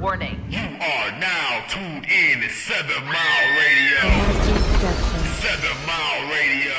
[0.00, 0.44] Warning.
[0.50, 4.00] You are now tuned in to Seven Mile Radio.
[5.38, 6.74] Seven Mile Radio.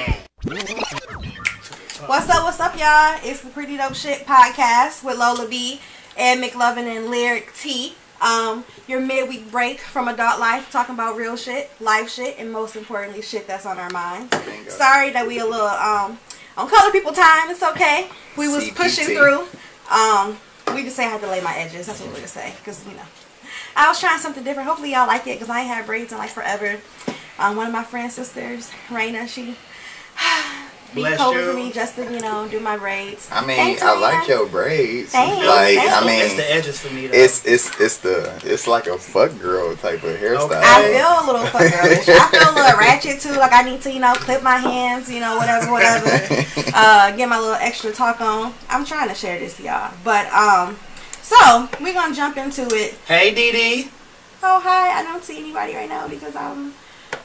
[2.07, 3.17] What's up, what's up, y'all?
[3.23, 5.79] It's the Pretty Dope Shit podcast with Lola B
[6.17, 7.93] and McLovin and Lyric T.
[8.19, 12.75] Um, your midweek break from adult life, talking about real shit, life shit, and most
[12.75, 14.29] importantly, shit that's on our minds.
[14.45, 14.69] Bingo.
[14.69, 16.19] Sorry that we a little um
[16.57, 17.49] on color people time.
[17.49, 18.09] It's okay.
[18.37, 18.75] We was CPT.
[18.75, 19.47] pushing through.
[19.89, 20.37] Um,
[20.73, 21.87] we just say I had to lay my edges.
[21.87, 23.03] That's what we're gonna say, cause you know,
[23.75, 24.67] I was trying something different.
[24.67, 26.79] Hopefully y'all like it, cause I had braids in like forever.
[27.37, 29.55] Um, one of my friend sisters, Raina, she.
[30.95, 31.51] Be Bless cold you.
[31.51, 33.27] for me just to, you know, do my braids.
[33.29, 35.11] I mean, Thanks, I like your braids.
[35.11, 35.93] Thanks, like, thanks.
[35.93, 37.07] I it's the mean, edges for me.
[37.07, 37.17] Though.
[37.17, 40.45] it's it's it's the it's like a fuck girl type of hairstyle.
[40.45, 40.61] Okay.
[40.63, 42.07] I feel a little fuck girlish.
[42.07, 43.33] I feel a little ratchet too.
[43.33, 46.07] Like I need to, you know, clip my hands, you know, whatever, whatever.
[46.73, 48.53] uh, get my little extra talk on.
[48.69, 49.93] I'm trying to share this, y'all.
[50.05, 50.77] But um,
[51.21, 52.93] so we're gonna jump into it.
[53.05, 53.89] hey, Dee Dee.
[54.41, 56.73] Oh hi, I don't see anybody right now because I'm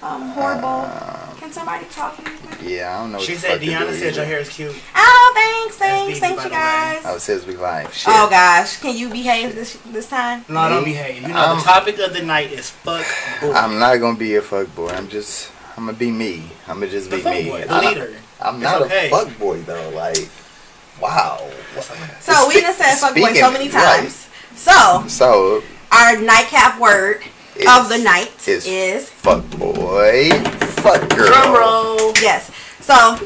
[0.02, 0.68] um horrible.
[0.68, 2.74] Um, Can somebody talk to me?
[2.76, 3.18] yeah, I don't know.
[3.20, 4.74] She the said fuck Deanna do said your hair is cute.
[4.94, 6.60] Oh, thanks, thanks, Dee Dee, thanks, you the way.
[6.60, 7.02] guys.
[7.04, 7.92] Oh, it says we live.
[7.94, 8.12] Shit.
[8.16, 10.44] Oh gosh, can you behave this this time?
[10.48, 10.92] No, I don't Me?
[10.92, 11.22] behave.
[11.22, 13.06] You know, I'm- the topic of the night is fuck
[13.40, 13.52] boy.
[13.52, 14.88] I'm not gonna be a fuck boy.
[14.90, 16.44] I'm just I'm gonna be me.
[16.68, 17.48] I'm gonna just the be me.
[17.50, 18.14] boy, the I'm not- leader.
[18.40, 19.06] I'm It's not okay.
[19.06, 19.90] a fuck boy though.
[19.90, 20.28] Like,
[21.00, 21.48] wow.
[22.20, 24.00] So we done said fuck boy so Speaking- many right.
[24.00, 24.26] times.
[24.56, 27.22] So So our nightcap word
[27.68, 30.30] of the night is is fuck boy,
[30.82, 31.26] fuck girl.
[31.26, 32.12] Drum roll.
[32.20, 32.50] yes.
[32.80, 33.18] So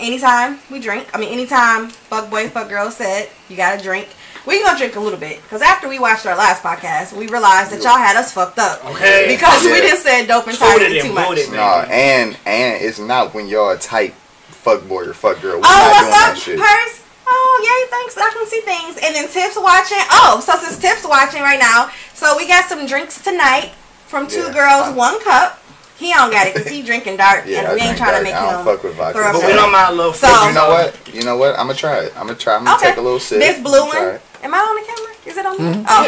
[0.00, 4.08] anytime we drink, I mean anytime fuck boy, fuck girl said you gotta drink.
[4.46, 7.70] We gonna drink a little bit because after we watched our last podcast, we realized
[7.70, 9.26] that y'all had us fucked up Okay.
[9.28, 9.80] because we Yeah.
[9.82, 11.28] didn't said dope and Booted tidy it, too much.
[11.28, 11.52] booted it.
[11.52, 14.14] No, and and it's not when y'all type
[14.48, 15.60] fuck boy or fuck girl.
[15.60, 16.58] We're Oh, not doing what's that up, shit.
[16.58, 17.01] Purse?
[17.34, 18.16] Oh, yay, thanks.
[18.18, 18.96] I can see things.
[19.02, 19.98] And then Tiff's watching.
[20.10, 23.72] Oh, so since Tiff's watching right now, so we got some drinks tonight
[24.06, 24.52] from Two Yeah.
[24.52, 25.58] Girls, I- One Cup.
[25.96, 28.10] He don't got it because he drinking dark, Yeah, and I we ain't drink trying
[28.10, 28.24] to dark.
[28.24, 29.18] make I don't him fuck with vodka.
[29.18, 31.14] throw But we don't mind a little So- You know what?
[31.14, 31.52] You know what?
[31.58, 32.12] I'm gonna try it.
[32.16, 32.56] I'm gonna try.
[32.56, 32.88] I'm gonna Okay.
[32.88, 33.38] take a little sip.
[33.38, 34.18] This blue one.
[34.42, 35.12] Am I on the camera?
[35.26, 35.56] Is it on?
[35.56, 35.72] me?
[35.78, 35.84] Mm-hmm.
[35.88, 36.04] Oh,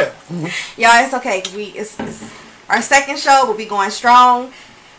[0.77, 0.91] Yeah.
[0.99, 2.25] y'all, it's okay we it's, it's
[2.69, 3.45] our second show.
[3.47, 4.53] We'll be going strong.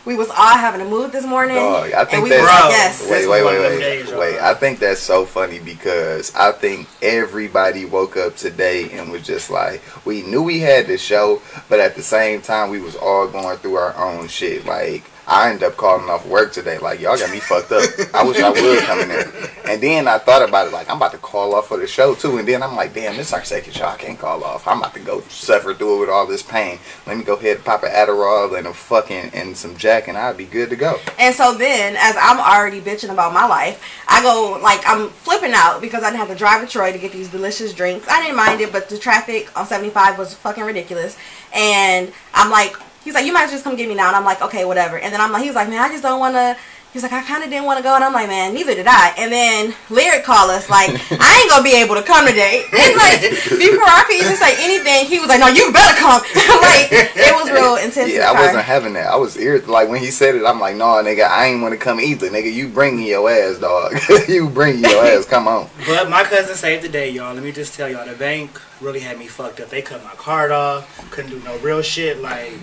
[0.06, 2.68] We was all having a mood this morning, Dog, I think we that's- like, Bro.
[2.70, 3.02] yes.
[3.10, 4.38] Wait, wait, wait, wait, days, wait.
[4.38, 9.50] I think that's so funny because I think everybody woke up today and was just
[9.50, 13.26] like, we knew we had the show, but at the same time, we was all
[13.26, 14.64] going through our own shit.
[14.64, 16.78] Like, I ended up calling off work today.
[16.78, 17.82] Like, y'all got me fucked up.
[18.14, 19.32] I wish I would come in there.
[19.66, 22.14] And then I thought about it, like, I'm about to call off for the show
[22.14, 22.38] too.
[22.38, 23.86] And then I'm like, damn, this is our second show.
[23.86, 24.68] I can't call off.
[24.68, 26.78] I'm about to go suffer through it with all this pain.
[27.06, 30.16] Let me go ahead and pop an Adderall and a fucking and some Jack, and
[30.16, 30.98] I'll be good to go.
[31.18, 35.52] And so then, as I'm already bitching about my life, I go like I'm flipping
[35.54, 38.06] out because I didn't have to drive to Troy to get these delicious drinks.
[38.08, 41.16] I didn't mind it, but the traffic on 75 was fucking ridiculous.
[41.52, 42.76] And I'm like,
[43.06, 44.08] he's like, you might just come get me now.
[44.08, 44.98] And I'm like, okay, whatever.
[44.98, 46.56] And then I'm like, he's like, man, I just don't want to.
[46.92, 48.86] He's like, I kind of didn't want to go, and I'm like, man, neither did
[48.88, 49.12] I.
[49.18, 52.64] And then Lyric called us like, I ain't gonna be able to come today.
[52.72, 56.22] And like, before I could even say anything, he was like, no, you better come.
[56.62, 58.10] like, it was real intense.
[58.10, 58.46] Yeah, the I car.
[58.46, 59.08] wasn't having that.
[59.08, 59.68] I was irritated.
[59.68, 62.30] Like when he said it, I'm like, no, nigga, I ain't want to come either.
[62.30, 63.92] Nigga, you bring your ass, dog.
[64.28, 65.26] you bring your ass.
[65.26, 65.68] Come on.
[65.86, 67.34] But my cousin saved the day, y'all.
[67.34, 69.68] Let me just tell y'all, the bank really had me fucked up.
[69.68, 71.10] They cut my card off.
[71.10, 72.22] Couldn't do no real shit.
[72.22, 72.54] Like,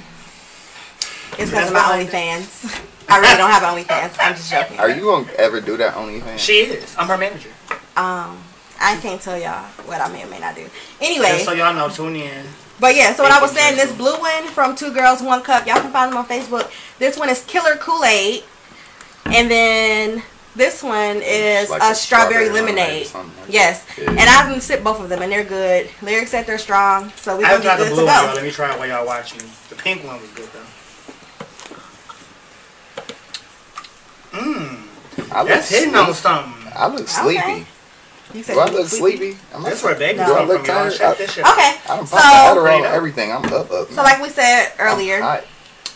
[1.40, 2.82] It's because of my OnlyFans.
[3.10, 4.18] I really don't have OnlyFans.
[4.20, 4.80] I'm just joking.
[4.80, 6.40] Are you gonna ever do that OnlyFans?
[6.40, 6.96] she is.
[6.98, 7.50] I'm her manager.
[7.96, 8.38] Um,
[8.80, 10.64] I can't tell y'all what I may or may not do.
[10.64, 12.46] Just Anyway, so y'all know, tune in.
[12.80, 13.14] but yeah.
[13.14, 15.68] So what I was saying, this blue one from Two Girls One Cup.
[15.68, 16.72] Y'all can find them on Facebook.
[17.00, 18.44] This one is Killer Kool Aid,
[19.26, 20.24] and then
[20.56, 23.38] this one is Like a, a strawberry, strawberry lemonade lemonade.
[23.42, 24.10] like yes, Yeah.
[24.12, 25.90] and I can sip both of them, and they're good.
[26.02, 28.06] Lyrics said they're strong, so we're I haven't gonna tried be the good blue to
[28.08, 28.28] one, y'all.
[28.30, 28.34] go.
[28.36, 29.42] Let me try it while y'all watching.
[29.70, 30.60] The pink one was good, though.
[35.36, 36.72] I look That's hitting on something.
[36.76, 37.66] I look sleepy.
[38.34, 39.38] You said Do I look sleepy?
[39.54, 40.26] Am I That's where baby No.
[40.28, 40.76] Do I come look from, y'all.
[40.90, 40.94] tired?
[40.94, 41.46] Check this shit.
[41.46, 42.24] Okay, I don't so pop
[42.58, 42.94] Adderall Straight and up.
[42.94, 43.32] everything.
[43.32, 43.90] I'm up, up.
[43.90, 45.16] so like we said earlier.
[45.16, 45.44] Alright.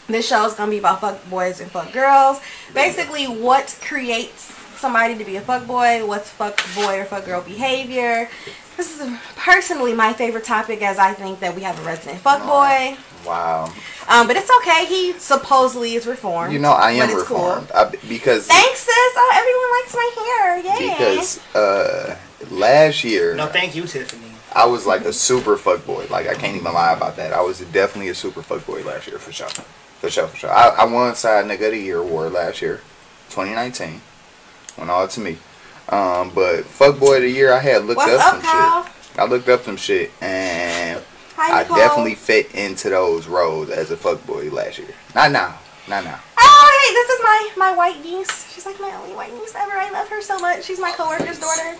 [0.08, 2.40] This show is gonna be about fuck boys and fuck girls.
[2.74, 6.06] Basically, what creates somebody to be a fuck boy?
[6.06, 8.30] What's fuck boy or fuck girl behavior?
[8.78, 12.44] This is personally my favorite topic, as I think that we have a resident fuck
[12.44, 12.96] boy.
[13.28, 13.66] Wow.
[14.08, 14.86] Um, but it's okay.
[14.86, 16.54] He supposedly is reformed.
[16.54, 17.38] You know, I am but it's cool.
[17.38, 17.72] reformed.
[17.74, 18.94] I, because Thanks, sis.
[19.16, 20.80] Oh, everyone likes my hair.
[20.80, 20.94] Yay.
[20.94, 22.18] because uh,
[22.52, 24.32] last year No, thank you, Tiffany.
[24.54, 26.08] I was like a super fuck boy.
[26.10, 27.34] Like I can't even lie about that.
[27.34, 29.50] I was definitely a super fuck boy last year for sure.
[29.50, 30.52] For sure, for sure.
[30.52, 32.78] I, I won Side Nigga of the Year award last year,
[33.30, 34.02] 2019.
[34.78, 35.38] Went all to me.
[35.90, 38.84] Um, but fuck boy of the year, I had looked What's up, up, some Kyle?
[38.86, 39.20] shit.
[39.20, 41.02] I looked up some shit and
[41.38, 41.78] Hi, I Nicole.
[41.78, 44.90] definitely fit into those roles as a fuckboy last year.
[45.16, 45.58] Not now.
[45.88, 46.20] Not now.
[46.38, 48.52] Oh, hey, this is my my white niece.
[48.54, 49.72] She's like my only white niece ever.
[49.74, 50.64] I love her so much.
[50.66, 51.78] She's my coworker's daughter.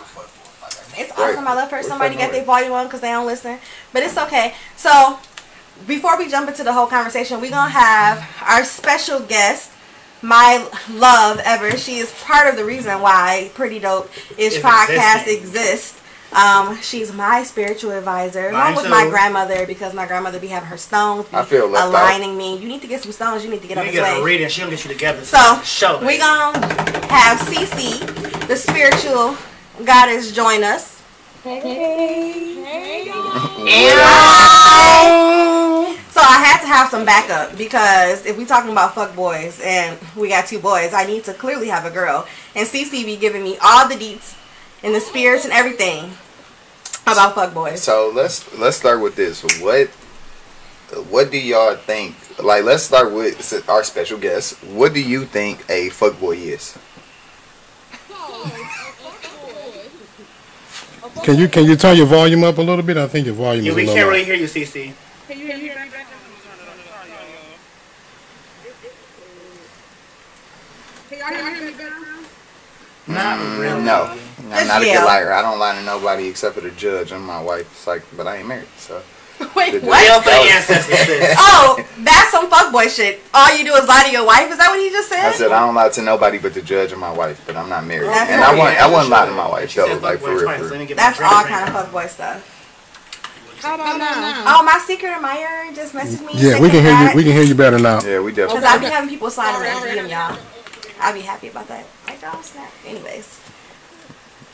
[1.00, 1.32] It's Right.
[1.34, 1.48] awesome.
[1.48, 1.78] I love her.
[1.78, 3.60] What's Somebody that get their volume on because they don't listen.
[3.94, 4.54] But it's okay.
[4.78, 5.20] So,
[5.88, 9.72] before we jump into the whole conversation, we're going to have our special guest,
[10.22, 11.78] my love ever.
[11.78, 15.38] She is part of the reason why Pretty Dope is Is podcast existing.
[15.40, 15.97] exists.
[16.34, 20.68] Um, she's my spiritual advisor, along Mine with my grandmother, because my grandmother be having
[20.70, 21.90] her stones, be I feel left out.
[21.92, 22.58] aligning me.
[22.58, 23.44] You need to get some stones.
[23.46, 24.22] You need to get You on need this get way.
[24.22, 24.50] a reading.
[24.50, 25.24] She'll get you together.
[25.24, 26.60] So show we gonna
[27.08, 29.38] have Cece, the spiritual
[29.86, 31.02] goddess, join us.
[31.44, 33.06] Hey, hey,
[36.12, 39.98] So I had to have some backup because if we talking about fuck boys and
[40.16, 42.28] we got two boys, I need to clearly have a girl.
[42.56, 44.36] And Cece be giving me all the deets
[44.84, 46.12] and the spirits and everything
[47.04, 47.82] about fuck boys.
[47.82, 49.44] So let's let's start with this.
[49.62, 49.88] What
[51.10, 52.16] what do y'all think?
[52.42, 53.36] Like, let's start with
[53.68, 54.62] our special guest.
[54.64, 56.78] What do you think a fuckboy is?
[61.24, 62.96] Can you can you turn your volume up a little bit?
[62.98, 64.12] I think your volume Yeah, is a we can't low.
[64.12, 64.94] really hear you, CC.
[73.08, 73.84] Not really.
[73.84, 75.02] No, I'm Just not a yell.
[75.02, 75.34] good liar.
[75.34, 77.72] I don't lie to nobody except for the judge and my wife.
[77.72, 79.02] It's like, but I ain't married, so.
[79.56, 80.04] Wait, The- what?
[80.04, 83.22] Yell for the Oh, that's some fuckboy shit.
[83.34, 84.50] All you do is lie to your wife.
[84.52, 85.26] Is that what he just said?
[85.26, 87.70] I said I don't lie to nobody but the judge and my wife, but I'm
[87.70, 88.10] not married.
[88.10, 88.52] That's and okay.
[88.52, 90.40] I want I wouldn't lie to my wife She though, said like for real.
[90.40, 90.96] For real.
[90.96, 92.56] That's all kind of fuckboy stuff.
[93.62, 94.44] How about now?
[94.48, 96.34] Oh, my secret admirer just messaged me.
[96.36, 97.16] Yeah, we can hear you.
[97.16, 98.02] We can hear you better now.
[98.02, 98.62] Yeah, we definitely.
[98.62, 98.88] Because definitely.
[98.88, 100.38] I be having people slide oh, around DM y'all.
[101.00, 101.86] I'll be happy about that.
[102.22, 102.72] Like, oh, snap.
[102.86, 103.40] Anyways.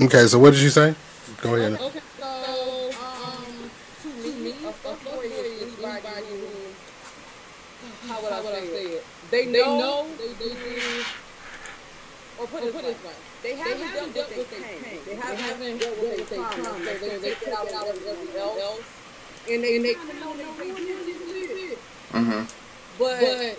[0.01, 0.95] Okay, so what did you say?
[1.41, 1.79] Go ahead.
[1.79, 3.69] Okay, so um,
[4.01, 9.05] to me, a fuckboy is anybody who, how would I say it?
[9.31, 10.55] They know, they do,
[12.39, 13.13] or put it this way,
[13.43, 14.99] they haven't dealt with their pain.
[15.05, 16.63] They haven't dealt with their trauma.
[16.63, 18.81] So they take it out on everybody else,
[19.49, 21.79] and they and they kind of know they do it,
[22.11, 22.47] Mhm.
[22.99, 23.57] but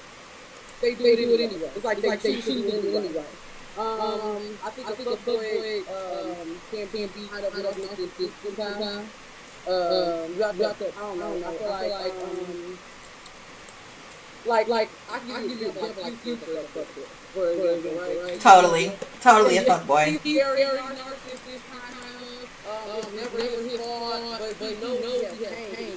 [0.81, 1.71] they do it anyway.
[1.75, 3.25] It's like they choose to do it anyway.
[3.76, 9.09] Um, I think I think a fuckboy um, can can be kind of narcissistic sometimes.
[9.67, 11.49] Um, you have to, I don't know.
[11.49, 12.79] I feel like, um,
[14.44, 16.62] like, like I can give you an example, like Future,
[17.32, 18.25] for example, right?
[18.25, 18.41] right?
[18.41, 18.93] Totally.
[19.23, 20.20] Totally a fuckboy.
[20.20, 22.15] He's very narcissistic, kind of.
[22.65, 25.97] Um, never his fault, but but he knows he has pain.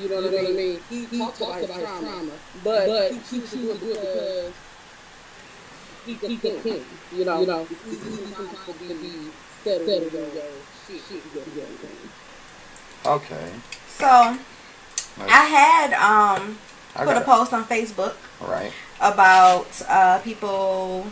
[0.00, 0.80] You know what I mean?
[0.88, 2.32] He, he talks about his trauma,
[2.64, 4.52] but, but he chooses to do it because
[6.06, 6.84] he's a king.
[7.12, 9.30] You know, you know, he's easy sometimes to be, be
[9.64, 10.26] settled in your
[10.86, 11.00] shit.
[11.08, 11.22] shit.
[13.06, 13.50] Okay.
[13.88, 14.38] So,
[15.18, 16.58] I had um
[16.94, 18.46] I put a got post on Facebook it.
[18.46, 18.72] Right.
[19.00, 21.06] about uh, people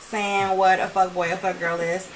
[0.00, 2.10] saying what a fuck boy, a fuck girl is.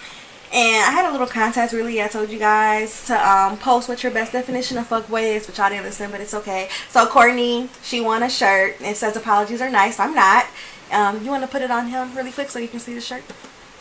[0.53, 2.01] And I had a little contest, really.
[2.01, 5.59] I told you guys to um, post what your best definition of fuckboy is, but
[5.59, 6.69] y'all didn't listen, but it's okay.
[6.91, 8.77] So Courtney, she won a shirt.
[8.81, 9.99] It says apologies are nice.
[9.99, 10.47] I'm not.
[10.95, 13.01] Um, you want to put it on him really quick so you can see the
[13.01, 13.25] shirt?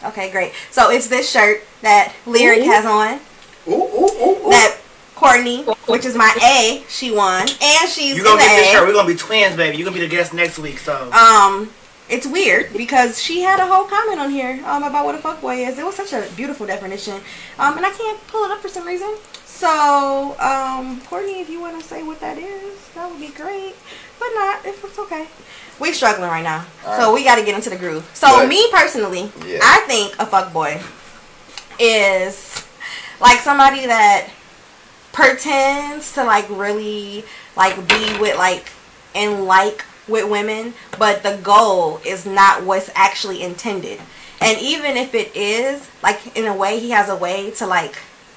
[0.04, 0.52] Okay, great.
[0.72, 3.20] So it's this shirt that Lyric has on.
[4.50, 4.78] That
[5.16, 8.88] Courtney, which is my A, she won, and she's You gonna get this shirt.
[8.88, 9.78] We're gonna be twins, baby.
[9.78, 10.80] You're gonna be the guest next week.
[10.80, 11.70] So Um,
[12.10, 15.66] it's weird because she had a whole comment on here um, about what a fuckboy
[15.68, 15.78] is.
[15.78, 17.22] It was such a beautiful definition,
[17.60, 19.16] um, and I can't pull it up for some reason.
[19.46, 23.76] So, um, Courtney, if you want to say what that is, that would be great.
[24.20, 25.28] But not if it's okay.
[25.80, 28.10] We struggling right now, so we got to get into the groove.
[28.14, 29.60] So, But- me personally, Yeah.
[29.62, 30.82] I think a fuckboy
[31.80, 32.64] is
[33.20, 34.30] like somebody that
[35.12, 37.24] pretends to like really
[37.56, 38.70] like be with like
[39.16, 44.02] and like with women, but the goal is not what's actually intended.
[44.42, 47.96] And even if it is, like in a way, he has a way to like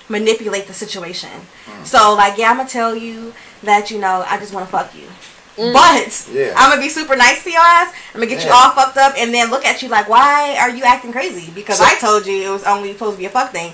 [0.08, 1.30] manipulate the situation.
[1.66, 1.84] Hmm.
[1.84, 4.94] So like, yeah, I'm gonna tell you that you know I just want to fuck
[4.94, 5.08] you.
[5.56, 5.72] Mm.
[5.72, 6.52] But Yeah.
[6.56, 7.92] I'm gonna be super nice to your ass.
[8.14, 10.70] I'm gonna get you all fucked up and then look at you like, why are
[10.70, 11.50] you acting crazy?
[11.54, 13.72] Because So- I told you it was only supposed to be a fuck thing.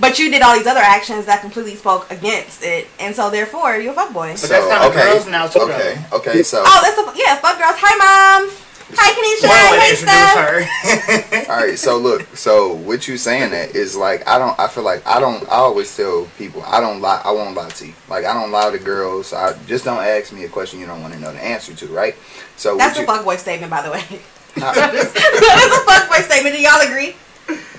[0.00, 3.76] But you did all these other actions that completely spoke against it, and so therefore
[3.76, 4.40] you're a fuckboy.
[4.40, 5.98] But that's kinda girls now, too, Okay.
[6.12, 6.42] Okay.
[6.42, 6.62] So.
[6.66, 7.76] Oh, that's a yeah, fuck girls.
[7.78, 8.50] Hi, mom.
[8.96, 9.48] Hi, Kanisha.
[9.48, 11.46] Well, Hey, introduce Steph.
[11.46, 11.52] her.
[11.52, 14.84] All right, so look, so what you saying that is like I don't I feel
[14.84, 17.94] like I don't I always tell people I don't lie I won't lie to you
[18.08, 21.02] like I don't lie to girls I just don't ask me a question you don't
[21.02, 22.14] want to know the answer to right
[22.56, 24.02] so That's a fuckboy statement, by the way.
[24.10, 24.18] you,
[24.56, 26.54] that is a fuckboy statement.
[26.54, 27.16] Do y'all agree?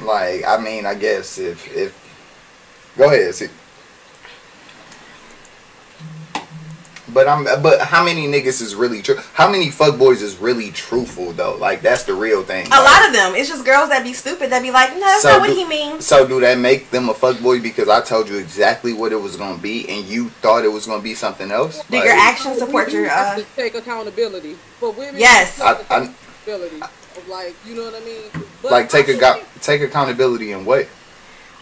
[0.05, 1.93] like I mean I guess if if
[2.97, 3.47] Go ahead, see.
[7.15, 7.45] But I'm.
[7.63, 9.15] But how many niggas is really true?
[9.33, 11.55] How many fuckboys is really truthful though?
[11.55, 12.67] Like that's the real thing.
[12.67, 13.35] A lot of them.
[13.35, 15.55] It's just girls that be stupid that be like, no, that's So not what do-
[15.55, 16.05] he means.
[16.05, 19.37] So do that make them a fuckboy because I told you exactly what it was
[19.37, 21.81] gonna be and you thought it was gonna be something else?
[21.89, 23.09] Do Like, your actions support your?
[23.09, 25.15] uh to take accountability for women.
[25.17, 25.57] Yes.
[25.57, 28.23] you have to I- of like you know what I mean.
[28.61, 30.85] But like take a go- take accountability in what?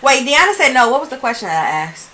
[0.02, 0.90] Wait, Deanna said no.
[0.90, 2.10] What was the question that I asked?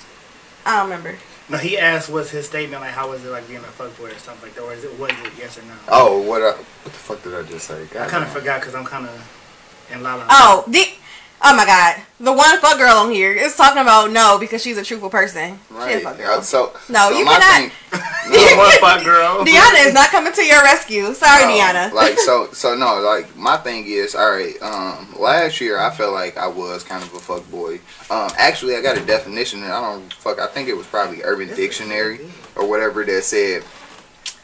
[0.65, 1.17] I don't remember.
[1.49, 2.91] No, he asked, "What's his statement like?
[2.91, 4.61] How was it like being a fuckboy or something like that?
[4.61, 6.41] Or is it was it yes or no?" Oh, what?
[6.41, 7.85] I, what the fuck did I just say?
[7.87, 10.27] God I kind of forgot because I'm kind of in la la.
[10.29, 10.87] Oh, the.
[11.41, 14.77] Oh my God, the one fuck girl on here is talking about no because she's
[14.77, 15.58] a truthful person.
[15.69, 16.03] She a Right.
[16.03, 16.41] fuck Yeah, girl.
[16.41, 19.46] so No, so you my cannot- thing- one fuck girl.
[19.46, 21.13] Deanna is not coming to your rescue.
[21.13, 21.93] Sorry, No, Deanna.
[21.93, 23.00] Like so, so no.
[23.00, 24.62] Like my thing is, all right.
[24.62, 27.75] Um, last year I felt like I was kind of a fuck boy.
[28.10, 30.39] Um, actually, I got a definition, and I don't fuck.
[30.39, 32.19] I think it was probably Urban Dictionary
[32.58, 33.63] or whatever that said,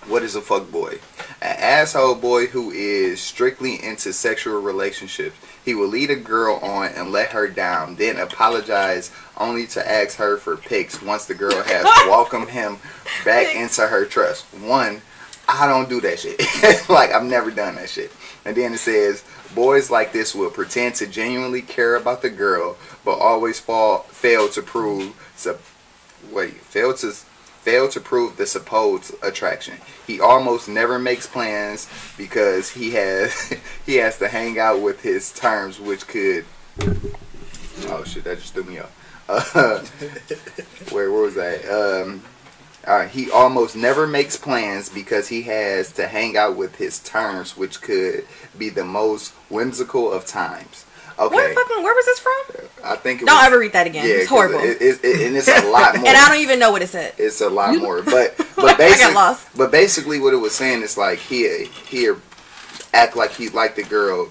[0.07, 0.99] "What is a fuck boy?
[1.41, 5.35] An asshole boy who is strictly into sexual relationships.
[5.65, 10.17] He will lead a girl on and let her down, then apologize only to ask
[10.17, 12.77] her for pics once the girl has welcomed him
[13.25, 14.45] back into her trust.
[14.53, 15.01] One,
[15.47, 16.39] I don't do that shit.
[16.89, 18.11] like I've never done that shit.
[18.45, 19.23] And then it says
[19.55, 24.47] boys like this will pretend to genuinely care about the girl, but always fall fail
[24.49, 25.61] to prove sup-
[26.31, 27.13] wait fail to
[27.65, 29.75] fail to prove the supposed attraction.
[30.05, 33.53] He almost never makes plans because he has
[33.85, 36.45] he has to hang out with his terms, which could
[37.87, 38.91] oh shit that just threw me off.
[39.27, 39.79] Uh,
[40.91, 41.65] where, where was that?
[41.65, 42.21] Um,
[42.85, 47.57] uh, he almost never makes plans because he has to hang out with his terms,
[47.57, 50.84] which could be the most whimsical of times.
[51.17, 51.83] What Okay, fucking?
[51.83, 52.67] Where was this from?
[52.83, 54.05] I think it Don't was, ever read that again.
[54.05, 54.59] yeah, it's 'cause horrible.
[54.59, 56.05] It, it, it, and it's a lot more.
[56.07, 57.13] and I don't even know what it said.
[57.17, 59.47] it's a lot more, but but I got basically, lost.
[59.57, 62.11] but basically, what it was saying is like he he
[62.93, 64.29] act like he liked the girl,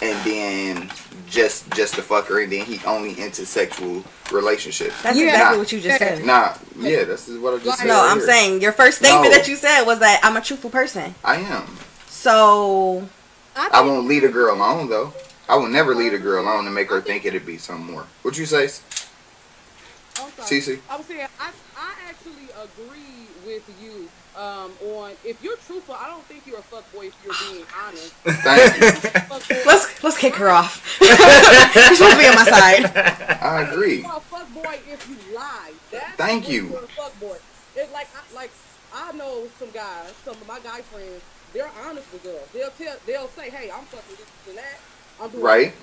[0.00, 0.90] and then
[1.28, 4.94] just just to fuck her, and then he only into sexual relationships.
[5.02, 5.26] That's Yeah.
[5.26, 5.58] exactly Nah.
[5.58, 6.24] what you just said.
[6.24, 7.86] Nah, yeah, this is what I just said.
[7.88, 8.26] No, right I'm here.
[8.26, 9.30] saying your first statement No.
[9.36, 11.14] that you said was that I'm a truthful person.
[11.24, 11.76] I am.
[12.08, 13.08] So
[13.56, 15.12] I I won't lead a girl alone though.
[15.48, 18.06] I will never leave a girl alone and make her think it'd be something more.
[18.22, 18.68] What you say?
[20.20, 20.30] I'm.
[20.32, 20.80] Cece?
[20.90, 25.94] I was saying I, I actually agree with you um, on if you're truthful.
[25.94, 28.12] I don't think you're a fuckboy if you're being honest.
[28.44, 29.64] Thank you.
[29.64, 30.84] Let's let's kick her off.
[31.00, 32.96] You're supposed to be on my side.
[33.40, 34.02] I agree.
[34.02, 35.72] You're a fuckboy if you lie.
[35.90, 36.68] That's Thank you.
[36.68, 37.38] You're a fuckboy.
[37.76, 38.50] It's like I, like
[38.94, 41.22] I know some guys, some of my guy friends.
[41.54, 42.46] They're honest with girls.
[42.52, 44.78] They'll tell, they'll say, "Hey, I'm fucking this and that.
[45.20, 45.74] I'm doing Right.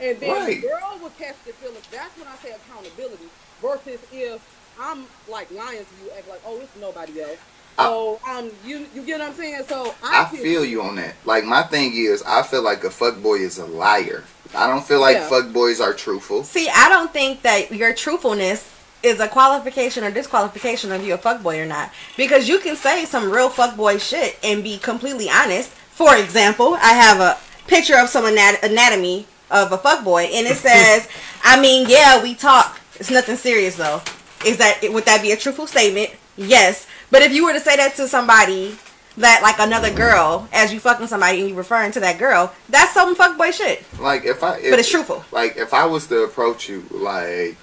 [0.00, 0.62] And then Right.
[0.62, 1.84] the girl will catch the feelings.
[1.90, 3.28] That's when I say accountability.
[3.60, 4.40] Versus if
[4.80, 7.36] I'm like lying to you, act like, "Oh, it's nobody else."
[7.78, 9.62] I- So um, you you get what I'm saying?
[9.68, 11.14] So I I, feel you on that.
[11.26, 14.24] Like my thing is, I feel like a fuckboy is a liar.
[14.54, 15.28] I don't feel like Yeah.
[15.28, 16.44] fuckboys are truthful.
[16.44, 18.64] See, I don't think that your truthfulness
[19.02, 21.90] is a qualification or disqualification of you a fuckboy or not.
[22.16, 25.68] Because you can say some real fuckboy shit and be completely honest.
[25.92, 27.36] For example, I have a
[27.70, 31.08] picture of some anat- anatomy of a fuckboy and it says,
[31.42, 32.78] I mean, yeah, we talk.
[32.96, 34.02] It's nothing serious though.
[34.44, 36.10] Is that would that be a truthful statement?
[36.36, 36.86] Yes.
[37.10, 38.76] But if you were to say that to somebody
[39.16, 42.92] that like another girl as you fucking somebody and you referring to that girl, that's
[42.92, 43.84] some fuckboy shit.
[44.00, 45.24] Like if I, if, But it's truthful.
[45.30, 47.56] Like if I was to approach you, like,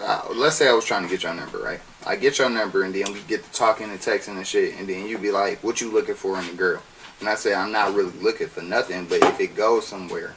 [0.00, 1.80] uh, let's say I was trying to get your number, right?
[2.06, 4.88] I get your number and then we get to talking and texting and shit, and
[4.88, 6.82] then you'd be like, "What you looking for in a girl?"
[7.20, 10.34] And I say, "I'm not really looking for nothing, but if it goes somewhere,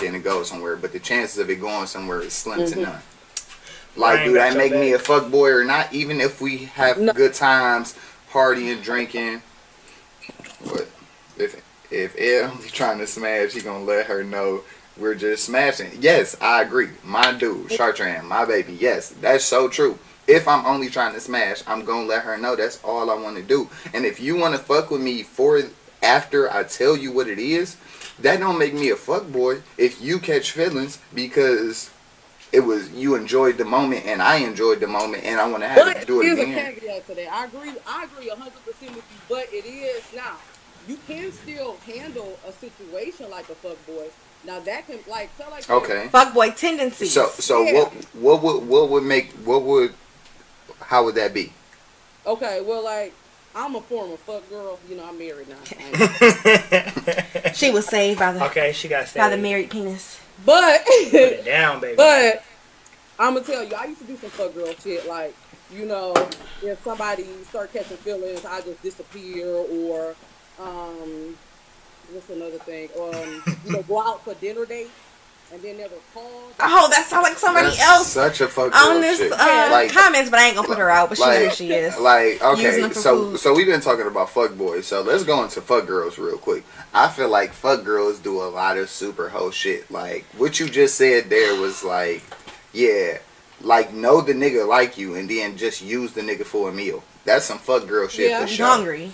[0.00, 0.76] then it goes somewhere.
[0.76, 2.82] But the chances of it going somewhere is slim to mm-hmm.
[2.82, 3.02] none."
[3.96, 5.92] Like, Right, do that make me a fuck boy or not?
[5.92, 7.12] Even if we have No.
[7.12, 7.94] good times,
[8.30, 9.42] partying, drinking,
[10.64, 10.88] but
[11.38, 14.62] if if Ed only trying to smash, he gonna let her know
[14.98, 15.98] we're just smashing.
[16.00, 16.90] Yes, I agree.
[17.04, 18.76] My dude, Chartran, my baby.
[18.78, 19.98] Yes, that's so true.
[20.26, 23.36] If I'm only trying to smash, I'm gonna let her know that's all I want
[23.36, 23.68] to do.
[23.94, 25.62] And if you want to fuck with me for
[26.02, 27.76] after I tell you what it is,
[28.20, 29.62] that don't make me a fuck boy.
[29.76, 31.90] If you catch feelings because
[32.52, 35.68] it was you enjoyed the moment and I enjoyed the moment and I want to
[35.68, 36.74] have But to do it here's a again.
[36.74, 37.32] caveat to that.
[37.32, 37.72] I agree.
[37.86, 39.18] I agree 100 percent with you.
[39.28, 40.36] But it is now.
[40.88, 44.10] You can still handle a situation like a fuckboy.
[44.44, 46.08] Now that can like so like Okay.
[46.12, 47.12] Fuckboy tendencies.
[47.12, 47.72] So so Yeah.
[47.74, 49.92] what what would what would make what would
[50.80, 51.52] how would that be?
[52.24, 53.12] Okay, well like
[53.56, 54.78] I'm a former fuck girl.
[54.88, 55.56] You know I'm married now.
[57.54, 60.20] She was saved by the Okay, she got saved by the married penis.
[60.44, 61.96] but Put it down, baby.
[61.96, 62.44] but
[63.18, 65.08] I'm gonna tell you, I used to do some fuck girl shit.
[65.08, 65.34] Like,
[65.72, 66.12] you know,
[66.62, 70.14] if somebody start catching feelings, I just disappear, or
[70.60, 71.34] um,
[72.12, 72.90] what's another thing?
[73.00, 74.90] Um, you know, go out for dinner dates
[75.52, 76.22] and then never call.
[76.60, 79.32] Oh, that sounds like somebody That's else such a fuck on this shit.
[79.32, 81.08] uh, like, comments, but I ain't gonna put her out.
[81.10, 81.98] But she knows she is.
[81.98, 83.40] Like, Using okay, them for so food.
[83.40, 84.86] so we've been talking about fuck boys.
[84.86, 86.64] So let's go into fuck girls real quick.
[86.92, 89.90] I feel like fuck girls do a lot of super hoe shit.
[89.90, 92.22] Like what you just said there was like,
[92.72, 93.18] yeah,
[93.60, 97.04] like know the nigga like you and then just use the nigga for a meal.
[97.24, 98.40] That's some fuck girl shit Yeah.
[98.42, 98.66] for She's sure.
[98.66, 99.12] hungry.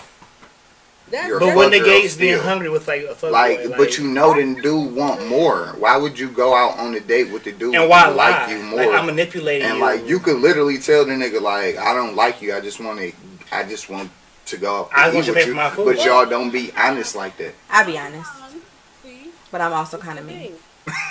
[1.12, 3.62] That's, You're But when the that's, girl negates being hungry with like a fuck Like,
[3.64, 5.66] boy, but you know the dude want more.
[5.78, 8.30] Why would you go out on a date with the dude and why who lie?
[8.30, 8.78] like you more?
[8.78, 9.82] Like, I'm manipulating and you.
[9.82, 12.54] like you could literally tell the nigga like I don't like you.
[12.54, 13.12] I just want to.
[13.52, 14.10] I just want
[14.46, 14.88] to go.
[14.90, 15.84] I want you to with pay for my food.
[15.84, 17.52] But y'all don't be honest like that.
[17.68, 18.62] I'll be honest, um,
[19.02, 20.54] see, but I'm also kind of mean.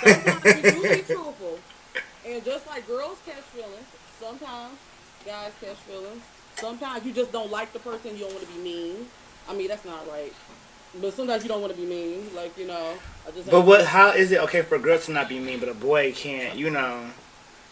[0.02, 1.58] Sometimes you do be truthful,
[2.26, 3.86] and just like girls catch feelings,
[4.18, 4.76] sometimes
[5.24, 6.22] guys catch feelings.
[6.56, 8.16] Sometimes you just don't like the person.
[8.16, 9.06] You don't want to be mean.
[9.48, 10.32] I mean, that's not right.
[11.00, 12.34] But sometimes you don't want to be mean.
[12.34, 12.94] Like you know,
[13.26, 13.50] I just.
[13.50, 13.86] But what?
[13.86, 16.56] How is it okay for a girl to not be mean, but a boy can't?
[16.56, 17.06] You know,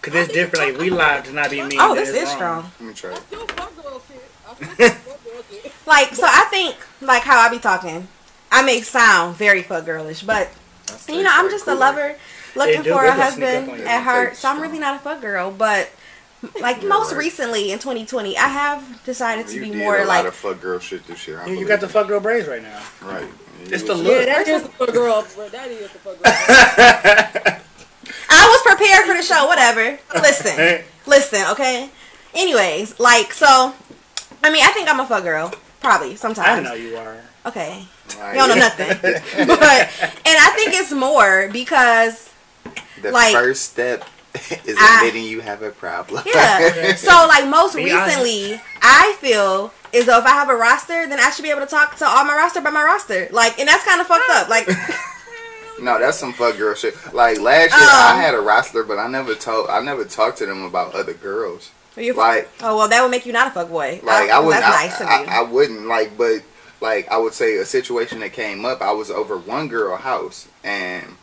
[0.01, 0.73] because it's different.
[0.73, 1.79] Like we lie to not be oh, mean.
[1.81, 2.37] Oh, that this is is wrong.
[2.37, 2.73] strong.
[2.81, 3.13] Let me try.
[3.13, 4.23] I still fuck girl shit.
[4.49, 5.73] I still fuck girl shit.
[5.87, 8.09] Like, so I think, like how I be talking,
[8.51, 10.51] I make sound very fuck girlish, but
[11.09, 12.17] you know, I'm just a lover
[12.57, 14.31] looking for a to sneak up husband at heart.
[14.31, 15.91] Take So I'm really not a fuck girl, but
[16.61, 17.19] like You're most right.
[17.19, 20.35] recently in 2020, I have decided to You be did more a lot like of
[20.35, 21.41] fuck girl shit this year.
[21.41, 22.81] I You, you believe got the fuck girl braids right now.
[23.03, 23.29] right.
[23.65, 24.27] It's You the was- look.
[24.27, 25.23] Yeah, that is the fuck girl.
[25.23, 26.33] That is the fuck girl.
[28.33, 29.47] I was prepared for the show.
[29.47, 29.99] Whatever.
[30.15, 31.43] Listen, listen.
[31.53, 31.91] Okay.
[32.35, 33.75] Anyways, like so,
[34.43, 35.53] I mean, I think I'm a fuck girl.
[35.81, 36.49] Probably sometimes.
[36.49, 36.69] I sometimes.
[36.69, 37.17] know you are.
[37.47, 37.85] Okay.
[38.19, 38.89] Like, You don't know nothing.
[39.47, 42.31] but and I think it's more because
[43.03, 44.05] The Like- first step
[44.65, 46.23] is I- admitting you have a problem.
[46.27, 46.95] yeah.
[46.97, 48.17] so like most Be honest.
[48.19, 51.63] recently, I feel is though if I have a roster, then I should be able
[51.63, 53.29] to talk to all my roster by my roster.
[53.33, 54.49] Like, and that's kind of fucked up.
[54.49, 54.69] Like,
[55.81, 56.95] No, that's some fuck girl shit.
[57.15, 60.39] Like last year, I Um, had a roster, but I never told, I never talked
[60.39, 61.71] to them about other girls.
[61.97, 63.99] you Like, oh well, that would make you not a fuck boy.
[64.05, 65.39] like Uh, I wouldn't, That's I, nice of I.
[65.39, 66.43] I wouldn't like, but
[66.83, 68.83] like I would say a situation that came up.
[68.83, 71.17] I was over one girl house, and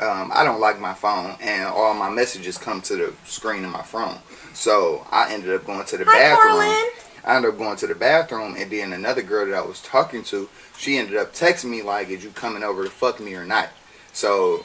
[0.00, 3.70] um, I don't like my phone, and all my messages come to the screen of
[3.70, 4.18] my phone.
[4.54, 6.54] So I ended up going to the Hi, bathroom.
[6.54, 6.88] Corlin.
[7.24, 10.24] I ended up going to the bathroom, and then another girl that I was talking
[10.24, 13.44] to, she ended up texting me like, "Is you coming over to fuck me or
[13.44, 13.68] not?"
[14.12, 14.64] So,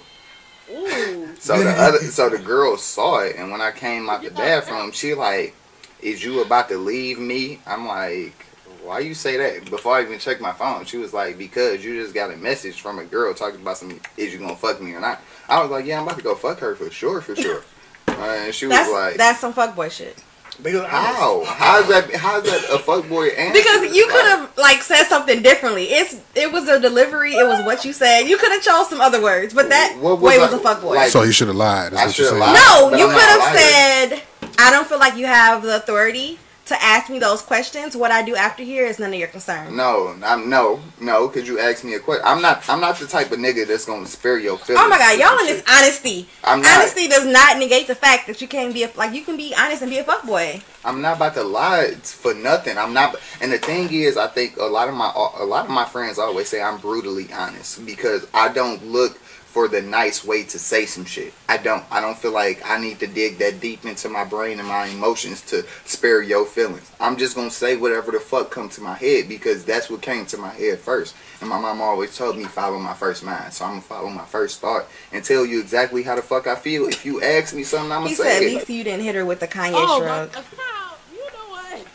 [0.72, 1.36] Ooh.
[1.38, 4.92] so the other, so the girl saw it, and when I came out the bathroom,
[4.92, 5.56] she like,
[6.02, 8.47] "Is you about to leave me?" I'm like,
[8.88, 12.02] "Why you say that?" Before I even checked my phone, she was like, "Because you
[12.02, 14.94] just got a message from a girl talking about some, is you gonna fuck me
[14.94, 17.36] or not?" I was like, "Yeah, I'm about to go fuck her for sure, for
[17.36, 17.64] sure."
[18.08, 20.18] Uh, and she was That's like, that's some fuck boy shit.
[20.64, 21.44] Because "How?
[21.46, 22.10] How's that?
[22.16, 25.84] How's that a fuckboy answer?" Because you could have like said something differently.
[25.92, 27.34] It's it was a delivery.
[27.36, 28.22] It was what you said.
[28.22, 30.58] You could have chose some other words, but that What was way I- was a
[30.60, 30.96] fuck boy.
[30.96, 31.94] like- So you should have lied.
[31.94, 32.40] I what you're should've saying.
[32.40, 32.54] lied.
[32.56, 34.22] no, but you could have said,
[34.58, 37.96] "I don't feel like you have the authority to ask me those questions.
[37.96, 41.28] What I do after here is none of your concern." No, I'm no, no.
[41.30, 42.26] Cause you asked me a question.
[42.26, 42.68] I'm not.
[42.70, 44.84] I'm not the type of nigga that's gonna spare your feelings.
[44.84, 46.28] Oh my god, y'all in this honesty.
[46.44, 46.80] I'm not.
[46.80, 49.54] Honesty does not negate the fact that you can be a, like you can be
[49.58, 50.64] honest and be a fuckboy.
[50.86, 52.78] I'm not about to lie for nothing.
[52.78, 53.16] I'm not.
[53.42, 56.20] And the thing is, I think a lot of my a lot of my friends
[56.20, 60.86] always say I'm brutally honest because I don't look for the nice way to say
[60.86, 61.34] some shit.
[61.50, 61.84] I don't.
[61.90, 64.86] I don't feel like I need to dig that deep into my brain and my
[64.88, 66.92] emotions to spare your feelings.
[67.00, 70.26] I'm just gonna say whatever the fuck come to my head because that's what came
[70.28, 71.16] to my head first.
[71.42, 74.26] And my mom always told me follow my first mind, so I'm gonna follow my
[74.26, 76.88] first thought and tell you exactly how the fuck I feel.
[76.88, 78.54] If you ask me something, I'm gonna He say said, "At it.
[78.56, 81.86] least you didn't hit her with the Kanye Oh, shrug." my, Kyle, you know what?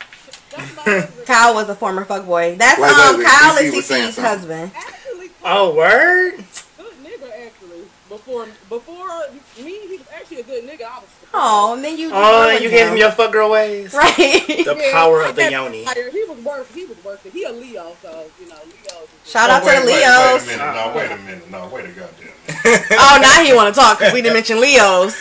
[0.49, 0.75] That's
[1.17, 1.23] my.
[1.25, 2.57] Kyle was a former fuckboy.
[2.57, 4.71] That's Wait, wait, um Kyle is was saying CC's husband.
[4.75, 6.43] Actually, Oh, word?
[8.33, 8.51] Good nigga.
[8.51, 9.07] Actually, before
[9.57, 10.83] before me, he was actually a good nigga.
[10.85, 11.09] I was.
[11.33, 12.11] Oh, and then you.
[12.13, 12.97] Oh, ruined you gave him him.
[12.97, 13.93] your fuck girl ways?
[13.93, 14.13] right.
[14.17, 15.83] The Yeah, power of the yoni.
[15.83, 16.73] He was worth.
[16.73, 17.33] He was worth it.
[17.33, 19.07] He a Leo, so you know Leo's.
[19.25, 20.47] is- Shout out Oh, wait, to the wait, Leos.
[20.47, 22.27] Wait a minute, no, wait a minute, no, wait a goddamn
[22.65, 22.85] minute.
[22.91, 25.15] oh, now he want to talk because we didn't mention Leos.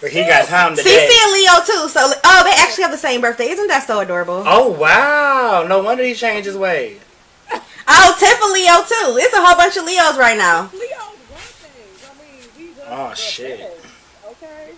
[0.00, 1.08] But he got time CC today.
[1.22, 1.88] and Leo too.
[1.88, 3.48] So, oh, they actually have the same birthday.
[3.48, 4.42] Isn't that so adorable?
[4.44, 5.64] Oh, wow.
[5.66, 7.00] No wonder he changed his ways.
[7.86, 9.18] Oh, Tiff a Leo too.
[9.22, 10.62] It's a whole bunch of Leos right now.
[10.72, 12.10] Leo's one thing.
[12.10, 13.58] I mean, we just Oh, the shit.
[13.60, 13.86] best,
[14.26, 14.70] Okay.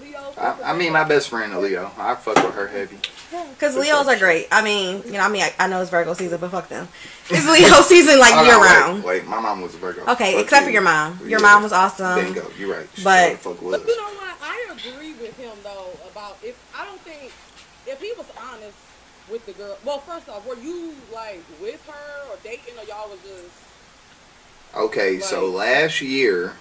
[0.00, 0.32] Leo.
[0.38, 1.90] I, I mean, my best friend, Leo.
[1.98, 2.98] I fuck with her heavy.
[3.54, 4.46] Because Leos are great.
[4.52, 6.86] I mean, you know, I mean, I, I know it's Virgo season, but fuck them.
[7.30, 9.04] It's Leo season like Oh, year wait, round.
[9.04, 10.02] Wait, my mom was a Virgo.
[10.12, 10.66] Okay, Fuck except you.
[10.68, 11.18] for your mom.
[11.20, 11.38] Your Yeah.
[11.38, 12.16] mom was awesome.
[12.24, 12.86] Bingo, you're right.
[12.94, 13.78] She but- fuck was.
[13.80, 14.36] But you know what?
[14.42, 17.32] I agree with him though about if I don't think
[17.86, 18.76] if he was honest
[19.30, 19.76] with the girl.
[19.84, 25.20] Well, first off, were you like with her or dating, or y'all was just Okay,
[25.20, 26.52] so last year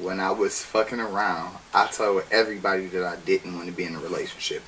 [0.00, 3.94] when I was fucking around, I told everybody that I didn't want to be in
[3.94, 4.62] a relationship.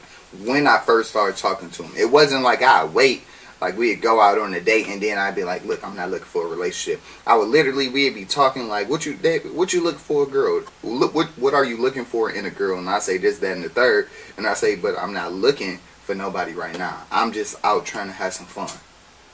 [0.44, 3.22] When I first started talking to him, it wasn't like I wait,
[3.60, 6.10] like we'd go out on a date and then I'd be like, "Look, I'm not
[6.10, 9.14] looking for a relationship." I would literally we'd be talking like, "What you
[9.52, 10.62] what you looking for a girl?
[10.82, 13.52] Look, what what are you looking for in a girl?" And I say this, that,
[13.52, 17.04] and the third, and I say, "But I'm not looking for nobody right now.
[17.10, 18.68] I'm just out trying to have some fun.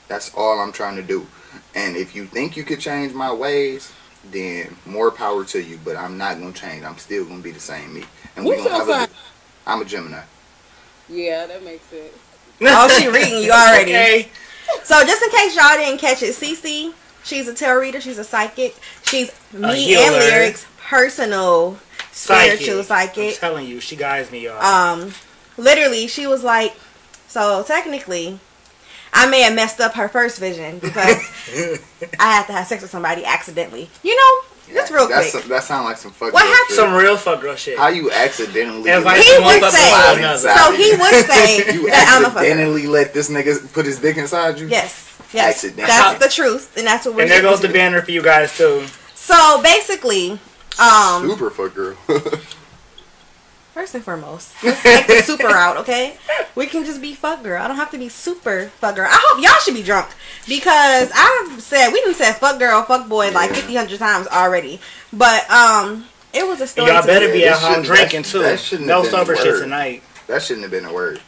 [0.07, 1.27] That's all I'm trying to do."
[1.75, 3.91] And if you think you could change my ways,
[4.29, 5.79] then more power to you.
[5.83, 6.83] But I'm not gonna change.
[6.83, 8.03] I'm still gonna be the same me.
[8.35, 9.17] And What's gonna your have sign?
[9.65, 9.69] a.
[9.69, 10.21] I'm a Gemini.
[11.09, 12.13] yeah, that makes sense.
[12.61, 13.91] Oh, she reading you already.
[13.91, 14.29] Okay.
[14.83, 17.99] So just in case y'all didn't catch it, Cece, she's a tarot reader.
[17.99, 18.75] She's a psychic.
[19.03, 21.77] She's me and lyrics personal
[22.11, 23.17] spiritual psychic.
[23.17, 23.39] I'm psychic.
[23.39, 24.61] telling you, she guides me, y'all.
[24.61, 25.13] Um,
[25.57, 26.75] literally, she was like,
[27.27, 28.39] so technically,
[29.13, 31.17] I may have messed up her first vision because
[32.19, 33.89] I had to have sex with somebody accidentally.
[34.03, 35.43] You know, just real That's quick.
[35.45, 36.31] that sounds like some fuck.
[36.33, 36.67] What girl happened?
[36.69, 36.75] shit.
[36.77, 37.77] Some real fuck girl shit.
[37.77, 38.89] How you accidentally?
[38.89, 40.39] If He He would say.
[40.39, 42.37] So he would say You that I'm a fucker.
[42.41, 44.67] accidentally let this nigga put his dick inside you?
[44.69, 45.87] Yes, yes, Accident.
[45.87, 47.21] that's the truth, and that's what we're.
[47.23, 48.85] and there goes the banner for you guys too.
[49.13, 50.39] So basically,
[50.79, 51.97] um, Super fuck girl.
[53.81, 56.15] First and foremost, let's take the super out, okay?
[56.53, 57.59] We can just be fuck girl.
[57.59, 59.07] I don't have to be super fuck girl.
[59.09, 60.07] I hope y'all should be drunk
[60.47, 63.55] because I've said we didn't say fuck girl, fuck boy like Yeah.
[63.55, 64.79] 50 hundred times already.
[65.11, 66.91] But um, it was a story.
[66.91, 67.35] y'all to better this.
[67.37, 68.43] be Yeah, at home drinking too.
[68.43, 70.03] that shouldn't no have been sober the shit tonight.
[70.27, 71.19] that shouldn't have been a word.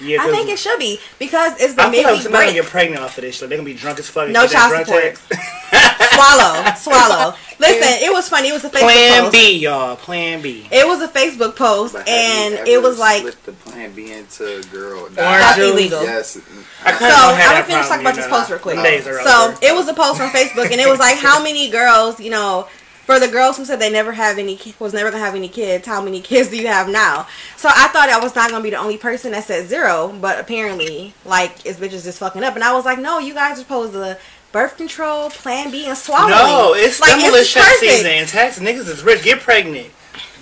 [0.00, 2.46] Yeah, I 'cause think it should be because it's the I feel like midweek somebody
[2.46, 2.62] gonna break.
[2.64, 3.48] get pregnant off of this shit.
[3.48, 4.28] They're gonna be drunk as fuck.
[4.28, 5.18] No get child drunk support.
[6.14, 7.34] swallow, swallow.
[7.58, 8.48] Listen, it was funny.
[8.48, 9.32] It was a Facebook Plan post.
[9.32, 9.96] B, y'all.
[9.96, 10.68] Plan B.
[10.70, 14.58] It was a Facebook post, But and it was like slipped the plan B into
[14.58, 15.00] a girl.
[15.04, 15.70] Orange that's juice.
[15.72, 16.02] illegal.
[16.02, 16.36] Yes.
[16.84, 18.76] I So kinda I'm gonna finish talking about this post real quick.
[18.76, 22.20] them So it was a post on Facebook, and it was like how many girls,
[22.20, 22.68] you know,
[23.06, 25.86] for the girls who said they never have any, was never gonna have any kids.
[25.86, 27.26] How many kids do you have now?
[27.56, 30.38] So I thought I was not gonna be the only person that said zero, but
[30.40, 32.56] apparently, like, it's bitches just fucking up.
[32.56, 34.18] And I was like, no, you guys are supposed to
[34.50, 36.30] birth control, Plan B, and swallowing.
[36.30, 38.26] No, it's like stimulus check season.
[38.26, 39.22] Texas niggas is rich.
[39.22, 39.90] Get pregnant.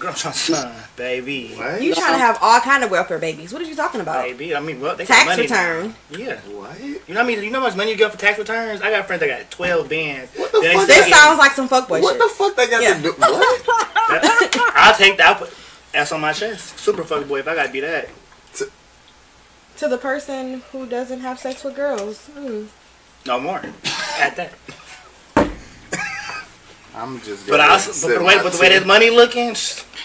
[0.05, 1.55] Girl, I'm trying son, baby.
[1.55, 1.81] What?
[1.83, 3.55] You trying to have all kind of welfare babies?
[3.55, 4.23] What are you talking about?
[4.23, 5.43] Baby, I mean, well, they got Tax money.
[5.43, 5.95] return.
[6.11, 6.37] Yeah.
[6.41, 6.79] What?
[6.79, 7.43] You know what I mean?
[7.43, 8.83] You know how much money you get for tax returns?
[8.83, 10.31] I got friends that got 12 bands.
[10.37, 10.87] What the they fuck?
[10.87, 12.19] This get- sounds like some fuckboy What shit.
[12.19, 12.95] the fuck they got Yeah.
[12.99, 13.13] to do?
[13.13, 13.63] What?
[14.77, 15.27] I'll take that.
[15.27, 15.55] I'll put
[15.93, 16.79] that's on my chest.
[16.79, 17.41] Super fuckboy.
[17.41, 18.11] if I gotta be that.
[19.79, 22.29] to the person who doesn't have sex with girls.
[22.37, 22.67] Mm.
[23.27, 23.63] No more.
[24.21, 24.53] At that.
[26.95, 27.49] I'm just.
[27.49, 28.79] But I, sit but the way, but the way tea.
[28.79, 29.55] this money looking,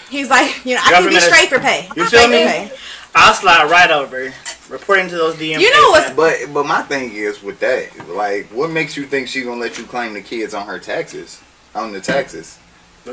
[0.09, 1.83] He's like, you know, I can be straight for pay.
[1.95, 2.43] You I'm feel straight me?
[2.43, 2.79] for pay.
[3.15, 4.33] I'll slide right over.
[4.69, 5.61] Reporting to those DMs.
[5.61, 6.15] You know what's- ASAP.
[6.15, 9.79] But but my thing is with that, like, what makes you think she gonna let
[9.79, 11.41] you claim the kids on her taxes?
[11.73, 12.58] On the taxes?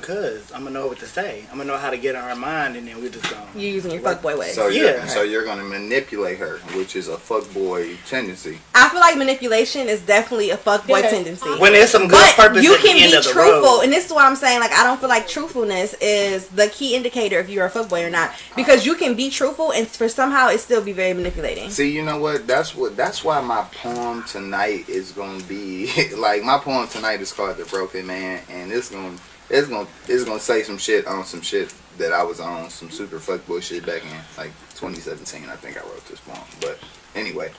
[0.01, 1.45] Because I'm gonna know what to say.
[1.51, 3.37] I'm gonna know how to get in her mind, and then we just go.
[3.55, 4.53] You using your fuckboy way.
[4.53, 5.07] So you're Yeah.
[5.07, 8.59] so you're gonna manipulate her, which is a fuckboy tendency.
[8.75, 11.11] I feel like manipulation is definitely a fuckboy Yeah.
[11.11, 11.49] tendency.
[11.59, 13.81] When there's some good but purpose you at the can end be of the truthful,
[13.81, 14.61] and this is what I'm saying.
[14.61, 18.11] Like, I don't feel like truthfulness is the key indicator if you're a fuckboy or
[18.11, 21.71] not, because you can be truthful and for somehow it still be very manipulating.
[21.71, 22.47] See, you know what?
[22.47, 22.97] That's what.
[22.97, 27.65] That's why my poem tonight is gonna be like my poem tonight is called "The
[27.65, 29.17] Broken Man," and it's gonna
[29.49, 32.91] it's gonna it's gonna say some shit on some shit that I was on some
[32.91, 35.49] super fuckboy shit back in like 2017.
[35.49, 36.41] I think I wrote this poem.
[36.61, 36.79] But
[37.15, 37.53] anyway,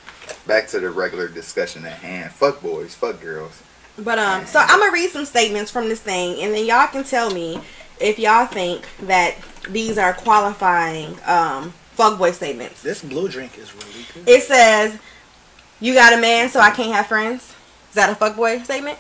[0.46, 2.32] back to the regular discussion at hand.
[2.32, 3.64] Fuck boys, fuck girls.
[3.98, 7.04] But um, so I'm gonna read some statements from this thing, and then y'all can
[7.04, 7.60] tell me
[8.00, 9.36] if y'all think that
[9.70, 12.84] these are qualifying um fuckboy statements.
[12.84, 14.30] This blue drink is really good.
[14.30, 15.00] It says,
[15.80, 17.56] "You got a man, so I can't have friends."
[17.90, 19.00] Is that a fuckboy statement?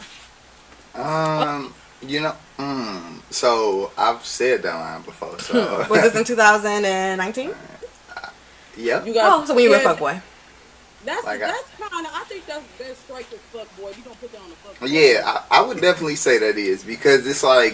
[0.95, 5.39] Um, you know, mm, so I've said that line before.
[5.39, 7.51] So Was this in 2019?
[8.77, 9.05] yep.
[9.05, 10.21] You got Oh, so when you were a yeah, fuckboy.
[11.05, 12.11] That's Like that's kind of.
[12.13, 13.89] I think that's that's straight to fuck boy.
[13.97, 14.79] You gonna put that on the fuck.
[14.79, 14.85] boy.
[14.87, 17.73] Yeah, I, I would definitely say that is because it's like,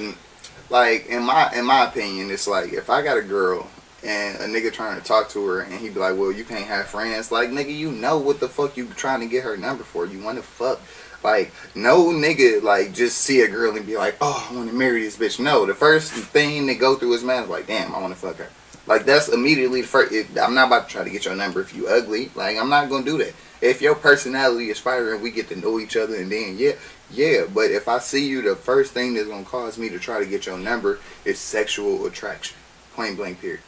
[0.69, 3.67] like in my in my opinion, it's like if I got a girl
[4.03, 6.65] and a nigga trying to talk to her and he be like, "Well, you can't
[6.65, 9.83] have friends." Like, nigga, you know what the fuck you trying to get her number
[9.83, 10.05] for?
[10.05, 10.79] You want to fuck?
[11.23, 14.75] Like, no nigga like just see a girl and be like, "Oh, I want to
[14.75, 17.95] marry this bitch." No, the first thing that go through his mind is like, "Damn,
[17.95, 18.49] I want to fuck her."
[18.85, 20.11] Like that's immediately the first.
[20.11, 22.31] It, I'm not about to try to get your number if you ugly.
[22.35, 23.33] Like I'm not gonna do that.
[23.61, 26.73] If your personality is fire and we get to know each other, and then yeah,
[27.09, 27.45] yeah.
[27.51, 30.25] But if I see you, the first thing that's gonna cause me to try to
[30.25, 32.57] get your number is sexual attraction.
[32.93, 33.39] Point blank.
[33.39, 33.61] Period.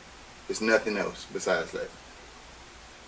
[0.48, 1.90] There's nothing else besides that.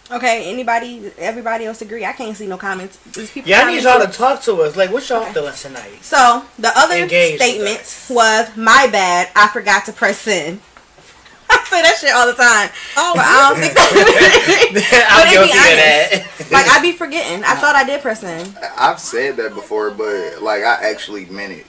[0.10, 2.06] Okay, anybody, everybody else agree?
[2.06, 2.98] I can't see no comments.
[3.12, 4.78] These people Yeah, I need y'all to talk to us.
[4.78, 6.02] Like, what y'all feeling tonight?
[6.02, 10.62] So the other Engage statement was, "My bad, I forgot to press send."
[11.50, 15.08] I say that shit all the time, Oh, but I don't think that.
[15.12, 16.52] I'm it be guilty of that.
[16.52, 17.44] like I'd be forgetting.
[17.44, 18.58] I thought I did press send.
[18.78, 21.66] I've said that before, but like I actually meant it.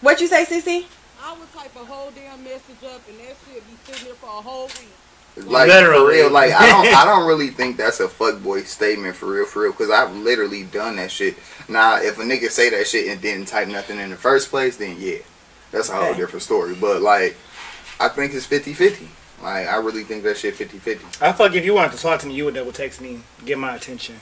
[0.00, 0.86] What you say, Cece?
[1.22, 4.26] I would type a whole damn message up and that shit be sitting there for
[4.26, 4.88] a whole week.
[5.46, 5.98] Like Literally.
[6.00, 9.46] for real, like I don't, I don't really think that's a fuckboy statement for real,
[9.46, 11.36] for real, because I've literally done that shit.
[11.68, 14.76] Now, if a nigga say that shit and didn't type nothing in the first place,
[14.76, 15.18] then yeah,
[15.70, 16.18] that's a whole Okay.
[16.18, 16.74] different story.
[16.74, 17.36] But like,
[18.00, 19.06] I think it's 50-50.
[19.42, 21.22] Like, I really think that shit 50-50.
[21.22, 23.58] I fuck if you wanted to talk to me, you would double text me, get
[23.58, 24.16] my attention.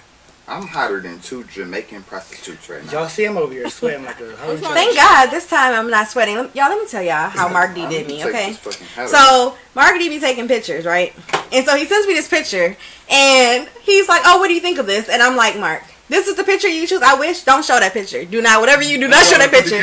[0.49, 2.93] I'm hotter than two Jamaican prostitutes right now.
[2.93, 5.91] Y'all see him over here sweating like a holy trying- Thank God this time I'm
[5.91, 6.37] not sweating.
[6.37, 8.25] Let- Y'all, let me tell y'all how Mark D I'm did me.
[8.25, 8.49] Okay.
[8.51, 9.11] this fucking hat off.
[9.11, 11.13] So Mark D be taking pictures, right?
[11.53, 12.77] And so he sends me this picture,
[13.11, 16.29] and he's like, "Oh, what do you think of this?" And I'm like, "Mark, this
[16.29, 17.03] is the picture you choose.
[17.03, 18.25] I wish don't show that picture.
[18.25, 19.77] Do not, whatever you do, not show that picture."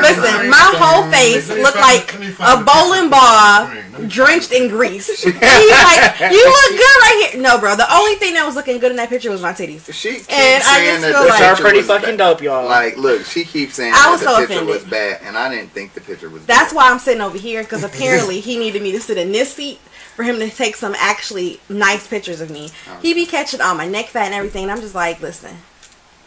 [0.00, 3.68] Listen, my whole face looked like a bowling ball
[4.08, 5.06] drenched in grease.
[5.24, 7.76] He's like, "You look good right here." No, bro.
[7.76, 9.92] The only thing that was looking good in that picture was my titties.
[9.92, 12.66] She And I just that feel like- Y'all pretty fucking dope, y'all.
[12.68, 14.74] Like, look, she keeps saying I that was the so picture offended.
[14.74, 16.76] was bad, and I didn't think the picture was That's bad.
[16.76, 19.80] why I'm sitting over here because apparently he needed me to sit in this seat
[20.14, 22.70] for him to take some actually nice pictures of me.
[23.02, 25.56] He be catching all my neck fat and everything, and I'm just like, listen,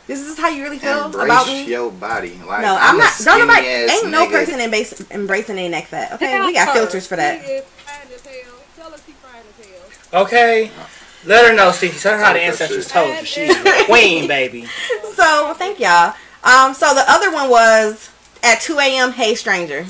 [0.07, 1.65] this is how you really feel Embrace about me.
[1.65, 2.39] your body.
[2.45, 3.13] Like, No, I'm, I'm not.
[3.23, 3.61] Don't nobody.
[3.65, 4.31] skinny-ass Ain't no nigga.
[4.31, 6.13] person embrace, embracing a neck fat.
[6.13, 7.43] Okay, we got filters for that.
[7.45, 8.53] She is fine as hell.
[8.77, 9.67] Tell her she fine as
[10.11, 10.23] hell.
[10.23, 10.71] Okay.
[11.25, 11.89] Let her know, see.
[11.89, 12.89] Tell her how the ancestors it.
[12.89, 13.25] told you.
[13.25, 14.65] She's a queen, baby.
[15.15, 16.13] So thank y'all.
[16.43, 18.09] Um, so the other one was
[18.43, 19.11] at 2 a.m.
[19.11, 19.85] Hey stranger.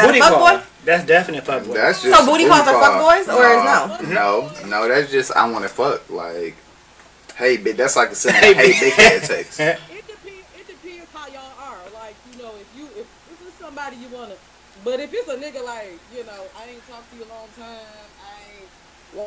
[0.00, 0.56] Is that Booty a fuck call.
[0.58, 0.62] boy?
[0.84, 1.74] That's definite fuck boy.
[1.74, 3.00] That's just So booty calls are call.
[3.00, 4.12] fuckboys, or no?
[4.14, 6.08] No, no, that's just I want to fuck.
[6.10, 6.54] Like,
[7.36, 9.60] hey, bitch, that's like a saying, Hey, hey, big head text.
[9.60, 10.46] It depends.
[10.56, 11.78] It depends how y'all are.
[11.94, 14.34] Like you know, if you if this is somebody you wanna,
[14.84, 17.48] but if it's a nigga like you know, I ain't talked to you a long
[17.58, 17.68] time.
[18.24, 18.68] I ain't.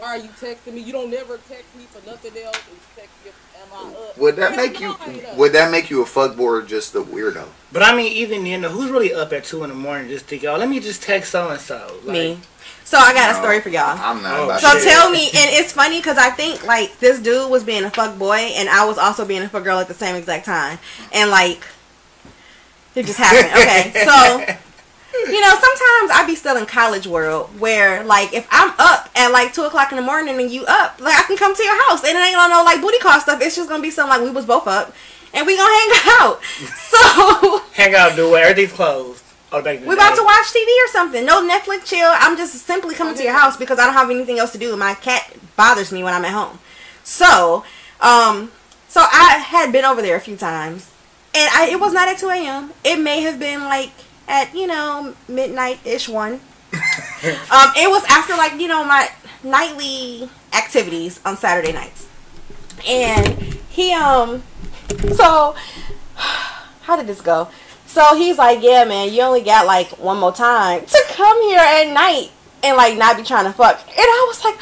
[0.01, 0.81] Why are you texting me?
[0.81, 2.55] You don't never text me for nothing else.
[2.71, 3.42] You text me, am I up?
[4.17, 4.89] Would that make you?
[4.89, 5.37] no, I ain't.
[5.37, 7.47] Would that make you a fuckboy or just a weirdo?
[7.71, 10.25] But I mean, even you know, who's really up at two in the morning just
[10.25, 11.99] think, oh, let me just text so and so.
[12.05, 12.37] Me.
[12.85, 13.97] So I got a story for y'all.
[13.99, 14.83] I'm not Oh, about So to.
[14.83, 18.19] tell me, and it's funny because I think like this dude was being a fuck
[18.19, 20.77] boy, and I was also being a fuck girl at the same exact time,
[21.11, 21.63] and like
[22.95, 23.51] it just happened.
[23.59, 24.55] Okay, so
[25.13, 29.29] you know sometimes I be still in college world where like if I'm up at
[29.31, 31.89] like two o'clock in the morning and you up, like I can come to your
[31.89, 33.41] house and it ain't gonna no like booty call stuff.
[33.41, 34.93] It's just gonna be something like we was both up
[35.33, 36.43] and we gonna hang out.
[36.43, 38.39] So Hang out, do it.
[38.39, 39.23] Everything's closed.
[39.55, 41.23] Oh, we about to watch TV or something.
[41.27, 42.09] No Netflix chill.
[42.11, 44.75] I'm just simply coming to your house because I don't have anything else to do.
[44.75, 46.57] My cat bothers me when I'm at home.
[47.03, 47.63] So,
[48.01, 48.51] um,
[48.87, 50.89] so I had been over there a few times,
[51.35, 52.71] and I it was not at 2 a.m.
[52.83, 53.91] It may have been like
[54.27, 56.33] at you know midnight ish one.
[56.73, 59.09] um, it was after like you know my
[59.43, 62.07] nightly activities on Saturday nights,
[62.87, 63.37] and
[63.69, 64.43] he um,
[65.13, 65.55] so
[66.83, 67.49] how did this go?
[67.85, 71.59] So he's like, yeah, man, you only got like one more time to come here
[71.59, 72.31] at night
[72.63, 73.79] and like not be trying to fuck.
[73.89, 74.57] And I was like,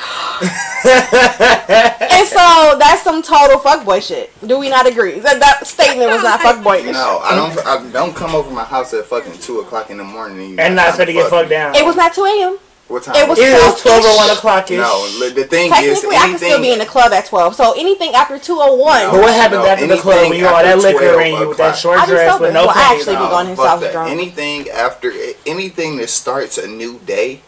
[2.11, 4.31] and so that's some total fuckboy shit.
[4.47, 5.19] Do we not agree?
[5.19, 6.91] That that statement was not fuckboy.
[6.91, 7.65] No, I don't.
[7.65, 10.75] I don't come over my house at fucking two o'clock in the morning and, and
[10.75, 11.55] not time supposed to get fuck fucked me.
[11.55, 11.75] down.
[11.75, 12.57] It was not 2 a.m.
[12.87, 13.15] What time?
[13.15, 14.77] it was Either it was 12 or 1 o'clock ish.
[14.77, 17.55] No, the thing is, Technically, I can still be in the club at 12.
[17.55, 19.11] So anything after 201.
[19.11, 21.57] But what happens No, after the club when you all that liquor and you with
[21.57, 23.29] that short dress with no Well, I panties actually be on?
[23.31, 23.91] going his fuck that.
[23.93, 24.11] drunk.
[24.11, 25.13] Anything after
[25.45, 27.39] anything that starts a new day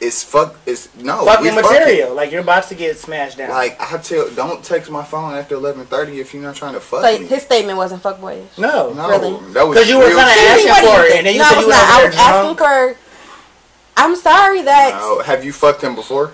[0.00, 0.56] is fuck.
[0.66, 2.14] Is no Fucking we material.
[2.14, 3.50] Like you're about to get smashed down.
[3.50, 6.80] Like I tell, don't text my phone after eleven thirty if you're not trying to
[6.80, 7.26] fuck So me.
[7.26, 8.58] his statement wasn't fuckboyish.
[8.58, 8.92] no.
[8.94, 9.52] no, really?
[9.52, 11.56] that was Because you were kinda asking What for it, and then you no, said
[11.56, 11.82] I you was were.
[11.82, 12.96] I was asking for.
[13.96, 16.32] I'm sorry that No, have you fucked him before?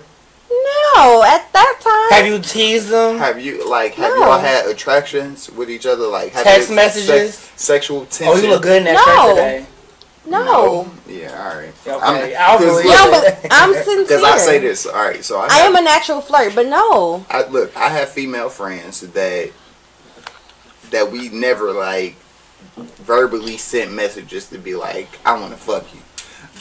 [0.95, 2.17] no at that time.
[2.17, 3.17] Have you teased them?
[3.17, 4.21] Have you like have No.
[4.27, 6.07] y'all had attractions with each other?
[6.07, 7.35] Like have Text you- messages?
[7.35, 8.27] sex- sexual tension?
[8.29, 9.35] Oh, you look good in that No.
[9.35, 9.65] shirt today.
[10.29, 10.91] No.
[11.07, 11.73] Yeah, all right.
[11.87, 14.03] Okay, I'll believe No, but I'm sincere.
[14.03, 15.23] Because I say this, all right.
[15.23, 17.25] So I, I am a natural flirt, but no.
[17.29, 17.75] I look.
[17.75, 19.51] I have female friends that
[20.91, 22.15] that we never like
[22.75, 26.01] verbally sent messages to be like, I want to fuck you.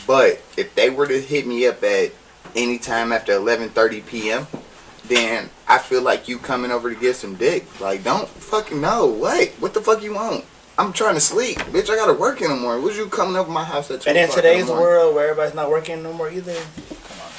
[0.06, 2.12] But if they were to hit me up at
[2.54, 4.46] any time after 11:30 p.m.,
[5.08, 7.80] then I feel like you coming over to get some dick.
[7.80, 9.06] Like, don't fucking know.
[9.06, 10.44] Wait, what the fuck you want?
[10.78, 11.88] I'm trying to sleep, bitch.
[11.88, 12.84] I gotta work in the morning.
[12.84, 14.82] Was you coming over my house at two And in o'clock in today's morning?
[14.84, 17.32] world where everybody's not working no more either, come on,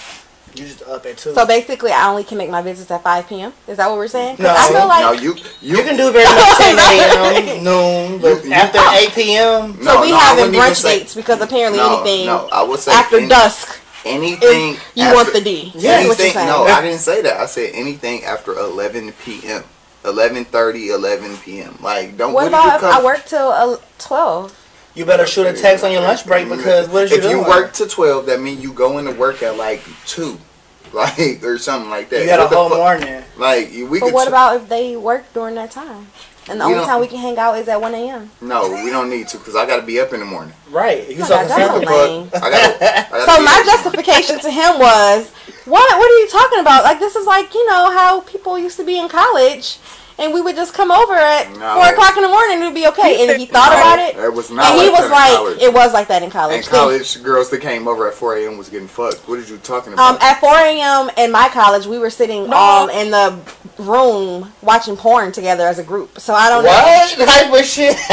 [0.55, 1.35] You just up at two.
[1.35, 3.53] So basically, I only can make my visits at 5 p.m.
[3.67, 4.37] Is that what we're saying?
[4.39, 4.49] No.
[4.57, 7.63] I feel like no, you you, you can do very much 10 a.m.
[7.63, 9.73] noon, but You- you- after 8 p.m.
[9.75, 9.81] so.
[9.83, 12.49] no, we no, I having wouldn't even brunch say- dates because apparently No, anything no,
[12.51, 14.77] I would say after any- dusk anything.
[14.95, 15.71] you after- want the D.
[15.75, 16.47] Yeah, That's what you're anything, saying.
[16.47, 17.37] no, I didn't say that.
[17.39, 19.63] I said anything after 11 p.m.
[20.03, 21.77] 11:30, 11 p.m.
[21.81, 22.33] Like, don't.
[22.33, 23.01] what did about if you come?
[23.01, 24.63] I work till uh, 12?
[24.95, 27.37] You better shoot a text on your lunch break because what is you if doing?
[27.37, 30.39] you work to 12, that means you go into work at like two,
[30.93, 32.21] like or something like that.
[32.21, 32.77] you got a What the whole fuck?
[32.79, 33.23] morning.
[33.37, 34.13] Like we But could.
[34.13, 36.07] what t- about if they work during that time?
[36.49, 38.31] And the We only time we can hang out is at 1 a.m.
[38.39, 40.53] No, we don't need to because I got to be up in the morning.
[40.71, 41.07] Right.
[41.09, 42.29] You so God, so lame.
[42.33, 45.29] I gotta, I gotta So my justification to him was,
[45.67, 45.97] what?
[45.99, 46.83] What are you talking about?
[46.83, 49.77] Like this is like you know how people used to be in college,
[50.19, 51.75] and we would just come over at No.
[51.75, 53.27] four o'clock in the morning and it'd be okay.
[53.29, 55.61] And he thought No, about it, It was not and he was that like, college.
[55.61, 56.57] it was like that in college.
[56.57, 58.57] In college, girls that came over at 4 a.m.
[58.57, 59.27] was getting fucked.
[59.27, 60.13] What are you talking about?
[60.15, 61.09] Um, at 4 a.m.
[61.17, 63.37] in my college, we were sitting all in the
[63.77, 66.19] room watching porn together as a group.
[66.19, 66.71] So I don't know.
[66.71, 67.95] What type of shit?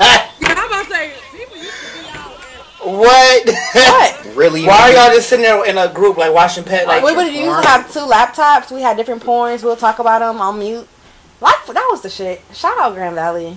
[0.00, 1.12] Yeah, I'm about to say,
[2.86, 3.48] what?
[3.74, 4.26] What?
[4.34, 4.64] really?
[4.64, 6.86] Why are y'all just sitting there in a group like watching pet?
[6.86, 8.70] Like, we would used to have two laptops.
[8.74, 9.62] We had different porns.
[9.62, 10.86] We'll talk about them on mute.
[11.40, 12.40] Like that was the shit.
[12.52, 13.56] Shout out Grand Valley.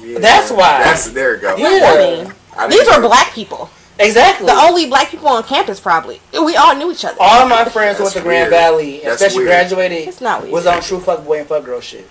[0.00, 0.82] Yeah, That's why.
[0.84, 1.56] That's there you go.
[1.56, 2.30] Yeah.
[2.56, 3.70] I mean, these didn't- were black people.
[3.98, 4.46] exactly.
[4.46, 6.20] The only black people on campus, probably.
[6.32, 7.16] We all knew each other.
[7.20, 8.50] All of my friends who went That's to Grand.
[8.50, 9.48] Valley, That's especially weird.
[9.68, 10.52] graduated, It's not weird.
[10.52, 12.08] was on true fuck boy and fuck girl shit.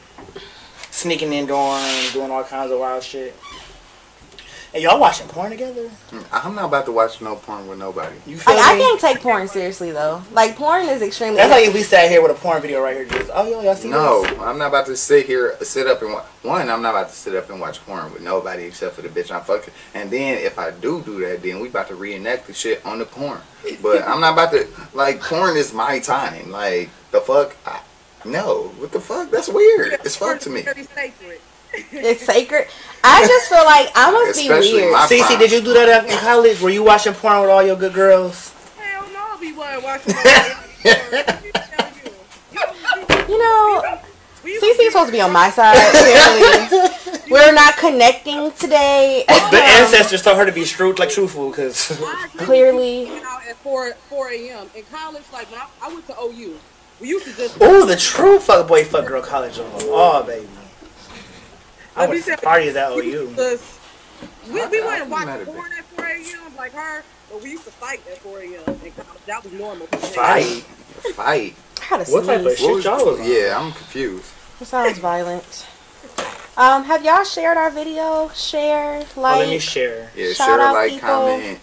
[0.91, 3.35] Sneaking in dorms, doing all kinds of wild shit.
[4.77, 5.89] And y'all watching porn together?
[6.31, 8.15] I'm not about to watch no porn with nobody.
[8.27, 10.21] You feel Like, I can't take porn seriously though.
[10.31, 11.37] Like porn is extremely.
[11.37, 13.61] That's like if we sat here with a porn video right here, just oh yo,
[13.61, 14.37] y'all see No, this?
[14.37, 16.25] I'm not about to sit here, sit up and watch.
[16.43, 19.09] One, I'm not about to sit up and watch porn with nobody except for the
[19.09, 19.73] bitch I'm fucking.
[19.95, 22.99] And then if I do do that, then we about to reenact the shit on
[22.99, 23.39] the porn.
[23.81, 26.51] But I'm not about to like porn is my time.
[26.51, 27.81] Like the fuck, I,
[28.25, 29.31] no, what the fuck?
[29.31, 29.93] That's weird.
[30.05, 30.65] It's fuck to me.
[31.71, 32.05] Very sacred.
[32.05, 32.67] it's sacred.
[33.03, 34.91] I just feel like I must be weird.
[34.93, 36.59] my- Cece, did you do that in college?
[36.61, 38.53] Were you watching porn with all your good girls?
[38.77, 41.43] Hell no, we wasn't watching that.
[43.27, 43.99] You know,
[44.43, 45.75] We Cece's supposed to be on my side.
[45.91, 46.89] Clearly,
[47.29, 49.25] we're not connecting today.
[49.27, 51.87] The um, ancestors told her to be true, like truthful, because
[52.37, 54.67] Clearly, out at 4, 4 a.m.
[54.75, 56.57] In college, like, when I, I went to OU.
[56.99, 57.57] We used to just...
[57.61, 59.65] Oh, the true fuck boy, fuck girl college on.
[59.83, 60.47] Oh baby,
[61.97, 63.29] I Let me went to tell you, parties at we OU.
[63.29, 63.63] used
[64.47, 66.55] We, we I- wouldn't I watch might porn at 4 a.m.
[66.55, 68.79] like her, but we used to fight at 4 a.m.
[69.25, 69.87] That was normal.
[69.87, 70.63] Fight.
[71.15, 71.55] Fight.
[71.81, 72.59] I gotta What type of sneeze.
[72.59, 73.19] shit y'all was?
[73.27, 74.31] Yeah, I'm confused.
[74.61, 75.67] It sounds violent.
[76.55, 78.29] Um, have y'all shared our video?
[78.29, 80.11] Share, Oh, let me share.
[80.15, 81.09] Yeah, Shout share, out like, people.
[81.09, 81.59] Um, comment,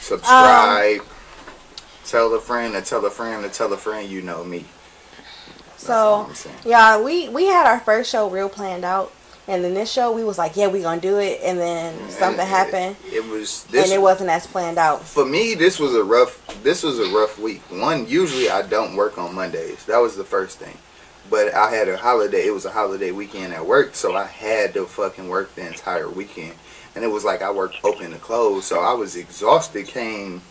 [0.00, 1.00] subscribe,
[2.04, 4.08] tell a friend, to tell a friend, to tell a friend.
[4.08, 4.64] You know me.
[5.70, 9.12] That's all So, I'm yeah, we we had our first show real planned out,
[9.52, 12.40] and then this show we was like, yeah, we gonna do it, and then something
[12.40, 13.84] And happened, It, it was this.
[13.84, 15.02] and it wasn't as planned out.
[15.02, 16.38] for me, this was a rough.
[16.62, 17.60] This was a rough week.
[17.70, 19.84] One, usually I don't work on Mondays.
[19.86, 20.76] That was the first thing.
[21.30, 22.46] But I had a holiday.
[22.46, 26.08] It was a holiday weekend at work, so I had to fucking work the entire
[26.08, 26.54] weekend.
[26.94, 29.86] And it was like I worked open to close, so I was exhausted.
[29.86, 30.42] Came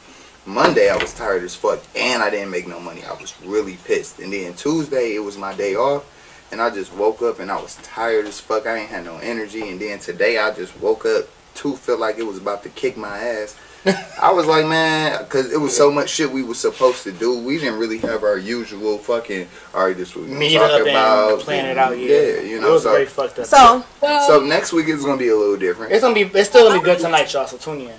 [0.46, 3.04] Monday, I was tired as fuck, and I didn't make no money.
[3.04, 4.20] I was really pissed.
[4.20, 6.04] And then Tuesday, it was my day off,
[6.52, 8.66] and I just woke up and I was tired as fuck.
[8.68, 9.70] I ain't had no energy.
[9.70, 12.98] And then today, I just woke up to feel like it was about to kick
[12.98, 13.58] my ass.
[14.22, 17.40] I was like, man, because it was so much shit we was supposed to do.
[17.40, 20.82] We didn't really have our usual fucking, all right, this what we Meet talk up
[20.82, 21.34] about.
[21.34, 21.98] and plan it out.
[21.98, 23.46] Yeah, Yeah, you it know, was so, very fucked up.
[23.48, 25.92] So, Well, so next week is going to be a little different.
[25.94, 27.48] it's gonna be, it's still gonna be good tonight, y'all.
[27.48, 27.94] So tune in.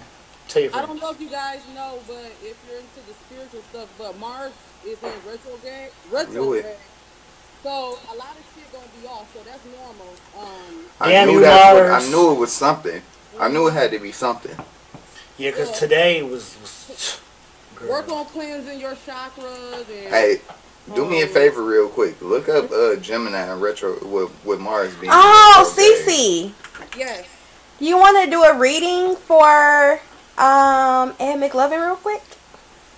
[0.47, 3.63] Tell your I don't know if you guys know, but if you're into the spiritual
[3.71, 4.53] stuff, but Mars
[4.87, 5.91] is in retrograde.
[6.13, 6.77] Retrograde.
[7.63, 9.29] So a lot of shit gonna be off.
[9.35, 10.15] So that's normal.
[10.39, 12.05] Um, I Damn knew you, that's what, Mars.
[12.07, 13.03] I knew it was something.
[13.39, 14.57] I knew it had to be something.
[15.39, 16.57] Yeah, because today was.
[16.61, 17.21] was
[17.89, 20.41] work on cleansing your chakras and Hey,
[20.95, 22.21] do me a um, favor real quick.
[22.21, 25.11] Look up uh, Gemini and retro with, with Mars being.
[25.15, 26.53] oh, retrograde.
[26.53, 27.27] Cece, Yes.
[27.81, 30.01] you want to do a reading for
[30.39, 32.23] um Ed McLovin real quick?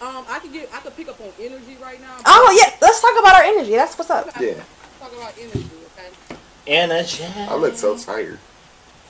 [0.04, 0.68] Um, I could get.
[0.74, 2.16] I could pick up on energy right now.
[2.26, 3.70] Oh yeah, let's talk about our energy.
[3.72, 4.26] That's what's up.
[4.38, 4.54] Yeah,
[5.00, 6.36] Talk about energy, okay?
[6.66, 7.24] Energy.
[7.24, 8.38] I look so tired.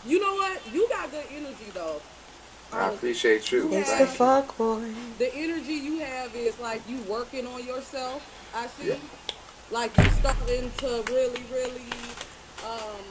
[0.06, 0.60] You know what?
[0.72, 2.00] You got good energy though.
[2.72, 3.72] I appreciate you.
[3.72, 4.92] It's the fuck boy.
[5.18, 8.22] The energy you have is like you working on yourself.
[8.54, 8.88] I see.
[8.90, 8.94] Yeah.
[9.72, 11.90] Like you starting to really, really
[12.64, 13.02] um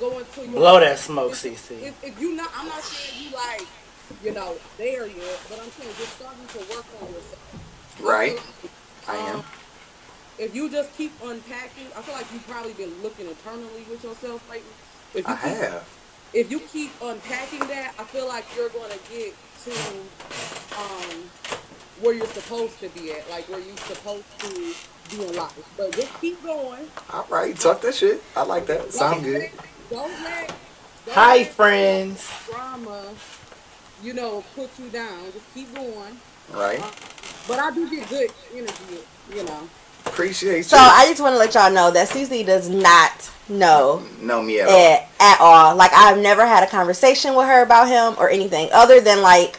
[0.00, 1.82] go into your Blow that smoke, If, CC.
[1.82, 3.66] if, if you not, I'm not saying you like,
[4.22, 7.98] you know, there yet, but I'm saying just starting to work on yourself.
[8.00, 8.38] Right.
[9.08, 9.44] I Um, am.
[10.38, 14.48] If you just keep unpacking, I feel like you've probably been looking internally with yourself
[14.48, 14.70] lately.
[15.14, 15.88] If you I keep, have.
[16.32, 19.34] If you keep unpacking that, I feel like you're going to get
[19.64, 19.72] to
[20.78, 21.30] um,
[22.00, 24.74] where you're supposed to be at, like where you're supposed to
[25.10, 25.74] be in life.
[25.76, 26.86] But just keep going.
[27.12, 28.22] All right, talk that shit.
[28.36, 28.92] I like that.
[28.92, 29.50] Sound good.
[29.90, 30.48] Don't let.
[31.06, 32.30] Don't Hi, let friends.
[32.48, 33.02] Drama,
[34.02, 35.24] you know, put you down.
[35.32, 36.16] Just keep going.
[36.52, 36.80] Right.
[37.46, 38.98] But I do get good energy,
[39.34, 39.68] you know.
[40.06, 40.82] Appreciate So you.
[40.82, 44.68] I just want to let y'all know that CC does not know know me at
[44.68, 44.74] all.
[44.74, 45.76] it at all.
[45.76, 49.58] Like I've never had a conversation with her about him or anything other than like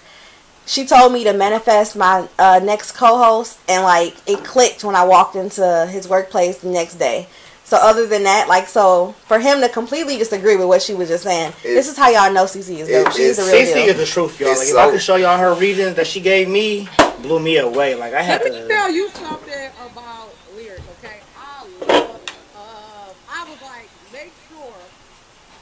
[0.65, 5.03] she told me to manifest my uh, next co-host and like it clicked when I
[5.03, 7.27] walked into his workplace the next day.
[7.69, 11.07] So other than that, like so for him to completely disagree with what she was
[11.07, 13.07] just saying, It- this is how y'all know CC is dope.
[13.07, 13.89] it- She's the real CC deal.
[13.89, 14.49] is the truth, y'all.
[14.51, 16.89] It's Like, if I could show y'all her reasons that she gave me,
[17.21, 17.93] blew me away.
[17.93, 18.67] Like I had Let me to.
[18.67, 21.17] tell you something about lyrics, okay?
[21.37, 22.09] I love,
[22.57, 24.73] uh, I was like, make sure,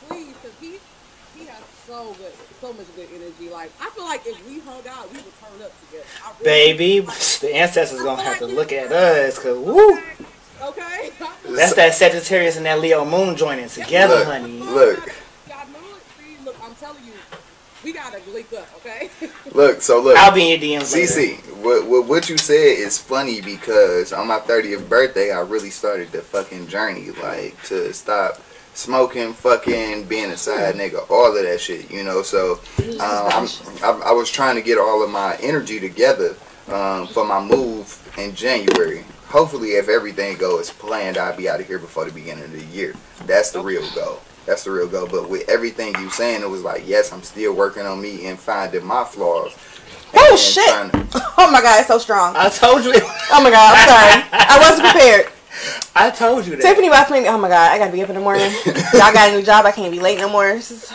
[0.08, 0.80] please, because he,
[1.38, 2.32] he has so good,
[2.62, 3.52] so much good energy.
[3.54, 6.06] Like, I feel like if we hung out, we would turn up together.
[6.40, 10.04] Really- Baby, like, the ancestors gonna have to look at us, cause woo, okay?
[10.60, 14.60] That's that Sagittarius and that Leo moon joining together, Look, honey.
[14.60, 14.98] look.
[15.48, 16.02] Y'all knew it?
[16.18, 17.14] See, look, I'm telling you,
[17.84, 19.10] we gotta link up, okay?
[19.54, 20.18] Look, so look.
[20.18, 21.14] I'll be in your DMs later.
[21.14, 25.70] CC, what, what what you said is funny because on my 30th birthday, I really
[25.70, 28.42] started the fucking journey, like to stop
[28.74, 32.22] smoking, fucking being a side nigga, all of that shit, you know.
[32.22, 33.48] So um, I'm,
[33.84, 36.36] I, I was trying to get all of my energy together
[36.68, 39.04] um, for my move in January.
[39.30, 42.64] Hopefully, if everything goes planned, I'll be out of here before the beginning of the
[42.66, 42.96] year.
[43.26, 44.20] That's the real goal.
[44.46, 45.08] That's the real goal.
[45.12, 48.40] But with everything you saying, it was like, yes, I'm still working on me and
[48.40, 49.54] finding my flaws.
[50.16, 50.66] Oh shit!
[50.94, 51.08] to-
[51.38, 52.36] Oh my god, it's so strong.
[52.38, 52.94] I told you.
[52.96, 54.24] Oh my god, I'm sorry.
[54.32, 55.28] I wasn't prepared.
[55.96, 56.62] I told you that.
[56.62, 57.28] Tiffany about to me.
[57.28, 58.50] Oh my god, I gotta be up in the morning.
[58.94, 59.66] Y'all got a new job.
[59.66, 60.48] I can't be late no more.
[60.54, 60.88] This is-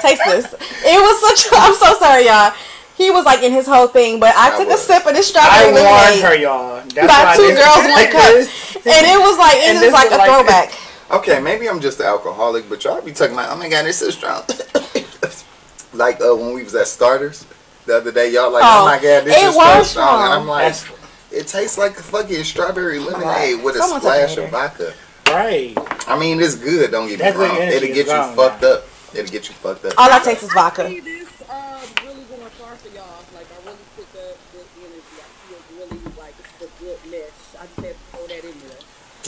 [0.00, 0.54] Taste this.
[0.84, 1.52] It was such.
[1.52, 2.54] I'm so sorry, y'all.
[2.96, 5.28] He was like in his whole thing, but I, I took a sip of this
[5.28, 6.82] strawberry I strawberry warned her, y'all.
[6.94, 10.10] That's by two this- girls, one cup, and it was like it And was like
[10.10, 10.72] a like- throwback.
[11.08, 13.98] Okay, maybe I'm just an alcoholic, but y'all be talking like, oh my god, it's
[13.98, 14.42] so strong.
[15.92, 17.46] like uh, when we was at Starters
[17.86, 20.24] the other day, y'all like, oh, Oh, my god, this it is so was strong.
[20.24, 20.90] And I'm like, That's
[21.30, 24.94] it tastes like a fucking strawberry lemonade with a Someone took splash of vodka.
[25.28, 25.74] right.
[26.08, 26.90] I mean, it's good.
[26.90, 27.56] Don't get me wrong.
[27.56, 28.72] It'll get you gone fucked now.
[28.72, 28.84] up.
[29.14, 29.92] It'll get you fucked up.
[29.98, 30.88] All I taste is I vodka.
[30.88, 31.56] see this um,
[32.02, 33.06] really going far for y'all.
[33.32, 35.18] Like, I really picked up good energy.
[35.22, 37.62] I feel really like it's a good mesh.
[37.62, 38.78] I just had to throw that in there.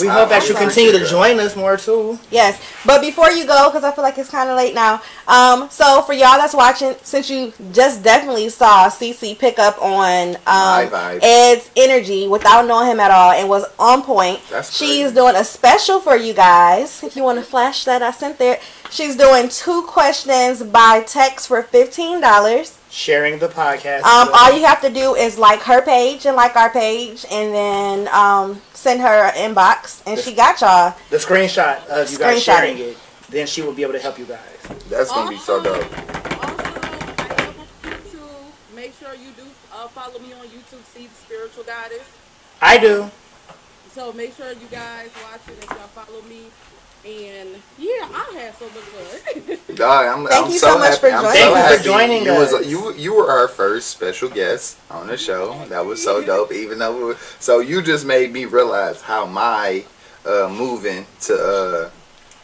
[0.01, 2.19] We hope that I'm you continue to join us more too.
[2.31, 5.03] Yes, but before you go, because I feel like it's kind of late now.
[5.27, 10.37] Um, so for y'all that's watching, since you just definitely saw CC pick up on
[10.47, 11.19] um.
[11.23, 14.41] Ed's energy without knowing him at all and was on point.
[14.51, 15.15] That's She's crazy.
[15.15, 17.03] doing a special for you guys.
[17.03, 18.61] If you want to flash that, I sent there.
[18.91, 22.79] She's doing two questions by text for fifteen dollars.
[22.91, 24.03] Sharing the podcast.
[24.03, 27.55] Um, all you have to do is like her page and like our page, and
[27.55, 30.95] then um, send her an inbox, and she got y'all.
[31.11, 32.81] the screenshot of you guys sharing it.
[32.81, 32.99] it.
[33.29, 34.39] Then she will be able to help you guys.
[34.89, 35.83] That's gonna be so dope.
[35.83, 35.91] Also,
[37.19, 38.75] I am on YouTube.
[38.75, 39.43] Make sure you do
[39.75, 40.85] uh, follow me on YouTube.
[40.95, 42.07] See the spiritual goddess.
[42.63, 43.11] I do.
[43.93, 46.47] So make sure you guys watch it if y'all follow me.
[47.07, 49.59] And yeah, I had so much fun.
[49.77, 51.01] Dog, I'm, Thank I'm you so, so much happy.
[51.01, 52.67] for joining so Thank you for joining you Was, us.
[52.67, 55.65] you you were our first special guest on the show.
[55.69, 56.53] That was so dope.
[56.53, 59.85] Even though we were, so you just made me realize how my
[60.27, 61.91] uh, moving to uh,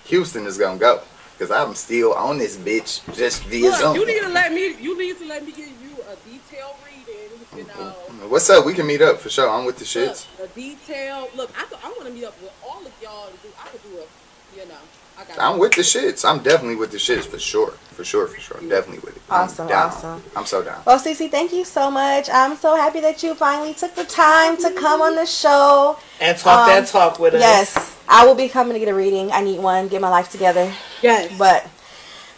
[0.05, 1.01] Houston is gonna go
[1.37, 3.97] because I'm still on this bitch just via Look, Zoom.
[3.97, 4.75] you need to let me.
[4.81, 7.31] You need to let me give you a detailed reading.
[7.57, 7.91] You know.
[8.29, 8.65] What's up?
[8.65, 9.49] We can meet up for sure.
[9.51, 10.27] I'm with the shits.
[10.39, 11.29] Look, a detail.
[11.37, 13.27] Look, I, I want to meet up with all of y'all.
[13.27, 14.75] To do, I could do a, you know,
[15.14, 15.14] I got.
[15.39, 16.25] I'm with the shits.
[16.29, 17.72] I'm definitely with the shits for sure.
[17.95, 18.59] For sure, for sure.
[18.68, 19.22] Definitely with it.
[19.31, 20.22] I'm Awesome, awesome.
[20.35, 20.83] I'm so down.
[20.85, 22.29] Well, Cece, thank you so much.
[22.29, 25.97] I'm so happy that you finally took the time to come on the show.
[26.20, 27.41] And talk Um, that talk with us.
[27.41, 29.31] Yes, I will be coming to get a reading.
[29.31, 30.72] I need one, get my life together.
[31.03, 31.33] Yes.
[31.39, 31.68] But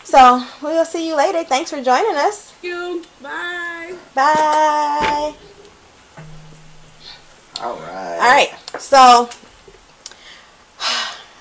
[0.05, 1.43] so we'll see you later.
[1.43, 2.53] Thanks for joining us.
[2.53, 3.03] Thank you.
[3.22, 3.95] Bye.
[4.14, 5.34] Bye.
[7.62, 8.18] All right.
[8.20, 8.55] All right.
[8.78, 9.28] So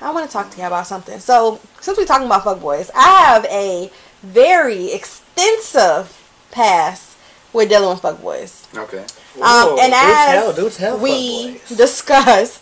[0.06, 1.20] I want to talk to you about something.
[1.20, 3.90] So since we're talking about fuckboys, I have a
[4.22, 6.16] very extensive
[6.52, 7.18] past
[7.52, 8.72] with dealing with fuckboys.
[8.78, 9.00] Okay.
[9.42, 12.62] Um, and do as tell, do tell, we discussed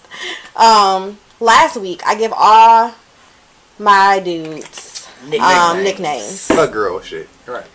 [0.56, 2.96] um, last week, I give all
[3.78, 5.84] my dudes Nick- um, nicknames.
[5.84, 6.48] nicknames.
[6.48, 7.28] Fuck girl shit.
[7.46, 7.66] Right.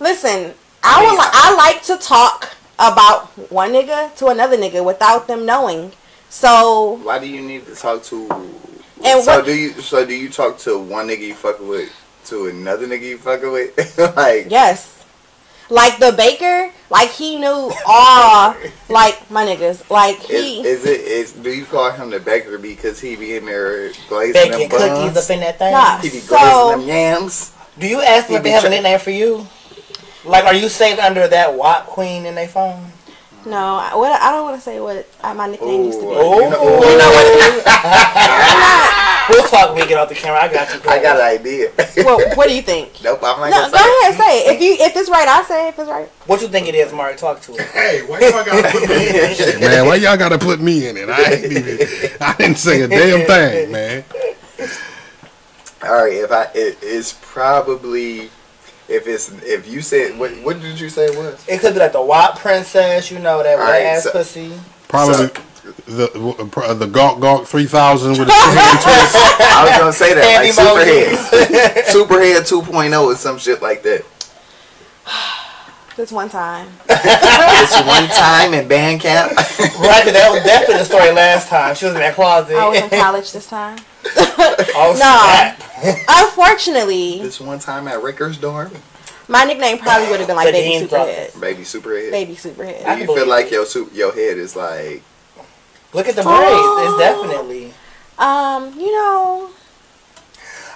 [0.00, 0.52] Listen,
[0.82, 5.46] I would li- I like to talk about one nigga to another nigga without them
[5.46, 5.92] knowing.
[6.28, 8.28] So Why do you need to talk to?
[9.04, 9.72] And so what- do you?
[9.82, 11.90] So do you talk to one nigga you fucking with
[12.26, 13.98] to another nigga you fucking with?
[14.16, 14.92] like yes.
[15.68, 18.54] Like the baker, like he knew all
[18.88, 19.90] like my niggas.
[19.90, 23.36] Like he is, is it is do you call him the baker because he be
[23.36, 25.16] in there glazing Baking them cookies buns?
[25.16, 25.72] up in that thing.
[25.72, 25.98] Nah.
[25.98, 27.52] He be So- glazing them yams.
[27.78, 29.46] Do you ask them if they be have a try- nickname for you?
[30.24, 32.90] Like, are you saved under that WAP queen in their phone?
[33.46, 36.12] No, I- what I don't want to say what uh, my nickname used to be.
[36.12, 38.92] Ooh, you know, you know what?
[39.28, 40.38] We'll talk when we get off the camera.
[40.40, 40.80] I got you.
[40.88, 41.72] I got an idea.
[41.96, 42.92] Well, what do you think?
[43.02, 44.16] nope, I'm not No, gonna go say it.
[44.16, 44.54] say it.
[44.54, 45.70] If you if it's right, I say it.
[45.70, 46.08] If it's right.
[46.26, 47.16] What you think it is, Mark?
[47.16, 47.60] Talk to us.
[47.72, 49.60] Hey, why y'all gotta put me in this shit?
[49.60, 51.08] Man, why y'all gotta put me in it?
[51.10, 51.88] I ain't even.
[52.20, 54.04] I didn't say a damn thing, man.
[55.82, 58.30] All right, if I it, it's probably
[58.88, 61.44] if it's if you said what what did you say it was?
[61.48, 64.52] It could be like the WAP princess, you know, that wet Alright, ass so- pussy.
[64.88, 65.26] Probably
[65.86, 69.16] the the the Gawk Gawk three thousand with a hand twist.
[69.40, 71.84] I was gonna say that Hand like Superhead,
[72.46, 74.04] Superhead 2.0 or some shit like that.
[75.96, 76.68] Just one time.
[76.88, 79.32] Just one time in band camp.
[79.36, 81.74] Right, 'cause that was definitely the story last time.
[81.74, 82.54] She was in that closet.
[82.56, 83.78] I was in college this time.
[84.74, 85.94] oh, No.
[86.08, 88.72] Unfortunately, this one time at Ricker's dorm,
[89.28, 91.40] my nickname probably would have been like Baby Dean's Superhead.
[91.40, 92.10] baby Superhead.
[92.10, 92.96] Baby Superhead.
[92.96, 95.02] Do you feel like your su- your head is like
[95.92, 96.90] Look at the braids.
[96.90, 97.72] It's definitely.
[98.18, 99.50] Um, you know,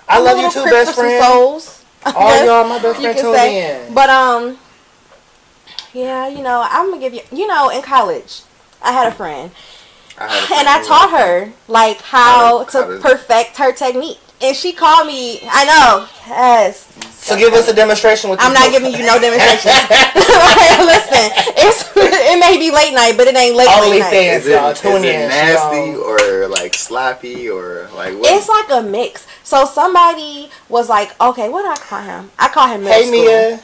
[0.08, 1.24] I a love you little too, best for some friend.
[1.24, 1.84] Souls.
[2.06, 3.86] All guess y'all, my best you friend can told say.
[3.86, 3.94] in.
[3.94, 4.58] But um,
[5.92, 7.20] yeah, you know, I'm gonna give you.
[7.32, 8.42] You know, in college,
[8.82, 9.50] I had a friend,
[10.20, 14.18] I and I taught her like how How to- how to to- perfect her technique.
[14.42, 15.40] And she called me.
[15.50, 16.06] I know.
[16.26, 16.86] Yes.
[17.12, 18.58] So give us a demonstration with I'm you.
[18.58, 19.70] not giving you no demonstration.
[19.70, 20.14] Like,
[20.80, 21.28] Listen,
[21.60, 24.10] it's it may be late night, but it ain't late Only late night.
[24.10, 26.00] thing- Is it, y'all, is it nasty y'all.
[26.00, 28.32] or like sloppy or like what?
[28.32, 29.26] It's like a mix.
[29.44, 32.30] So somebody was like, okay, what do I call him?
[32.38, 33.24] I call him middle Hey, school.
[33.24, 33.60] Mia.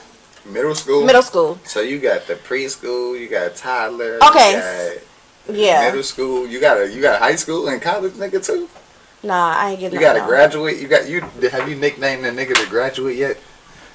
[0.53, 1.05] middle school.
[1.07, 1.59] Middle school.
[1.65, 4.19] So you got the preschool, you got toddler.
[4.29, 4.99] Okay.
[5.49, 5.85] You got Yeah.
[5.87, 6.47] middle school.
[6.47, 8.69] You got a you got high school and college nigga too.
[9.23, 10.77] Nah, I ain't getting You got no, a graduate.
[10.79, 11.21] You got you.
[11.51, 13.39] Have you nicknamed the nigga the graduate yet?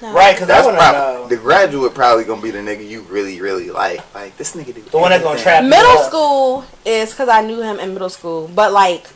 [0.00, 0.12] No.
[0.12, 1.28] Right, because I That's want to prob- know.
[1.28, 4.02] the graduate probably gonna be the nigga you really really like.
[4.14, 4.74] Like this nigga.
[4.74, 5.42] Do The one that's gonna everything.
[5.60, 6.08] trap Middle up.
[6.08, 9.06] school is because I knew him in middle school, but like,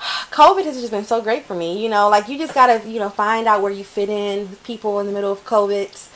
[0.30, 1.82] COVID has just been so great for me.
[1.82, 4.62] You know, like you just gotta you know find out where you fit in with
[4.64, 6.08] people in the middle of COVID.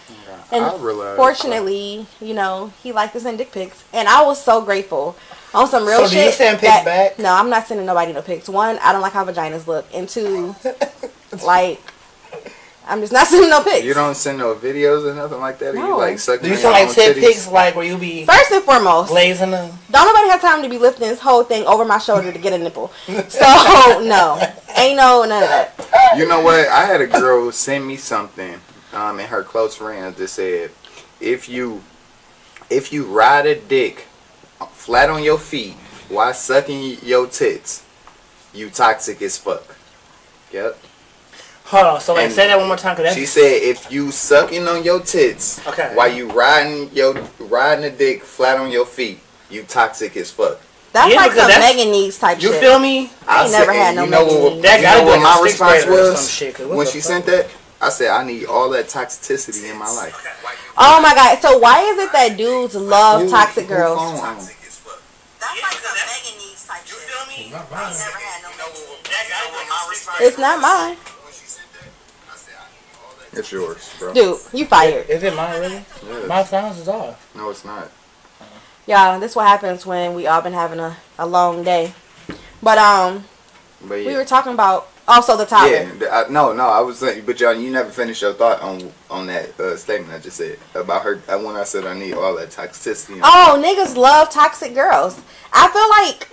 [0.50, 4.42] And I realize- fortunately, you know, he liked to send dick pics, and I was
[4.42, 5.14] so grateful.
[5.54, 6.10] On some real shit.
[6.10, 7.18] So you send pics that- back?
[7.18, 8.48] No, I'm not sending nobody no pics.
[8.48, 10.54] One, I don't like how vaginas look, and two,
[11.44, 11.80] like,
[12.86, 13.84] I'm just not sending no pics.
[13.84, 15.74] You don't send no videos or nothing like that.
[15.74, 15.96] Or you No.
[15.98, 17.20] like sucking Do you send like own tip titties?
[17.20, 19.70] pics like where you be First and foremost, glazing them?
[19.90, 22.52] don't nobody have time to be lifting this whole thing over my shoulder to get
[22.52, 22.92] a nipple.
[23.28, 24.38] So no,
[24.76, 26.14] ain't no none of that.
[26.16, 26.66] You know what?
[26.68, 28.54] I had a girl send me something,
[28.94, 30.70] um, and her close friends that said,
[31.20, 31.82] if you,
[32.70, 34.06] if you ride a dick
[34.88, 35.74] flat on your feet
[36.08, 37.82] while sucking your tits,
[38.54, 39.76] you toxic as fuck.
[40.50, 40.78] Yep.
[41.66, 42.00] Hold on.
[42.00, 42.96] So like, And say that one more time.
[42.96, 45.90] Cause She said if you sucking on your tits Okay.
[45.94, 49.20] while you riding your riding a dick flat on your feet,
[49.50, 50.58] you toxic as fuck.
[50.94, 52.54] That's Yeah, like because some that's- Megan needs type you shit.
[52.62, 53.10] You feel me?
[53.26, 54.62] I ain't said- never had no you know Megan what, needs.
[54.62, 56.76] That you gotta know what like my response grader or some was shit, 'cause what
[56.78, 57.46] when she sent that.
[57.80, 60.16] I said I need all that toxicity in my life.
[60.78, 61.38] Oh my god!
[61.42, 64.00] So why is it that dudes love Who- toxic who girls?
[65.40, 65.58] Phone on?
[65.58, 67.52] That's like some Megan needs type shit.
[67.52, 67.92] Not mine.
[70.20, 70.96] It's not mine,
[73.32, 74.12] It's yours, bro.
[74.14, 74.38] dude.
[74.52, 75.08] You fired.
[75.08, 75.84] Is it mine really?
[76.06, 76.26] Yeah.
[76.26, 77.30] My sounds is off.
[77.36, 77.90] No, it's not.
[78.86, 81.92] Y'all, this what happens when we all been having a, a long day.
[82.62, 83.24] But um,
[83.86, 84.08] But yeah.
[84.08, 85.88] we were talking about also the topic.
[86.00, 88.92] Yeah, I, no, no, I was saying, but y'all, you never finished your thought on
[89.10, 91.16] on that uh, statement I just said about her.
[91.38, 93.18] When I said I need all that toxicity.
[93.22, 95.20] Oh, niggas love toxic girls.
[95.52, 96.28] I feel like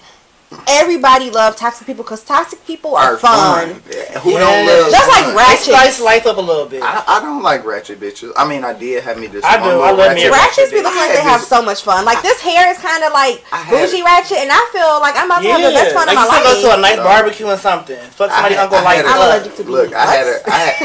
[0.68, 3.82] everybody love toxic people because toxic people are, fun.
[3.92, 4.40] Yeah, Who Yeah.
[4.40, 5.66] don't love Just like ratchet.
[5.68, 6.82] They spice life up a little bit.
[6.84, 8.32] I, I don't like ratchet bitches.
[8.38, 9.44] I mean, I did have me this.
[9.44, 9.82] I one do.
[9.82, 10.84] I love me a Ratchets be bitch.
[10.84, 12.06] looking like they had have so much fun.
[12.06, 15.16] Like this hair is kind of like I had- bougie ratchet, and I feel like
[15.18, 16.78] I'm about to yeah, have the best fun like of you my should go to
[16.78, 17.04] a nice No.
[17.04, 17.98] barbecue or something.
[18.12, 19.26] Fuck I somebody had- Uncle I Light had a- I'm up.
[19.28, 19.72] allergic to bee.
[19.72, 20.42] Look, I had What?
[20.48, 20.76] a, I had,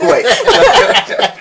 [0.10, 0.26] wait.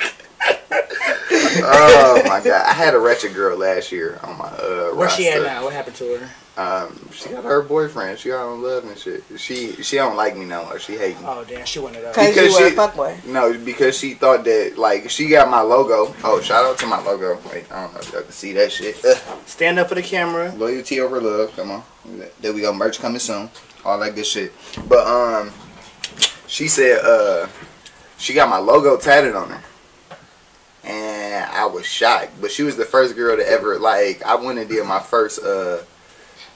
[1.67, 4.91] oh my god, I had a ratchet girl last year on my uh.
[4.95, 5.63] Where's she at now?
[5.63, 6.29] What happened to her?
[6.57, 8.17] Um, she got her boyfriend.
[8.17, 9.23] She got on love and shit.
[9.37, 10.79] She she don't like me no more.
[10.79, 11.25] She hate me.
[11.27, 12.13] Oh damn, she wanted up.
[12.13, 13.25] Cause Because you were a she- fuckboy.
[13.25, 16.15] No, because she thought that like she got my logo.
[16.23, 17.37] Oh, shout out to my logo.
[17.51, 18.95] Wait, I don't know if y'all can see that shit.
[19.45, 20.53] Stand up for the camera.
[20.55, 21.53] Loyalty over love.
[21.57, 21.83] Come on.
[22.39, 22.73] There we go.
[22.73, 23.49] Merch coming soon.
[23.83, 24.53] All that good shit.
[24.87, 25.51] But um,
[26.47, 27.47] she said uh,
[28.17, 29.61] she got my logo tatted on her,
[30.85, 32.39] and I was shocked.
[32.39, 34.23] But she was the first girl to ever like.
[34.23, 35.79] I went and did my first uh,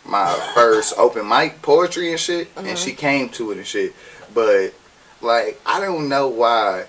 [0.05, 2.75] my first open mic poetry and shit, and mm-hmm.
[2.75, 3.93] she came to it and shit.
[4.33, 4.73] But
[5.21, 6.85] like, I don't know why.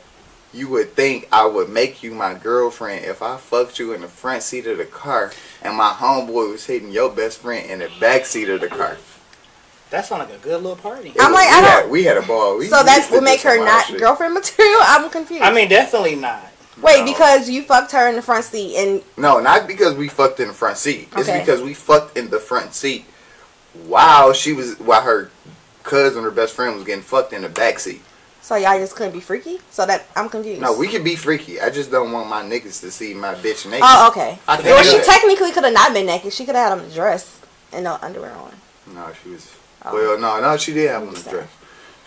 [0.52, 4.08] You would think I would make you my girlfriend if I fucked you in the
[4.08, 5.30] front seat of the car
[5.62, 8.96] and my homeboy was hitting your best friend in the back seat of the car.
[9.90, 11.10] That sounds like a good little party.
[11.10, 12.58] It I'm was- like, I had, don't- we had a ball.
[12.58, 14.00] We, So we that used to would make her not shit.
[14.00, 14.80] girlfriend material.
[14.82, 15.42] I'm confused.
[15.42, 16.49] I mean, definitely not.
[16.82, 17.06] Wait, No.
[17.06, 20.48] because you fucked her in the front seat, and No, not because we fucked in
[20.48, 21.08] the front seat.
[21.16, 23.04] It's because we fucked in the front seat
[23.86, 25.30] while she was while her
[25.82, 28.02] cousin or best friend was getting fucked in the back seat.
[28.42, 29.58] so y'all just couldn't be freaky.
[29.70, 30.60] So that I'm confused.
[30.60, 31.60] No, we could be freaky.
[31.60, 33.82] I just don't want my niggas to see my bitch naked.
[33.84, 34.38] Oh, okay.
[34.48, 35.04] Well, she that.
[35.06, 36.32] technically could have not been naked.
[36.32, 37.40] She could have had on a dress
[37.72, 38.52] and no underwear on.
[38.94, 39.50] No, she was.
[39.84, 39.94] Oh.
[39.94, 41.36] Well, no, no, she did have on Sorry.
[41.36, 41.48] dress.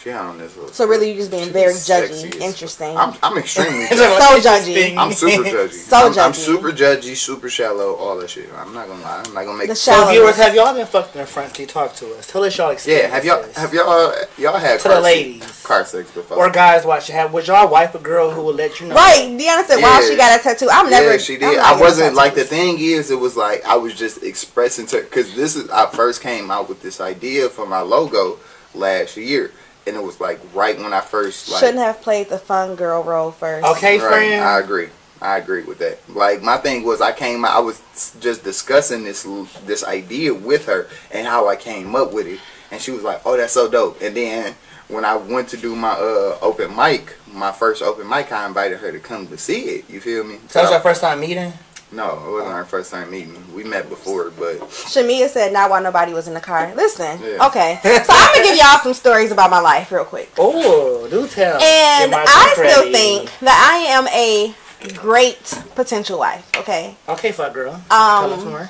[0.03, 0.73] She on this little.
[0.73, 2.97] So really, you're just being very was judgy, as- interesting.
[2.97, 3.85] I'm, I'm extremely.
[3.87, 3.95] So
[4.41, 4.97] judgy.
[4.97, 5.71] I'm super judgy.
[5.71, 8.49] So I'm, I'm super judgy, super shallow, all that shit.
[8.57, 9.23] I'm not gonna lie.
[9.25, 9.69] I'm not gonna make.
[9.69, 10.11] The So shallow.
[10.11, 11.69] viewers, have y'all been fucked in the front seat?
[11.69, 12.27] Talk to us.
[12.27, 13.09] Tell us y'all experiences.
[13.09, 15.41] yeah, have y'all have y'all uh, y'all had To car the ladies.
[15.43, 16.37] sex, car sex before?
[16.37, 18.95] Or guys watching, have would y'all wife a girl who will let you know?
[18.95, 20.09] Right, Deanna said, "Wow, Yeah.
[20.09, 21.11] she got a tattoo." I'm never.
[21.11, 21.59] yeah, she did.
[21.59, 25.33] I wasn't like the thing is, it was like I was just expressing to because
[25.33, 28.37] this is I first came out with this idea for my logo
[28.75, 29.51] last year,
[29.85, 33.03] and it was like right when I first like Shouldn't have played the fun girl
[33.03, 33.65] role first.
[33.65, 34.43] Okay, Right, friend.
[34.43, 34.89] I agree.
[35.21, 35.99] I agree with that.
[36.09, 37.45] Like my thing was, I came.
[37.45, 37.81] I was
[38.19, 39.25] just discussing this
[39.65, 42.39] this idea with her and how I came up with it,
[42.71, 44.55] and she was like, "Oh, that's so dope." And then
[44.89, 48.79] when I went to do my uh open mic, my first open mic, I invited
[48.79, 49.89] her to come to see it.
[49.89, 50.39] You feel me?
[50.49, 51.53] So that was your first time meeting?
[51.93, 53.41] No, it wasn't our first time meeting.
[53.55, 57.45] We met before, but Shamia said, "Not while nobody was in the car." Listen, Yeah.
[57.47, 57.79] okay.
[57.83, 60.31] So I'm gonna give y'all some stories about my life real quick.
[60.37, 61.61] Oh, do tell.
[61.61, 62.91] And I still ready.
[62.93, 64.53] think that I am a
[64.95, 65.43] great
[65.75, 66.49] potential wife.
[66.57, 67.81] Okay, Okay, fuck girl.
[67.89, 68.69] Tell us um, more.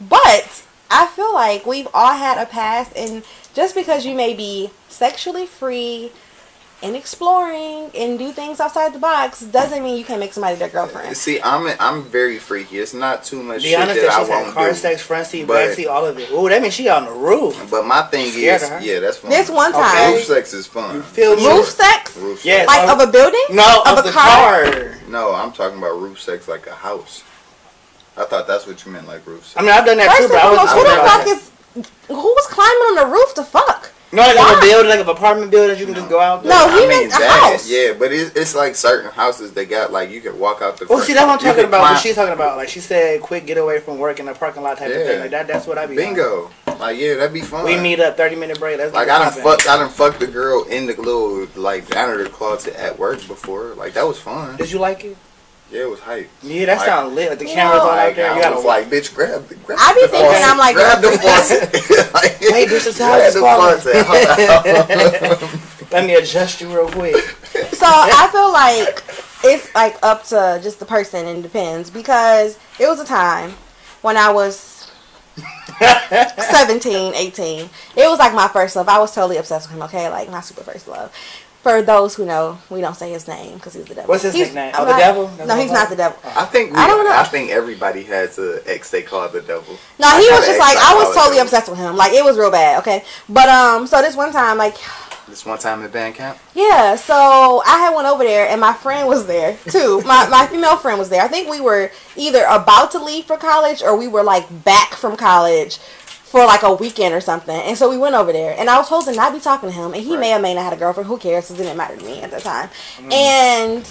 [0.00, 3.22] but I feel like we've all had a past, and
[3.54, 6.12] just because you may be sexually free
[6.82, 10.68] and exploring and do things outside the box doesn't mean you can't make somebody their
[10.70, 11.14] girlfriend.
[11.16, 12.78] see, I'm I'm very freaky.
[12.78, 14.74] It's not too much Be shit honest, that that I she's had won't car do.
[14.74, 16.30] sex, front seat, But- back seat, all of it.
[16.32, 17.68] Ooh, that means she on the roof.
[17.70, 19.30] But my thing is, yeah, that's fun.
[19.30, 19.80] This one Okay.
[19.82, 20.96] time, roof sex is fun.
[20.96, 21.46] You Feel me?
[21.46, 22.66] roof sex, Roof Yes.
[22.66, 22.78] sex.
[22.78, 24.64] like of a building, No, of, of, a the car.
[24.64, 24.98] car.
[25.08, 27.22] No, I'm talking about roof sex like a house.
[28.16, 29.54] I thought that's what you meant, like roof sex.
[29.56, 30.72] I mean, I've done that First too, and but I was.
[30.72, 31.50] who I the fuck is
[32.08, 33.90] who's climbing on the roof to fuck?
[34.12, 34.58] No, like Why?
[34.58, 36.50] a building, like an apartment building, you can just go out there.
[36.50, 37.70] No, he I meant a that, house.
[37.70, 40.86] Yeah, but it's, it's like certain houses they got like you can walk out the.
[40.86, 41.82] Well, front- see, that's what I'm talking can about.
[41.82, 44.64] What she's talking about, like she said, quick get away from work in the parking
[44.64, 45.06] lot type of Yeah.
[45.06, 45.20] thing.
[45.20, 45.46] Like that.
[45.46, 45.92] That's what I be.
[45.92, 45.96] on.
[46.14, 46.50] Bingo.
[46.80, 47.64] Like yeah, that'd be fun.
[47.64, 48.78] We meet up, thirty minute break.
[48.78, 49.42] Let's Like I done shopping.
[49.44, 53.74] fucked, I done fucked the girl in the little like janitor closet at work before.
[53.76, 54.56] Like that was fun.
[54.56, 55.16] Did you like it?
[55.70, 56.28] Yeah, it was hype.
[56.42, 57.30] Yeah, that Like- sounds lit.
[57.30, 58.30] Like the cameras know, all out there.
[58.30, 59.54] I You gotta was like, bitch, grab the.
[59.56, 60.48] Grab I be the thinking faucet.
[60.50, 62.14] I'm like, grab the faucet.
[62.14, 63.78] like, Wait, bitch, the towel grab is the falling.
[63.78, 65.40] faucet.
[65.40, 65.92] Hold.
[65.92, 67.16] Let me adjust you real quick.
[67.72, 69.02] So I feel like
[69.44, 73.52] it's like up to just the person and depends because it was a time
[74.02, 74.90] when I was
[75.80, 77.60] 17, 18.
[77.96, 78.88] It was like my first love.
[78.88, 80.08] I was totally obsessed with him, okay?
[80.08, 81.12] Like my super first love.
[81.62, 84.08] For those who know, we don't say his name because he's the devil.
[84.08, 84.72] What's his He's- nickname?
[84.74, 85.26] I'm Oh, the not- devil?
[85.36, 86.18] That's No, he's not the devil.
[86.24, 87.12] I think we, I don't know.
[87.14, 89.76] I think everybody has a ex they call the devil.
[89.98, 91.42] No, he got was just like I I was totally devil.
[91.42, 91.96] obsessed with him.
[91.96, 93.04] Like it was real bad, okay?
[93.28, 94.76] But um so this one time like
[95.28, 96.38] This one time at band camp.
[96.54, 100.00] Yeah, so I had went over there and my friend was there too.
[100.06, 101.22] My my female friend was there.
[101.22, 104.94] I think we were either about to leave for college or we were like back
[104.94, 105.78] from college
[106.30, 107.54] for like a weekend or something.
[107.54, 109.74] And so we went over there and I was supposed to not be talking to
[109.74, 111.08] him and he may or may not had a girlfriend.
[111.08, 111.50] Who cares?
[111.50, 112.68] It didn't matter to me at the time.
[112.98, 113.12] Mm-hmm.
[113.12, 113.88] And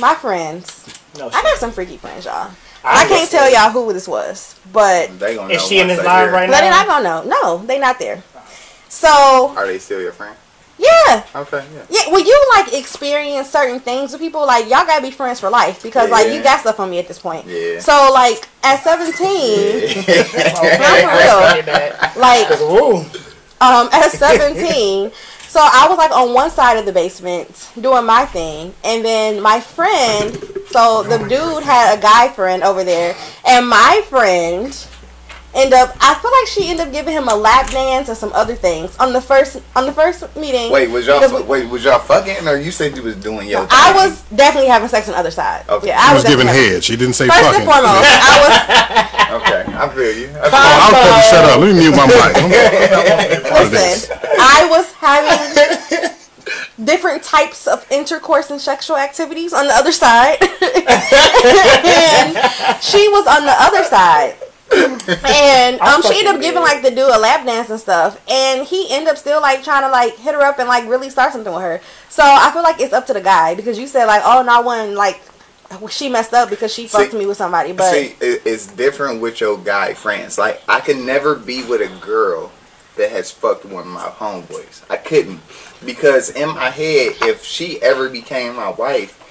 [0.00, 0.84] my friends,
[1.18, 2.50] No, I got some freaky friends, y'all.
[2.82, 5.98] I I can't tell y'all who this was, but They gonna Is she in once
[5.98, 6.32] this they live hear.
[6.32, 6.84] right but they're now?
[6.84, 7.40] not gonna know.
[7.42, 8.22] No, they not there.
[8.88, 10.36] So Are they still your friend?
[10.78, 11.24] Yeah.
[11.34, 11.86] Okay, yeah.
[11.88, 15.48] Yeah, when you like experience certain things with people, like y'all gotta be friends for
[15.48, 17.46] life because like you got stuff on me at this point.
[17.46, 17.80] Yeah.
[17.80, 19.80] So like at seventeen,
[20.80, 22.98] not for real, like Woo.
[23.60, 25.12] um at seventeen,
[25.48, 29.40] so I was like on one side of the basement doing my thing, and then
[29.40, 30.34] my friend,
[30.68, 33.16] so the dude had a guy friend over there,
[33.46, 34.74] and my friend
[35.56, 35.96] end up.
[36.00, 38.96] I feel like she ended up giving him a lap dance and some other things
[38.98, 40.70] on the first on the first meeting.
[40.70, 43.48] Wait, was y'all we- fu- wait was y'all fucking or you said you was doing
[43.48, 43.66] your?
[43.70, 45.64] I was definitely having sex on the other side.
[45.68, 45.88] Okay.
[45.88, 46.84] Yeah, I She was giving head.
[46.84, 47.60] She didn't say First fucking.
[47.62, 50.28] and foremost, I was Okay, I feel you.
[50.28, 51.58] I Oh, feel I was supposed to shut up.
[51.60, 52.32] Let me mute my mic.
[53.72, 56.12] Listen, I was having
[56.84, 60.38] different types of intercourse and sexual activities on the other side.
[60.40, 62.36] and
[62.82, 64.36] she was on the other side.
[64.72, 68.66] And um, she ended up giving like the dude a lap dance and stuff, and
[68.66, 71.32] he ended up still like trying to like hit her up and like really start
[71.32, 71.80] something with her.
[72.08, 74.62] So I feel like it's up to the guy because you said like, oh, no
[74.62, 75.20] one like
[75.90, 79.40] she messed up because she fucked See- me with somebody, but See, it's different with
[79.40, 80.38] your guy friends.
[80.38, 82.52] Like, I can never be with a girl
[82.96, 84.82] that has fucked one of my homeboys.
[84.90, 85.40] I couldn't.
[85.84, 89.22] Because in my head, if she ever became my wife,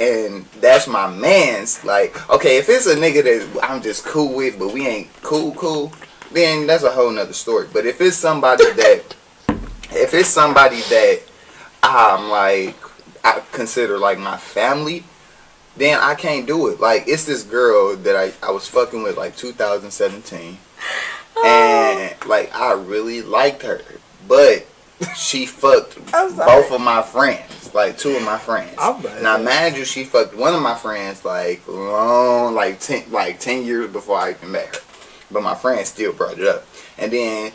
[0.00, 4.58] and that's my man's, like, okay, if it's a nigga that I'm just cool with,
[4.58, 5.92] but we ain't cool, cool,
[6.32, 7.68] then that's a whole nother story.
[7.70, 9.14] But if it's somebody that,
[9.90, 11.20] if it's somebody that
[11.82, 12.76] I'm like,
[13.22, 15.04] I consider like my family,
[15.76, 16.80] then I can't do it.
[16.80, 20.56] Like it's this girl that I, I was fucking with like 2017,
[21.44, 23.82] and like I really liked her,
[24.26, 24.66] but
[25.16, 28.74] she fucked both of my friends, like two of my friends.
[28.78, 29.02] I'm.
[29.22, 33.64] Now mind you, she fucked one of my friends like long, like ten, like ten
[33.64, 34.82] years before I even met her,
[35.30, 36.66] but my friend still brought it up,
[36.98, 37.52] and then.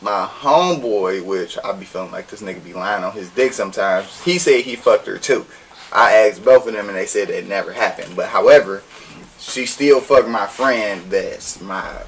[0.00, 4.22] My homeboy, which I be feeling like this nigga be lying on his dick sometimes,
[4.22, 5.44] he said he fucked her too.
[5.92, 8.14] I asked both of them and they said it never happened.
[8.14, 8.84] But however,
[9.38, 11.10] she still fucked my friend.
[11.10, 12.02] That's my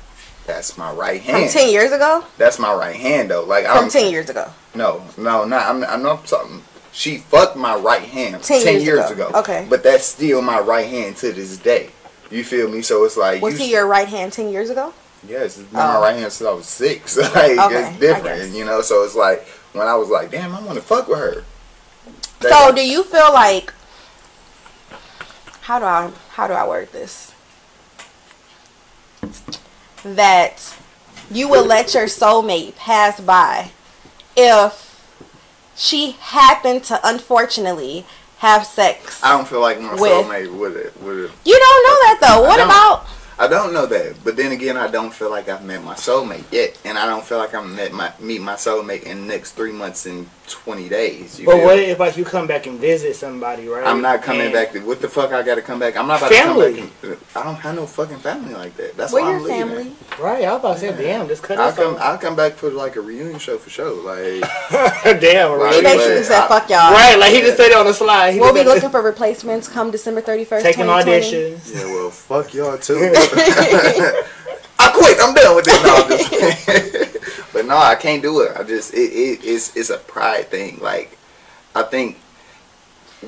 [0.54, 1.50] that's my right hand.
[1.50, 3.44] from ten years ago, That's my right hand though.
[3.44, 4.50] Like from I'm ten years ago.
[4.74, 6.62] no no not I'm I'm not something.
[6.92, 9.28] She fucked my right hand 10 ten, years years, ago.
[9.28, 9.38] ago.
[9.40, 9.64] Okay.
[9.70, 11.90] But that's still my right hand to this day.
[12.30, 12.82] You feel me?
[12.82, 14.92] So it's like Was you he your right hand ten years ago?
[15.26, 15.94] Yes, it's been Oh.
[15.94, 17.16] my right hand since I was six.
[17.34, 18.80] like Okay, it's different, you know.
[18.82, 21.44] So it's like when I was like, damn, I want to fuck with her.
[22.40, 23.72] So do you feel like
[25.62, 27.32] how do I how do I word this?
[30.04, 30.76] That
[31.30, 33.70] you would let your soulmate pass by
[34.36, 34.86] if
[35.76, 38.06] she happened to unfortunately
[38.38, 39.22] have sex.
[39.22, 41.30] I don't feel like my With- soulmate would it would it.
[41.44, 42.42] You don't know that though.
[42.42, 43.06] What about
[43.40, 46.44] I don't know that, but then again, I don't feel like I've met my soulmate
[46.52, 49.52] yet, and I don't feel like I'm met my meet my soulmate in the next
[49.52, 51.38] three months and twenty days.
[51.40, 51.84] You But feel what me?
[51.84, 53.86] if like you come back and visit somebody, right?
[53.86, 54.72] I'm not coming And- back.
[54.72, 55.32] To, what the fuck?
[55.32, 55.96] I gotta come back.
[55.96, 56.74] I'm not about Family.
[56.74, 57.10] to come back.
[57.12, 58.96] And, I don't have no fucking family like that.
[58.96, 59.94] That's where why your I'm leaving.
[59.94, 59.96] family?
[60.20, 61.94] Right, I was about to say, damn, just cut I'll come.
[61.94, 62.00] off.
[62.02, 63.94] I'll come back for like a reunion show for sure.
[64.04, 65.70] Like damn, He Right.
[65.70, 65.82] really?
[65.82, 66.92] basically but said fuck y'all.
[66.92, 68.32] Right, like he just said it on the slide.
[68.34, 70.62] He We'll be looking for replacements come December 31st.
[70.62, 71.72] taking auditions.
[71.74, 73.14] yeah, well, fuck y'all too.
[73.32, 75.18] I quit.
[75.20, 75.82] I'm done with this.
[75.82, 78.56] No, I'm just- but no, I can't do it.
[78.56, 80.78] I just it, it it's it's a pride thing.
[80.80, 81.16] Like
[81.74, 82.16] I think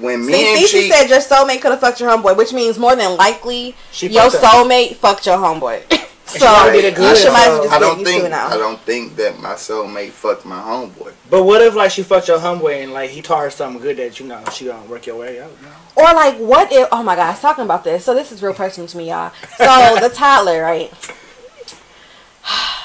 [0.01, 2.53] when me See, and Cece she said your soulmate could have fucked your homeboy, which
[2.53, 4.49] means more than likely She your fucked her.
[4.49, 5.83] soulmate fucked your homeboy.
[6.27, 8.07] so probably did it good, should might as so- well just I get don't used
[8.07, 8.47] to think it now.
[8.49, 11.13] I don't think that my soulmate fucked my homeboy.
[11.29, 13.97] But what if like she fucked your homeboy and like he taught her something good
[13.99, 15.51] that you know she gonna work your way out?
[15.95, 16.89] Or like, what if?
[16.91, 18.05] Oh my god, I was talking about this.
[18.05, 19.33] So this is real personal to me, y'all.
[19.59, 20.93] So the toddler, right?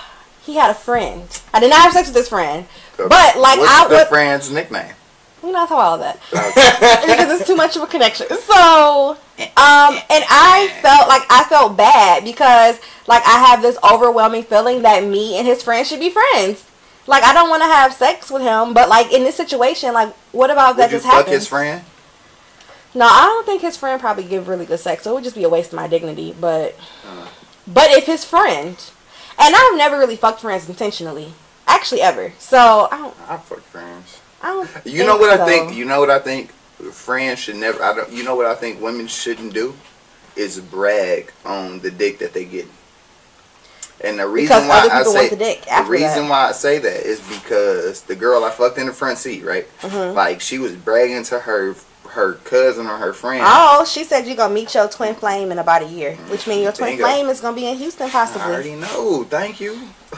[0.44, 1.28] He had a friend.
[1.54, 2.66] I did not have sex with this friend,
[2.98, 4.08] uh, but like What's I the would.
[4.08, 4.94] friend's nickname?
[5.48, 6.20] We not about all that
[7.08, 8.28] because it's too much of a connection.
[8.30, 9.18] So, um,
[9.56, 15.06] and I felt like I felt bad because like I have this overwhelming feeling that
[15.06, 16.66] me and his friend should be friends.
[17.08, 20.14] Like I don't want to have sex with him, but like in this situation, like
[20.34, 21.36] what about if that just fuck happens?
[21.38, 21.82] his friend?
[22.94, 25.36] No, I don't think his friend probably give really good sex, so it would just
[25.38, 26.36] be a waste of my dignity.
[26.38, 26.76] But,
[27.08, 27.28] Uh.
[27.66, 28.76] but if his friend,
[29.40, 31.32] and I've never really fucked friends intentionally,
[31.68, 32.34] actually ever.
[32.38, 34.17] So I don't, I fuck friends.
[34.42, 34.70] I don't.
[34.86, 35.44] You know what so.
[35.44, 35.74] I think?
[35.76, 36.52] You know what I think?
[36.92, 37.82] Friends should never.
[37.84, 38.12] I don't.
[38.12, 39.74] You know what I think women shouldn't do
[40.36, 42.68] is brag on the dick that they get.
[44.00, 46.30] And the reason Because why I say the the reason that.
[46.30, 49.68] why I say that is because the girl I fucked in the front seat, right?
[49.82, 50.14] Mhm.
[50.14, 51.76] Like she was bragging to her
[52.10, 53.44] her cousin or her friend.
[53.46, 56.62] Oh, she said you're gonna meet your twin flame in about a year, which means
[56.62, 57.04] your twin Bingo.
[57.06, 58.44] flame is gonna be in Houston possibly.
[58.44, 59.24] I already know.
[59.28, 59.80] Thank you,
[60.12, 60.18] my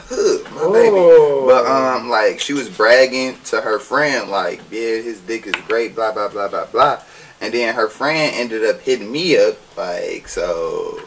[0.62, 0.72] Oh.
[0.72, 1.46] baby.
[1.46, 5.94] But um, like she was bragging to her friend, like, yeah, his dick is great,
[5.94, 7.02] blah blah blah blah blah.
[7.40, 11.00] And then her friend ended up hitting me up, like, so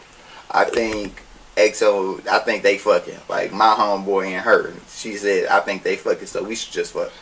[0.50, 1.22] I think
[1.56, 4.72] EXO, I think they fucking, like my homeboy and her.
[4.90, 7.12] She said, I think they fucking, so we should just fuck.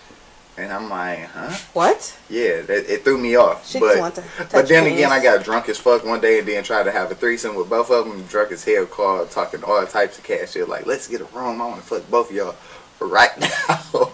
[0.59, 1.57] And I'm like, huh?
[1.73, 2.19] What?
[2.29, 3.67] Yeah, that, it threw me off.
[3.67, 6.41] She but want to touch but then again, I got drunk as fuck one day
[6.41, 8.23] and then tried to have a threesome with both of them.
[8.25, 10.69] Drunk as hell, called talking all types of cash shit.
[10.69, 11.63] Like, let's get a room.
[11.63, 12.55] I want to fuck both of y'all
[13.01, 14.11] right now.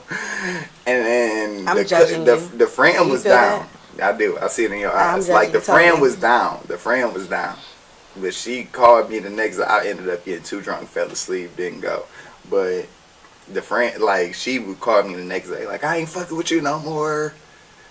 [0.87, 1.83] and then I'm the,
[2.25, 3.67] the, the friend was down.
[4.01, 4.39] I do.
[4.39, 5.29] I see it in your eyes.
[5.29, 6.03] Like the friend totally.
[6.03, 6.61] was down.
[6.69, 7.57] The friend was down.
[8.17, 9.65] But she called me the next day.
[9.65, 12.07] I ended up getting too drunk, fell asleep, didn't go.
[12.49, 12.87] But
[13.53, 16.51] the friend, like, she would call me the next day, like, I ain't fucking with
[16.51, 17.35] you no more.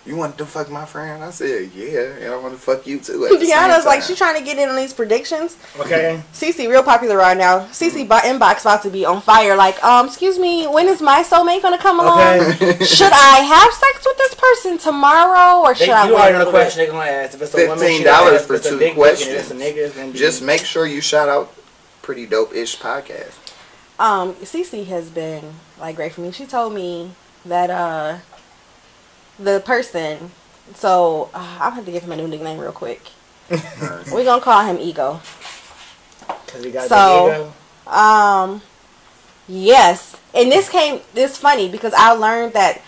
[0.06, 1.22] You want to fuck my friend?
[1.22, 3.26] I said, yeah, and I want to fuck you too.
[3.26, 5.58] At the same Deanna's like she's trying to get in on these predictions.
[5.78, 6.22] Okay.
[6.32, 7.66] CC real popular right now.
[7.66, 9.58] CC bo- inbox about to be on fire.
[9.58, 12.40] Like, um, excuse me, when is my soulmate gonna come along?
[12.40, 12.82] Okay.
[12.86, 16.22] Should I have sex with this person tomorrow, or They, should I you wait?
[16.22, 17.34] already know the question they're gonna ask.
[17.36, 18.48] If it's a woman, she $15 gonna ask.
[18.48, 19.36] for a two big dick questions.
[19.36, 19.88] It's a nigga.
[19.88, 21.54] It's be Just make sure you shout out
[22.02, 23.34] Pretty Dope Ish Podcast.
[24.00, 26.32] Um, CC has been like great for me.
[26.32, 27.12] She told me
[27.46, 28.18] that uh,
[29.40, 30.32] the person.
[30.76, 33.02] So uh, I'm gonna have to give him a new nickname real quick.
[33.50, 35.22] We're gonna call him Ego.
[36.46, 37.54] because he got So- ego.
[37.92, 38.62] Um,
[39.48, 41.00] yes, and this came.
[41.14, 42.82] This funny because I learned that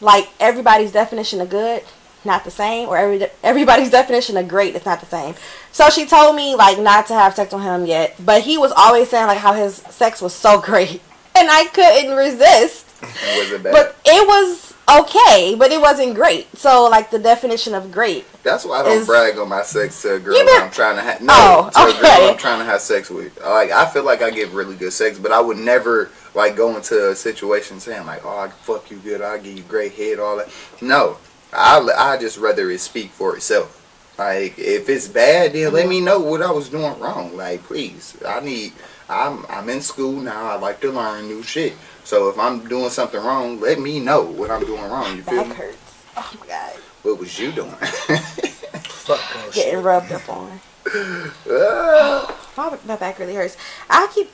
[0.00, 1.82] like everybody's definition of good
[2.24, 5.34] not the same, or every everybody's definition of great is not the same.
[5.72, 8.72] So she told me like not to have sex with him yet, but he was
[8.76, 11.00] always saying like how his sex was so great,
[11.36, 12.86] and I couldn't resist.
[13.02, 13.72] Was it bad?
[13.72, 16.56] But it was okay, but it wasn't great.
[16.56, 18.24] So like the definition of great.
[18.42, 20.96] That's why I don't is- brag on my sex to a girl been- I'm trying
[20.96, 21.20] to have.
[21.20, 22.30] No, Oh, to a girl.
[22.30, 23.38] I'm trying to have sex with.
[23.42, 26.74] Like I feel like I give really good sex, but I would never like go
[26.76, 29.20] into a situation saying like, "Oh, I fuck you good.
[29.22, 30.48] I give you great head, all that."
[30.80, 31.18] No,
[31.54, 33.80] I I just rather it speak for itself.
[34.18, 37.36] Like if it's bad, then let me know what I was doing wrong.
[37.36, 38.72] Like please, I need.
[39.08, 40.46] I'm I'm in school now.
[40.46, 41.74] I like to learn new shit.
[42.04, 45.16] So if I'm doing something wrong, let me know what I'm doing wrong.
[45.16, 45.54] You feel Back me?
[45.54, 45.76] hurts.
[46.16, 47.70] Oh my god, What was you doing?
[47.72, 49.82] Fuck girl getting shit.
[49.84, 50.60] rubbed up on.
[51.50, 52.40] Ah.
[52.56, 53.56] My, my back really hurts.
[53.90, 54.30] I keep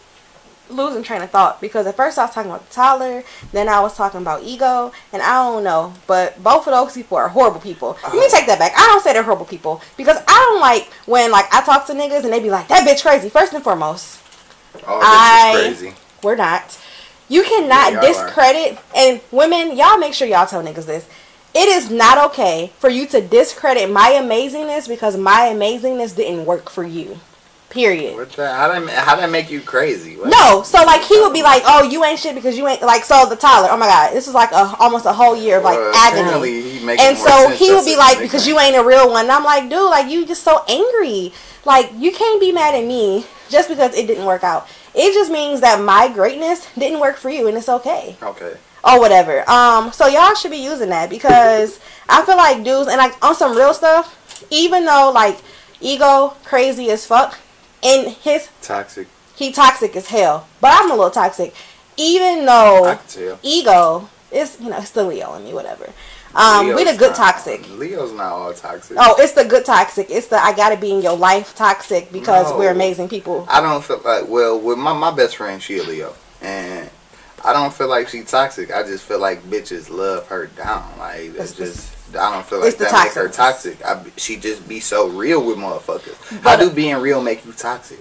[0.71, 3.97] losing train of thought because at first I was talking about Tyler, then I was
[3.97, 5.93] talking about ego, and I don't know.
[6.07, 7.99] But both of those people are horrible people.
[8.05, 8.73] Let me take that back.
[8.77, 11.93] I don't say they're horrible people because I don't like when like I talk to
[11.93, 14.19] niggas and they be like, "That bitch crazy." First and foremost,
[14.87, 15.95] Oh, I- crazy.
[16.23, 16.79] we're not.
[17.29, 18.25] You cannot Yeah, y'all are.
[18.27, 21.07] discredit and women, y'all make sure y'all tell niggas this.
[21.55, 26.71] It is not okay for you to discredit my amazingness because my amazingness didn't work
[26.71, 27.19] for you.
[27.71, 28.17] Period.
[28.17, 30.17] What the, how that how that make you crazy?
[30.17, 30.29] What?
[30.29, 33.05] No, so like he would be like, "Oh, you ain't shit because you ain't like."
[33.05, 35.63] So the Tyler, oh my god, this is like a almost a whole year of
[35.65, 36.23] like Well, agony.
[36.23, 39.27] apparently he making And so he would be like, "Because you ain't a real one."
[39.27, 41.33] And I'm like, "Dude, like you just so angry.
[41.65, 44.67] Like you can't be mad at me just because it didn't work out.
[44.93, 48.57] It just means that my greatness didn't work for you, and it's okay." Okay.
[48.83, 49.49] or whatever.
[49.49, 53.37] Um, so y'all should be using that because I feel like dudes and like on
[53.37, 55.39] some real stuff, even though like
[55.81, 57.39] ego crazy as fuck,
[57.83, 59.09] and his Toxic.
[59.37, 61.55] he toxic as hell, but I'm a little toxic.
[61.97, 63.39] Even though I can tell.
[63.43, 65.91] ego is you know it's the Leo in me, whatever.
[66.35, 67.69] Um, we the good not- toxic.
[67.71, 68.97] Leo's not all toxic.
[69.01, 70.07] Oh, it's the good toxic.
[70.11, 72.59] It's the I gotta be in your life toxic because No.
[72.59, 73.45] we're amazing people.
[73.51, 76.89] I don't feel like well with my my best friend she a Leo and
[77.45, 78.73] I don't feel like she toxic.
[78.73, 80.89] I just feel like bitches love her down.
[80.99, 83.85] Like it's just I don't feel like it's the that make her toxic.
[83.85, 86.17] I, she just be so real with motherfuckers.
[86.43, 87.99] How But- do being real make you toxic?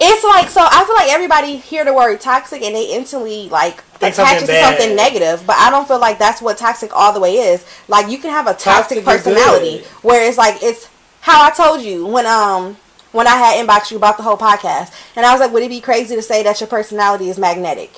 [0.00, 0.60] It's like so.
[0.64, 4.38] I feel like everybody hear the word toxic and they instantly like Think attach it
[4.38, 5.42] something to something negative.
[5.44, 7.66] But I don't feel like that's what toxic all the way is.
[7.88, 9.86] Like you can have a toxic, Toxic personality good.
[10.02, 10.88] where it's like it's
[11.22, 12.76] how I told you when um
[13.10, 15.68] when I had inboxed you about the whole podcast and I was like, would it
[15.68, 17.90] be crazy to say that your personality is magnetic?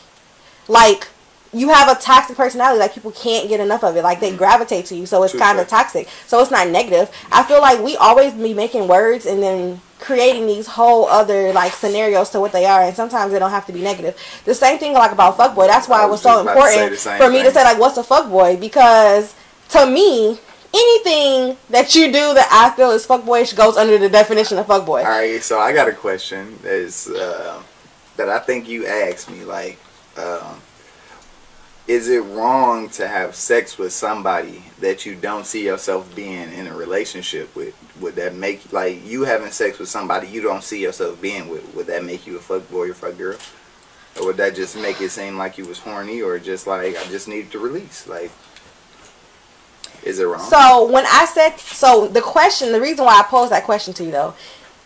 [0.69, 1.09] Like
[1.53, 4.03] you have a toxic personality, like people can't get enough of it.
[4.03, 6.09] Like they gravitate to you, so it's kind of toxic.
[6.27, 7.11] So it's not negative.
[7.33, 11.73] I feel like we always be making words and then creating these whole other like
[11.73, 14.17] scenarios to what they are, and sometimes they don't have to be negative.
[14.45, 15.67] The same thing like about fuckboy.
[15.67, 17.51] That's why I it was was so just about to say important for me to
[17.51, 18.61] say like, what's a fuckboy?
[18.61, 19.35] Because
[19.71, 20.39] to me,
[20.73, 25.05] anything that you do that I feel is fuckboyish goes under the definition of fuckboy.
[25.05, 27.61] All right, so I got a question is uh,
[28.17, 29.45] that I think you asked me.
[29.45, 29.79] Like,
[30.17, 30.61] um,
[31.87, 36.67] is it wrong to have sex with somebody that you don't see yourself being in
[36.67, 37.75] a relationship with?
[38.01, 41.75] Would that make like you having sex with somebody you don't see yourself being with?
[41.75, 43.39] Would that make you a fuck boy or fuck girl?
[44.19, 47.05] Or would that just make it seem like you was horny, or just like I
[47.05, 48.07] just needed to release?
[48.09, 48.33] Like,
[50.03, 50.41] is it wrong?
[50.41, 54.05] So when I said so, the question, the reason why I posed that question to
[54.05, 54.35] you though,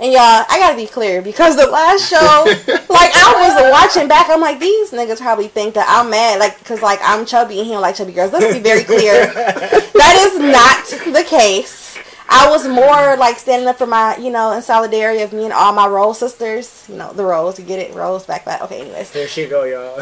[0.04, 2.18] And y'all, I gotta be clear because the last show,
[2.90, 6.62] like I was watching back, I'm like, these niggas probably think that I'm mad, like,
[6.62, 8.30] cause like I'm chubby and he don't like chubby girls.
[8.30, 11.96] Let's be very clear, that is not the case.
[12.28, 15.54] I was more like standing up for my, you know, in solidarity of me and
[15.54, 16.84] all my role sisters.
[16.86, 18.60] You know, the roles, you get it, roles back back.
[18.60, 19.96] Okay, anyways, There she go, y'all.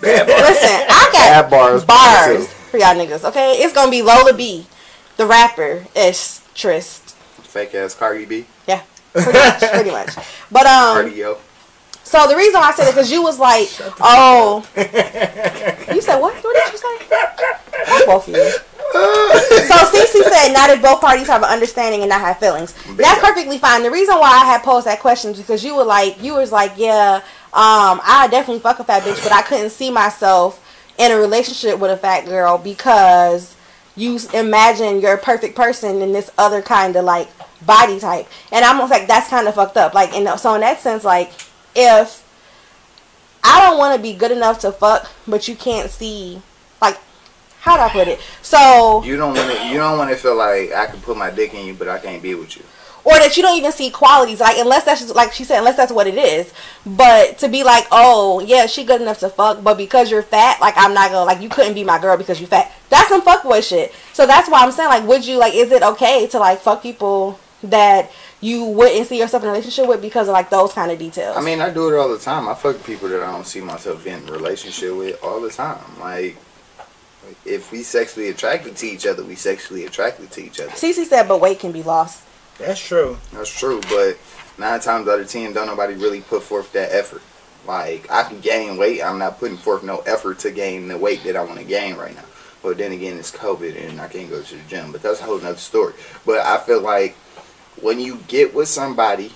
[0.00, 0.40] Bad bars.
[0.40, 1.84] listen, I got Bad bars.
[1.84, 3.22] bars for y'all niggas.
[3.28, 4.66] Okay, it's gonna be Lola B,
[5.18, 7.10] the rapper, ish Trist.
[7.44, 8.46] Fake ass Cardi B.
[9.22, 10.14] Pretty much, pretty much.
[10.50, 11.38] But um, Cardi yo.
[12.04, 13.68] so the reason why I said it because you was like,
[14.00, 14.66] oh,
[15.94, 16.34] you said what?
[16.34, 16.98] What did you say?
[17.86, 18.50] Fuck both of you.
[18.96, 22.72] So Cece said, not if both parties have an understanding and not have feelings.
[22.96, 23.82] That's perfectly fine.
[23.82, 26.52] The reason why I had posed that question is because you were like, you was
[26.52, 27.16] like, yeah,
[27.52, 30.62] um, I definitely fuck a fat bitch, but I couldn't see myself
[30.98, 33.55] in a relationship with a fat girl because
[33.96, 37.28] you imagine you're a perfect person in this other kind of like
[37.64, 39.94] body type, and I'm almost like that's kind of fucked up.
[39.94, 41.32] Like, and so in that sense, like
[41.74, 42.22] if
[43.46, 46.42] I don't want to be good enough to fuck, but you can't see,
[46.82, 46.98] like,
[47.60, 48.20] how do I put it?
[48.42, 49.66] So, You don't want to.
[49.68, 51.98] You don't want to feel like I can put my dick in you, but I
[51.98, 52.64] can't be with you.
[53.06, 55.76] Or that you don't even see qualities, like, unless that's just, like she said, unless
[55.76, 56.52] that's what it is.
[56.84, 60.60] But to be like, oh, yeah, she good enough to fuck, but because you're fat,
[60.60, 62.72] like, I'm not gonna, like, you couldn't be my girl because you fat.
[62.90, 63.94] That's some fuckboy shit.
[64.12, 66.82] So that's why I'm saying, like, would you, like, is it okay to, like, fuck
[66.82, 70.90] people that you wouldn't see yourself in a relationship with because of, like, those kind
[70.90, 71.36] of details?
[71.36, 72.48] I mean, I do it all the time.
[72.48, 75.78] I fuck people that I don't see myself in relationship with all the time.
[76.00, 76.36] Like,
[77.44, 80.70] if we sexually attracted to each other, we sexually attracted to each other.
[80.70, 82.24] Cece said, but weight can be lost.
[82.58, 83.18] That's true.
[83.32, 84.16] That's true, but
[84.58, 87.22] nine times out of ten, don't nobody really put forth that effort.
[87.66, 89.02] Like, I can gain weight.
[89.02, 91.96] I'm not putting forth no effort to gain the weight that I want to gain
[91.96, 92.24] right now.
[92.62, 94.92] But then again, it's COVID and I can't go to the gym.
[94.92, 95.94] But that's a whole nother story.
[96.24, 97.14] But I feel like
[97.80, 99.32] when you get with somebody,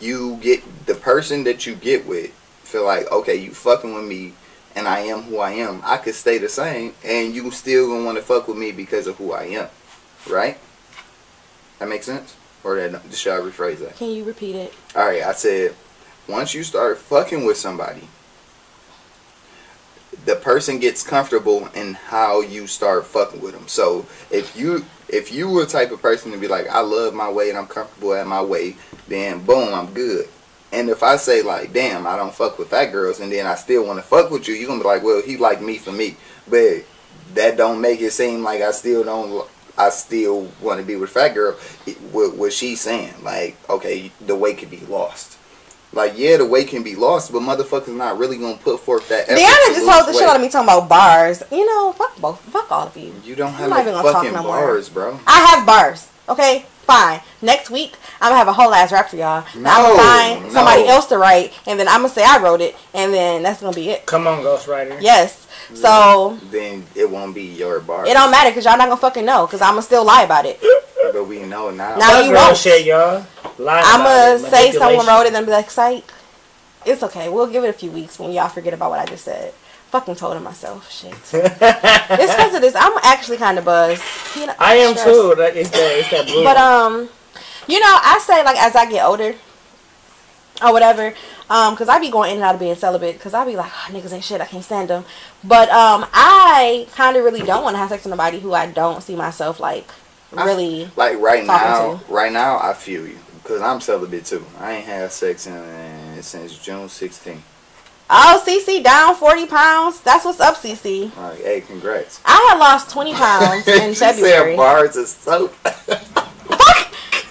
[0.00, 4.32] you get the person that you get with feel like, okay, you fucking with me
[4.76, 5.80] and I am who I am.
[5.84, 9.08] I could stay the same and you still gonna want to fuck with me because
[9.08, 9.68] of who I am.
[10.28, 10.58] Right?
[11.80, 12.36] That makes sense?
[12.62, 13.96] Or that should I rephrase that?
[13.96, 14.72] Can you repeat it?
[14.94, 15.74] All right, I said
[16.28, 18.06] once you start fucking with somebody,
[20.26, 23.66] the person gets comfortable in how you start fucking with them.
[23.66, 27.14] So if you if you were the type of person to be like, I love
[27.14, 28.76] my way and I'm comfortable at my way,
[29.08, 30.28] then boom, I'm good.
[30.72, 33.54] And if I say like, damn, I don't fuck with fat girls, and then I
[33.56, 35.92] still want to fuck with you, you're gonna be like, well, he like me for
[35.92, 36.16] me,
[36.46, 36.84] but
[37.34, 39.48] that don't make it seem like I still don't.
[39.78, 41.54] I still want to be with fat girl.
[42.12, 45.38] What what she's saying, like, okay, the weight can be lost.
[45.92, 49.28] Like, yeah, the weight can be lost, but motherfuckers not really gonna put forth that
[49.28, 49.40] effort.
[49.40, 51.42] Deanna just told the shit out of me talking about bars.
[51.50, 53.12] You know, fuck both, fuck all of you.
[53.24, 54.52] You don't have I'm no even gonna talk fucking no more.
[54.60, 55.18] bars, bro.
[55.26, 56.08] I have bars.
[56.28, 57.20] Okay, fine.
[57.42, 59.44] Next week I'm gonna have a whole ass rap for y'all.
[59.54, 62.76] I'm gonna find somebody else to write, and then I'm gonna say I wrote it,
[62.92, 64.06] and then that's gonna be it.
[64.06, 65.00] Come on, Ghostwriter.
[65.00, 65.46] Yes.
[65.74, 68.04] So Then it won't be your bar.
[68.06, 70.44] it don't matter because y'all not gonna fucking know because I'm gonna still lie about
[70.46, 70.60] it.
[71.12, 71.96] But we know now.
[71.96, 72.56] Now you real won't.
[72.56, 73.24] shit, y'all.
[73.58, 76.04] Lying I'm gonna say someone wrote it and be like, psych.
[76.84, 77.28] It's okay.
[77.28, 79.52] We'll give it a few weeks when y'all forget about what I just said.
[79.90, 80.90] Fucking told him myself.
[80.90, 81.12] Shit.
[81.12, 82.74] it's because of this.
[82.76, 84.02] I'm actually kind of buzzed.
[84.36, 85.08] You know, I am stressed.
[85.10, 85.34] too.
[85.36, 85.98] That, it's that.
[85.98, 86.44] It's that blue.
[86.44, 87.08] But um,
[87.66, 89.34] you know, I say like as I get older
[90.62, 91.12] or whatever,
[91.48, 93.70] um, cause I be going in and out of being celibate, cause I be like,
[93.72, 95.04] oh, niggas ain't shit, I can't stand them.
[95.42, 98.66] But um, I kind of really don't want to have sex with nobody who I
[98.70, 99.90] don't see myself like
[100.36, 100.88] I- really.
[100.94, 104.44] Like right Talking now, right now, I feel you because I'm celibate too.
[104.60, 107.40] I ain't had sex in since June 16th.
[108.12, 110.00] Oh, CC down forty pounds.
[110.00, 111.14] That's what's up, CC.
[111.16, 112.20] Like, hey, congrats.
[112.24, 114.56] I had lost twenty pounds in she said February.
[114.56, 115.54] bars of soap.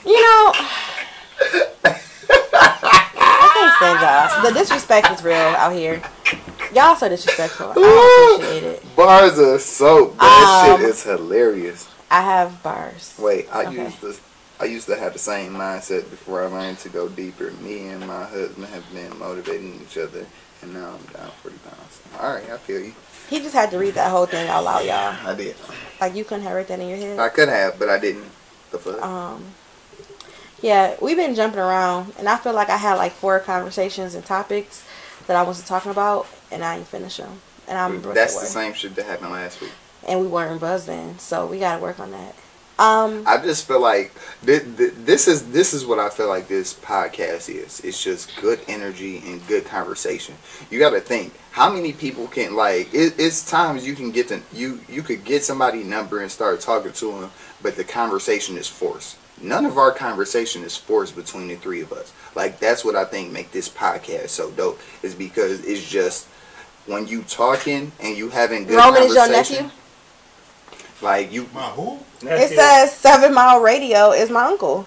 [0.06, 0.54] You know.
[2.62, 4.42] I can't stand y'all.
[4.52, 6.02] The disrespect is real out here.
[6.74, 7.74] Y'all so disrespectful.
[7.76, 8.96] I appreciate it.
[8.96, 10.18] bars of soap.
[10.18, 11.90] That Um, shit is hilarious.
[12.12, 13.16] I have bars.
[13.20, 13.84] Wait, I okay.
[13.84, 14.16] used to.
[14.62, 17.52] I used to have the same mindset before I learned to go deeper.
[17.62, 20.26] Me and my husband have been motivating each other,
[20.62, 22.02] and now I'm down 40 pounds.
[22.20, 22.94] All right, I feel you.
[23.30, 25.16] He just had to read that whole thing out loud, y'all.
[25.28, 25.56] I did.
[26.02, 27.20] Like you couldn't have read that in your head.
[27.20, 28.26] I could have, but I didn't.
[28.72, 29.02] The fuck?
[29.04, 29.44] Um,
[30.62, 34.26] yeah, we've been jumping around, and I feel like I had like four conversations and
[34.26, 34.84] topics
[35.28, 37.42] that I was talking about, and I ain't finished them.
[37.68, 39.72] And I'm That's the same shit that happened last week.
[40.08, 42.36] And we weren't buzzing, so we gotta work on that.
[42.80, 44.64] Um, I just feel like this,
[45.04, 47.82] this is this is what I feel like this podcast is.
[47.82, 50.34] It's just good energy and good conversation.
[50.72, 52.94] You got to think how many people can like.
[52.94, 56.62] It, it's times you can get to you you could get somebody number and start
[56.62, 59.18] talking to them, but the conversation is forced.
[59.42, 62.14] none of our conversation is forced between the three of us.
[62.34, 66.28] Like that's what I think make this podcast so dope is because it's just
[66.86, 69.70] when you talking and you having good Roman is your nephew.
[71.02, 72.00] Like you, My who?
[72.22, 72.58] It Nephew.
[72.58, 74.86] says Seven Mile Radio is my uncle.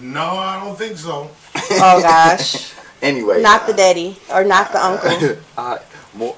[0.00, 1.30] No, I don't think so.
[1.72, 3.40] Oh gosh, anyway.
[3.42, 5.36] not the daddy or not the uncle.
[5.56, 5.78] uh,
[6.14, 6.34] more,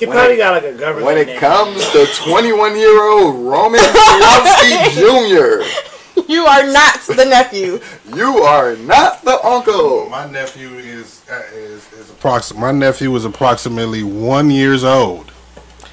[0.00, 1.06] He when probably it- got like a government.
[1.06, 1.38] when it name.
[1.38, 7.78] comes to 21 year old Roman Slowski Jr., You are not the nephew.
[8.16, 10.08] you are not the uncle.
[10.08, 12.60] My nephew is uh, is is approximate.
[12.60, 15.30] My nephew is approximately one years old.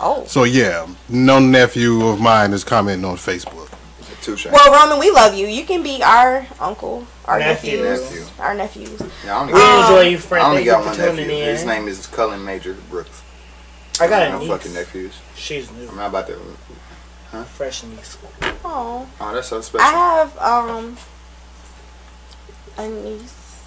[0.04, 0.26] Oh.
[0.26, 3.68] So yeah, no nephew of mine is commenting on Facebook.
[4.22, 4.46] Touche.
[4.52, 5.48] Well, Roman, we love you.
[5.48, 7.82] You can be our uncle, our Nephew.
[7.82, 8.44] nephews, Nephew.
[8.44, 9.02] our nephews.
[9.26, 10.46] Yeah, I only We got, enjoy you, friend.
[10.46, 11.24] I only got one nephew.
[11.24, 11.30] in.
[11.30, 13.24] His name is Cullen Major Brooks.
[14.00, 14.50] I got no a niece.
[14.50, 15.14] fucking nephews.
[15.36, 16.40] She's new, I'm not about to.
[17.32, 17.44] Huh?
[17.46, 18.18] fresh niece.
[18.64, 19.88] Oh, Oh, that's so special.
[19.88, 20.98] I have um
[22.78, 23.64] a niece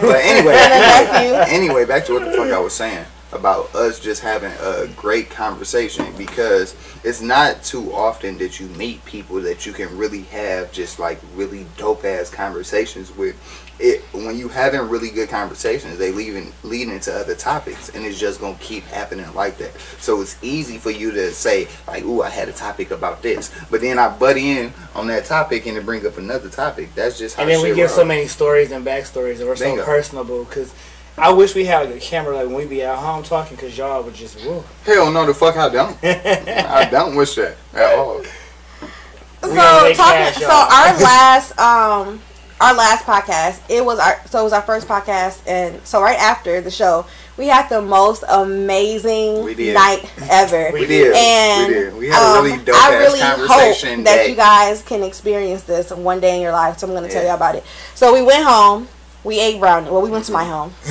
[0.00, 1.54] But anyway, and a nephew.
[1.54, 5.30] anyway, back to what the fuck I was saying about us just having a great
[5.30, 10.70] conversation because it's not too often that you meet people that you can really have
[10.72, 13.36] just like really dope ass conversations with.
[13.78, 18.04] It when you having really good conversations, they lead in, lead into other topics, and
[18.04, 19.72] it's just gonna keep happening like that.
[19.98, 23.50] So it's easy for you to say like, "Ooh, I had a topic about this,"
[23.70, 26.94] but then I butt in on that topic and to bring up another topic.
[26.94, 29.82] That's just how And then we give so many stories and backstories that were so
[29.82, 30.44] personable.
[30.44, 30.72] Because
[31.16, 33.56] I wish we had like a camera like when we be at home talking.
[33.56, 34.64] Because y'all would just woo.
[34.84, 35.96] Hell no, the fuck I don't.
[36.02, 38.22] I don't wish that at all.
[38.22, 42.20] So We gonna make talking, cash, so our last um
[42.60, 46.18] our last podcast it was our so it was our first podcast and so right
[46.18, 47.04] after the show
[47.36, 50.70] we had the most amazing night ever.
[50.72, 51.14] We We did.
[51.16, 51.96] And we did.
[51.96, 55.02] We had a um, really dope I really conversation hope that that you guys can
[55.02, 56.78] experience this one day in your life.
[56.78, 57.64] So I'm going to tell you about it.
[57.94, 58.86] So we went home.
[59.24, 59.88] We ate brownie.
[59.88, 60.70] Well, we went to my home,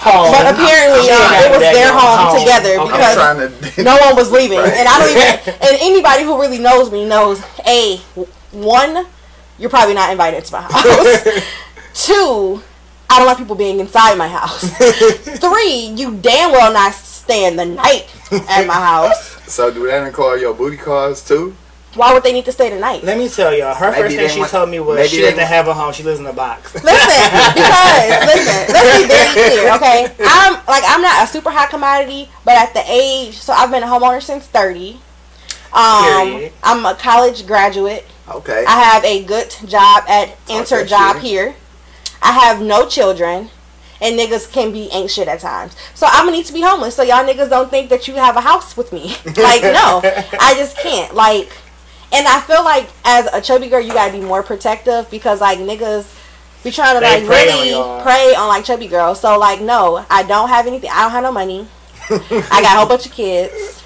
[0.00, 0.32] Home.
[0.32, 2.38] but apparently uh, it was their home, home.
[2.40, 2.78] together.
[2.82, 3.16] Because
[3.74, 3.82] to.
[3.84, 4.72] no one was leaving, Right.
[4.72, 5.54] and I don't even.
[5.62, 7.98] And anybody who really knows me knows: a
[8.52, 9.06] one,
[9.58, 11.44] you're probably not invited to my house.
[12.06, 12.62] Two,
[13.10, 14.62] I don't like people being inside my house.
[15.38, 18.06] Three, you damn well not staying the night
[18.48, 19.36] at my house.
[19.52, 21.54] so do that call your booty calls too?
[21.96, 23.02] Why would they need to stay the night?
[23.02, 23.74] Let me tell y'all.
[23.74, 25.92] Her Maybe first thing she want- told me was she doesn't have a home.
[25.92, 26.74] She lives in a box.
[26.74, 26.84] Listen,
[27.54, 30.14] because listen, let's be very clear, okay?
[30.20, 33.82] I'm like I'm not a super high commodity, but at the age, so I've been
[33.82, 35.00] a homeowner since thirty.
[35.72, 36.52] Um, Period.
[36.62, 38.06] I'm a college graduate.
[38.28, 38.64] Okay.
[38.66, 41.24] I have a good job at insert that job shit.
[41.24, 41.54] here.
[42.22, 43.50] I have no children.
[43.98, 45.74] And niggas can be anxious at times.
[45.94, 46.94] So I'm gonna need to be homeless.
[46.94, 49.16] So y'all niggas don't think that you have a house with me.
[49.24, 50.02] like, no.
[50.38, 51.14] I just can't.
[51.14, 51.50] Like
[52.12, 55.58] and I feel like as a chubby girl you gotta be more protective because like
[55.58, 56.12] niggas
[56.64, 58.02] be trying to They like prey really y'all.
[58.02, 59.20] prey on like chubby girls.
[59.20, 61.66] So like no, I don't have anything I don't have no money.
[62.10, 63.82] I got a whole bunch of kids.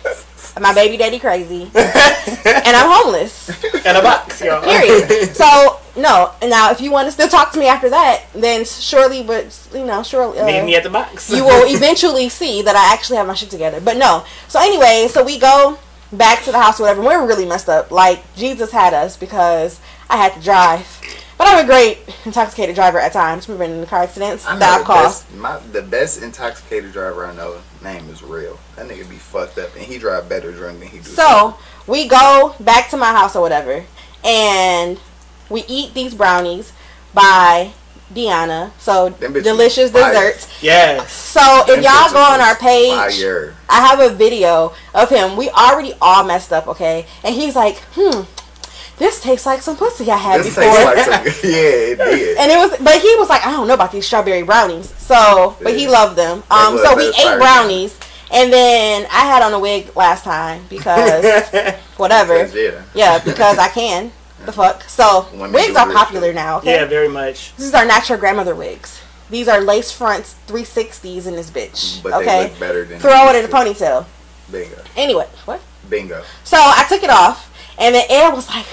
[0.60, 1.62] My baby daddy crazy.
[1.74, 3.48] and I'm homeless.
[3.74, 4.62] in a box, y'all.
[4.62, 5.34] Period.
[5.34, 6.32] So no.
[6.42, 9.86] Now, if you want to still talk to me after that, then surely, but you
[9.86, 11.30] know, surely uh, Meet me at the box.
[11.30, 13.80] you will eventually see that I actually have my shit together.
[13.80, 14.24] But no.
[14.48, 15.78] So anyway, so we go
[16.12, 17.00] back to the house, or whatever.
[17.00, 17.90] and We're really messed up.
[17.90, 20.86] Like Jesus had us because I had to drive.
[21.38, 23.48] But I'm a great intoxicated driver at times.
[23.48, 25.26] We've been in the car accidents that I've the caused.
[25.26, 28.58] best, my, the best intoxicated driver I know name is real.
[28.76, 31.04] That nigga be fucked up and he drive better drunk than he do.
[31.04, 31.56] So
[31.86, 33.84] we go back to my house or whatever,
[34.22, 35.00] and
[35.48, 36.74] we eat these brownies
[37.14, 37.72] by
[38.12, 38.70] Deanna.
[38.78, 40.12] So Them bitches delicious fire.
[40.12, 40.62] desserts.
[40.62, 41.12] yes.
[41.12, 43.54] So if Them y'all go on our page, Fire.
[43.68, 45.36] I have a video of him.
[45.36, 47.06] We already all messed up, okay?
[47.24, 48.22] And he's like, hmm,
[48.98, 50.64] this tastes like some pussy I had This before.
[50.64, 52.36] like some, yeah, it did.
[52.38, 54.92] and it was, but he was like, I don't know about these strawberry brownies.
[54.96, 56.42] So, but he loved them.
[56.50, 57.38] Um, was- so we ate fire.
[57.38, 57.98] brownies,
[58.32, 61.24] and then I had on a wig last time because
[61.96, 62.34] whatever.
[62.44, 62.82] Because, yeah.
[62.94, 64.12] Yeah, because I can.
[64.44, 64.82] The fuck.
[64.84, 66.58] So Women wigs are popular now.
[66.58, 66.74] Okay.
[66.74, 67.54] Yeah, very much.
[67.56, 69.00] These are natural grandmother wigs.
[69.28, 72.02] These are lace fronts, 360s in this bitch.
[72.02, 72.42] But they okay.
[72.50, 74.06] look better than Throw it in a ponytail.
[74.50, 74.82] Bingo.
[74.96, 75.60] Anyway, what?
[75.88, 76.24] Bingo.
[76.42, 78.66] So I took it off, and the Air was like,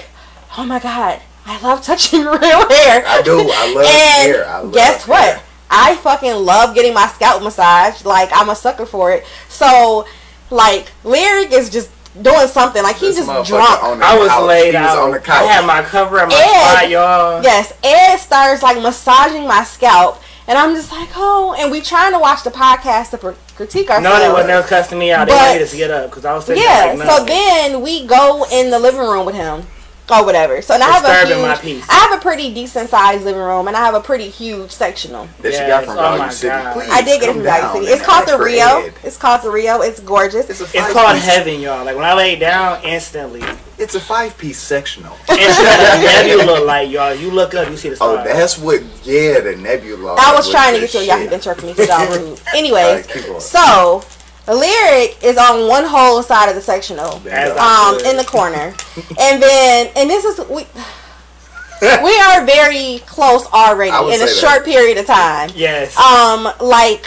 [0.56, 3.38] "Oh my god, I love touching real hair." I do.
[3.38, 3.84] I love
[4.24, 4.48] and hair.
[4.48, 5.42] I love guess what?
[5.70, 8.04] I fucking love getting my scalp massaged.
[8.04, 9.24] Like I'm a sucker for it.
[9.48, 10.06] So,
[10.50, 11.90] like, lyric is just
[12.20, 12.82] doing something.
[12.82, 13.82] Like he This just motherfucker drunk.
[13.84, 14.42] On the I was couch.
[14.46, 14.98] laid he was out.
[14.98, 15.48] on the I couch.
[15.48, 16.74] had my cover and my Ed.
[16.74, 17.42] spot, y'all.
[17.42, 21.54] Yes, Ed starts like massaging my scalp, and I'm just like, oh.
[21.58, 24.04] And we trying to watch the podcast to pr- critique ourselves.
[24.04, 25.26] No, they wasn't never cussing me out.
[25.26, 27.24] They But- wanted us to get up because I was sitting Yeah, there like so
[27.24, 29.66] then we go in the living room with him.
[30.10, 30.60] Or whatever.
[30.62, 31.86] So and I have a huge, my peace.
[31.88, 35.28] I have a pretty decent sized living room, and I have a pretty huge sectional.
[35.42, 36.56] That you got from oh Value my City.
[36.72, 37.92] Please, I did get it from Value City.
[37.92, 38.66] It's called the Rio.
[38.86, 38.94] Ed.
[39.04, 39.80] It's called the Rio.
[39.82, 40.48] It's gorgeous.
[40.50, 41.84] It's a It's called piece- heaven, y'all.
[41.84, 43.42] Like when I lay down, instantly,
[43.78, 45.16] It's a five piece sectional.
[45.28, 47.14] and she got a nebula light, y'all.
[47.14, 48.82] You look up, you see the Oh, that's what.
[49.04, 50.16] Yeah, the nebula.
[50.18, 51.24] I was trying to get to y'all shit.
[51.26, 52.40] can interrupt me because y'all rude.
[52.54, 53.40] Anyways, Alright, keep going.
[53.40, 54.02] so
[54.48, 57.16] the lyric is on one whole side of the sectional.
[57.16, 57.56] As Bingo.
[57.58, 58.74] I um in the corner
[59.20, 60.64] and then and this is we
[62.02, 64.36] we are very close already in a that.
[64.40, 65.96] short period of time yes.
[65.98, 67.06] um like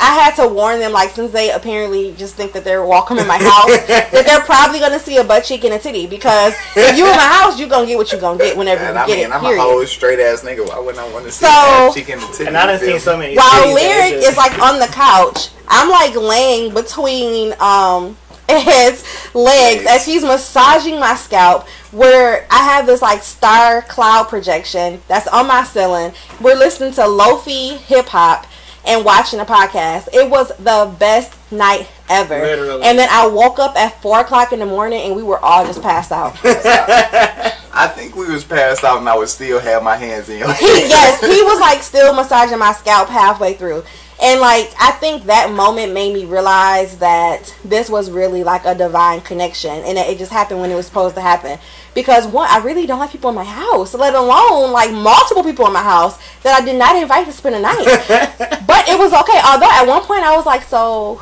[0.00, 3.26] I had to warn them, like, since they apparently just think that they're welcome in
[3.26, 6.06] my house, that they're probably gonna see a butt cheek and a titty.
[6.06, 8.94] Because if you in my house, you're gonna get what you're gonna get whenever And
[8.96, 9.32] you I get mean, it.
[9.34, 9.58] I'm Period.
[9.58, 10.68] a whole straight ass nigga.
[10.68, 12.46] Why wouldn't I want to see So- that chicken and a titty?
[12.48, 13.36] and I done You feel seen so many.
[13.36, 18.16] While lyric just- is like on the couch, I'm like laying between um
[18.48, 19.02] Ed's
[19.34, 19.86] legs Legs.
[19.88, 21.66] as he's massaging my scalp.
[21.92, 26.12] Where I have this like star cloud projection that's on my ceiling.
[26.40, 28.46] We're listening to lofi hip hop
[28.86, 30.08] and watching a podcast.
[30.12, 32.38] It was the best night ever.
[32.38, 32.82] Literally.
[32.82, 35.64] And then I woke up at four o'clock in the morning and we were all
[35.64, 36.36] just passed out.
[36.44, 40.52] I think we was passed out and I would still have my hands in your
[40.54, 43.82] he yes, he was like still massaging my scalp halfway through.
[44.22, 48.74] And like I think that moment made me realize that this was really like a
[48.74, 51.58] divine connection and that it just happened when it was supposed to happen.
[51.94, 55.66] Because one, I really don't like people in my house, let alone like multiple people
[55.66, 57.84] in my house that I did not invite to spend a night.
[58.66, 59.40] but it was okay.
[59.44, 61.20] Although at one point I was like, so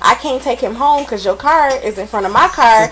[0.00, 2.90] I can't take him home because your car is in front of my car,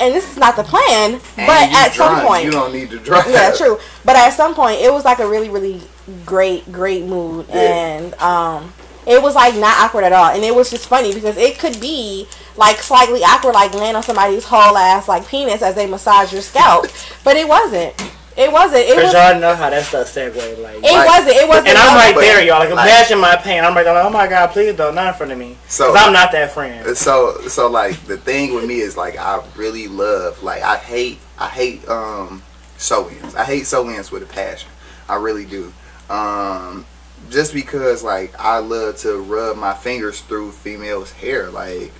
[0.00, 1.14] and this is not the plan.
[1.14, 3.28] And but you at some point, you don't need to drive.
[3.30, 3.78] yeah, true.
[4.04, 5.80] But at some point, it was like a really, really
[6.24, 7.54] great, great mood, Yeah.
[7.56, 8.72] and um,
[9.10, 11.80] it was like not awkward at all, and it was just funny because it could
[11.80, 12.26] be
[12.56, 16.42] like slightly awkward, like laying on somebody's whole ass like penis as they massage your
[16.42, 16.86] scalp,
[17.24, 17.94] but it wasn't.
[18.36, 18.82] It wasn't.
[18.88, 19.12] It Cause was.
[19.12, 20.76] y'all know how that stuff segue like.
[20.76, 21.36] It Like- wasn't.
[21.36, 21.68] It wasn't.
[21.68, 22.60] and I'm right But, there, y'all.
[22.60, 23.62] Like, like- imagine my pain.
[23.64, 25.58] I'm like, oh my god, please don't, not in front of me.
[25.68, 26.96] So- Cause I'm not that friend.
[26.96, 31.18] So so like the thing with me is like I really love like I hate
[31.38, 32.42] I hate um
[32.78, 33.34] sew-ins.
[33.34, 34.70] I hate sew-ins with a passion.
[35.08, 35.72] I really do.
[36.08, 36.86] Um
[37.30, 41.92] just because like I love to rub my fingers through females' hair like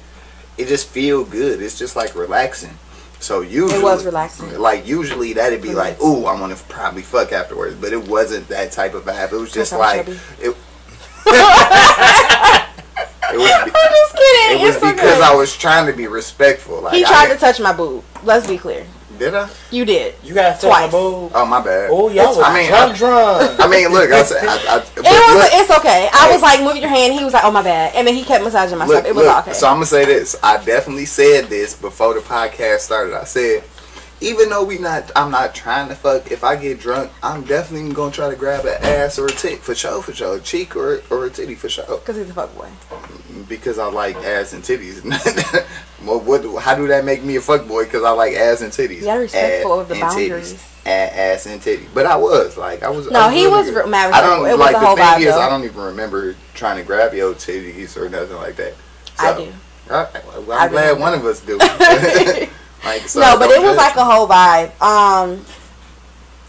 [0.58, 1.62] it just feel good.
[1.62, 2.76] It's just like relaxing.
[3.18, 4.58] So usually It was relaxing.
[4.58, 8.48] Like usually that'd be like, ooh, I want to probably fuck afterwards, but it wasn't
[8.48, 9.32] that type of vibe.
[9.32, 10.16] It was just like it.
[10.40, 10.56] it
[13.36, 14.58] was, I'm just kidding.
[14.58, 15.22] it was it's because good.
[15.22, 16.80] I was trying to be respectful.
[16.82, 18.04] Like He tried I, to touch my boob.
[18.22, 18.86] Let's be clear.
[19.20, 19.50] Did I?
[19.70, 20.14] You did.
[20.24, 20.92] You gotta touch Twice.
[20.92, 20.98] my.
[20.98, 21.90] Oh my bad.
[21.92, 23.60] Oh, y'all was I mean, drunk, I, drunk.
[23.60, 25.36] I mean, look, I said, I, I, It was.
[25.36, 26.08] look, it's okay.
[26.10, 27.12] I was like, move your hand.
[27.12, 29.04] He was like, oh my bad, and then he kept massaging my look.
[29.04, 29.52] It was look, okay.
[29.52, 30.36] So I'm gonna say this.
[30.42, 33.14] I definitely said this before the podcast started.
[33.14, 33.62] I said,
[34.20, 36.30] even though we not, I'm not trying to fuck.
[36.30, 39.60] If I get drunk, I'm definitely gonna try to grab an ass or a tit
[39.60, 42.32] for sure, for sure, a cheek or or a titty for sure, Because he's a
[42.32, 42.68] fuckboy.
[43.48, 45.02] because I like ass and titties.
[46.04, 46.44] well, what?
[46.62, 47.84] How do that make me a fuck boy?
[47.84, 49.04] Because I like ass and titties.
[49.04, 50.52] Gotta respectful Ass of the boundaries.
[50.54, 50.66] Titties.
[50.86, 51.86] Ass and titty.
[51.94, 53.10] But I was like, I was.
[53.10, 53.88] No, I was he really was good.
[53.88, 54.46] mad I don't.
[54.48, 55.40] It like the whole thing is, though.
[55.40, 58.74] I don't even remember trying to grab your titties or nothing like that.
[59.18, 59.52] I So, do.
[59.90, 60.08] I,
[60.46, 61.00] well, I I'm glad remember.
[61.00, 61.58] one of us do.
[62.84, 64.80] like, so no, but it was like a whole vibe.
[64.80, 65.44] Um,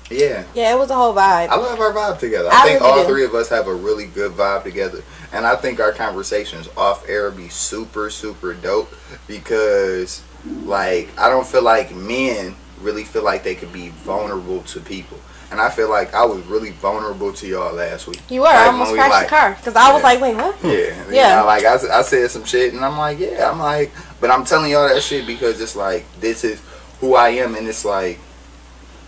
[0.10, 0.44] yeah.
[0.54, 1.48] yeah, it was a whole vibe.
[1.48, 2.50] I love our vibe together.
[2.52, 3.10] I, I think really all do.
[3.10, 5.04] three of us have a really good vibe together.
[5.34, 8.94] And I think our conversations off air be super, super dope
[9.28, 10.24] because,
[10.66, 15.18] like, I don't feel like men really feel like they could be vulnerable to people.
[15.52, 18.22] And I feel like I was really vulnerable to y'all last week.
[18.30, 18.46] You were.
[18.46, 20.56] Like, I almost we, crashed like- the car because I was like, wait, what?
[20.64, 21.12] Yeah, Yeah.
[21.12, 21.40] yeah.
[21.42, 23.92] know, like I said some shit, and I'm like, yeah, I'm like,
[24.22, 26.62] but I'm telling y'all that shit because it's like this is
[27.02, 28.20] who I am, and it's like,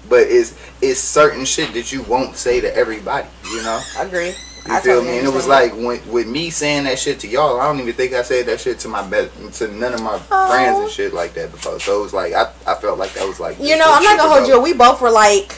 [0.10, 3.80] but it's it's certain shit that you won't say to everybody, you know.
[3.98, 4.34] I Agree.
[4.66, 5.18] You I feel me?
[5.18, 7.94] And it was like when, with me saying that shit to y'all, I don't even
[7.94, 10.90] think I said that shit to my best to none of my friends and oh.
[10.90, 11.80] shit like that before.
[11.82, 14.18] So it was like I, I felt like that was like You know, I'm not
[14.18, 14.62] gonna hold you.
[14.62, 15.54] We both were like,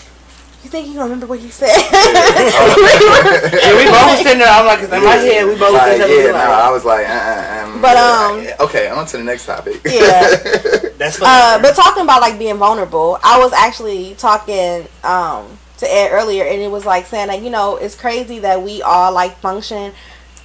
[0.66, 1.68] you think you remember what he said?
[1.94, 4.50] yeah, we both sitting there.
[4.50, 7.12] I'm like, in my head, we both like, like, yeah, no, I was like, uh,
[7.12, 9.80] uh, um, But, yeah, um, okay, on to the next topic.
[9.86, 10.36] Yeah.
[10.98, 15.46] That's Uh, but talking about like being vulnerable, I was actually talking um,
[15.78, 18.82] to Ed earlier, and it was like saying that you know it's crazy that we
[18.82, 19.94] all like function.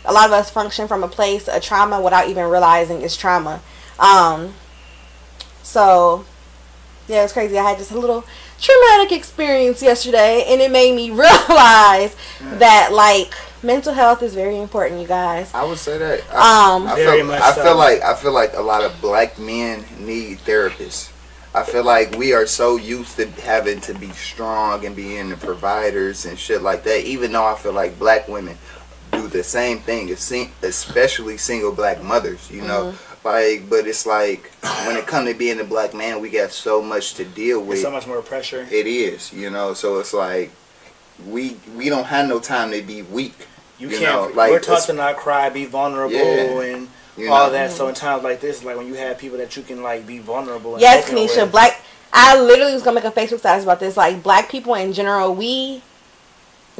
[0.04, 3.62] A lot of us function from a place of trauma without even realizing it's trauma.
[3.98, 4.54] Um,
[5.62, 6.24] so
[7.08, 7.58] yeah, it's crazy.
[7.58, 8.24] I had just a little
[8.60, 15.00] traumatic experience yesterday, and it made me realize that like mental health is very important,
[15.00, 15.52] you guys.
[15.54, 16.22] I would say that.
[16.32, 17.62] I, Um, I Very feel, much I so.
[17.62, 21.10] feel like I feel like a lot of black men need therapists.
[21.52, 25.36] I feel like we are so used to having to be strong and being the
[25.36, 27.04] providers and shit like that.
[27.04, 28.56] Even though I feel like black women
[29.10, 32.48] do the same thing, especially single black mothers.
[32.52, 32.94] You know,
[33.24, 34.50] like, but it's like
[34.86, 37.68] when it comes to being a black man, we got so much to deal with.
[37.70, 38.66] There's so much more pressure.
[38.70, 39.74] It is, you know.
[39.74, 40.50] So it's like
[41.26, 43.34] we we don't have no time to be weak.
[43.78, 44.30] You, You can't.
[44.30, 46.60] know, like, we're taught to not cry, be vulnerable, Yeah.
[46.74, 47.52] and You all know?
[47.52, 47.72] that.
[47.72, 50.18] So in times like this, like when you have people that you can like be
[50.18, 50.74] vulnerable.
[50.74, 51.42] And Yes, open Kanisha.
[51.44, 51.80] with, Black.
[52.12, 53.96] I literally was gonna make a Facebook status about this.
[53.96, 55.82] Like black people in general, we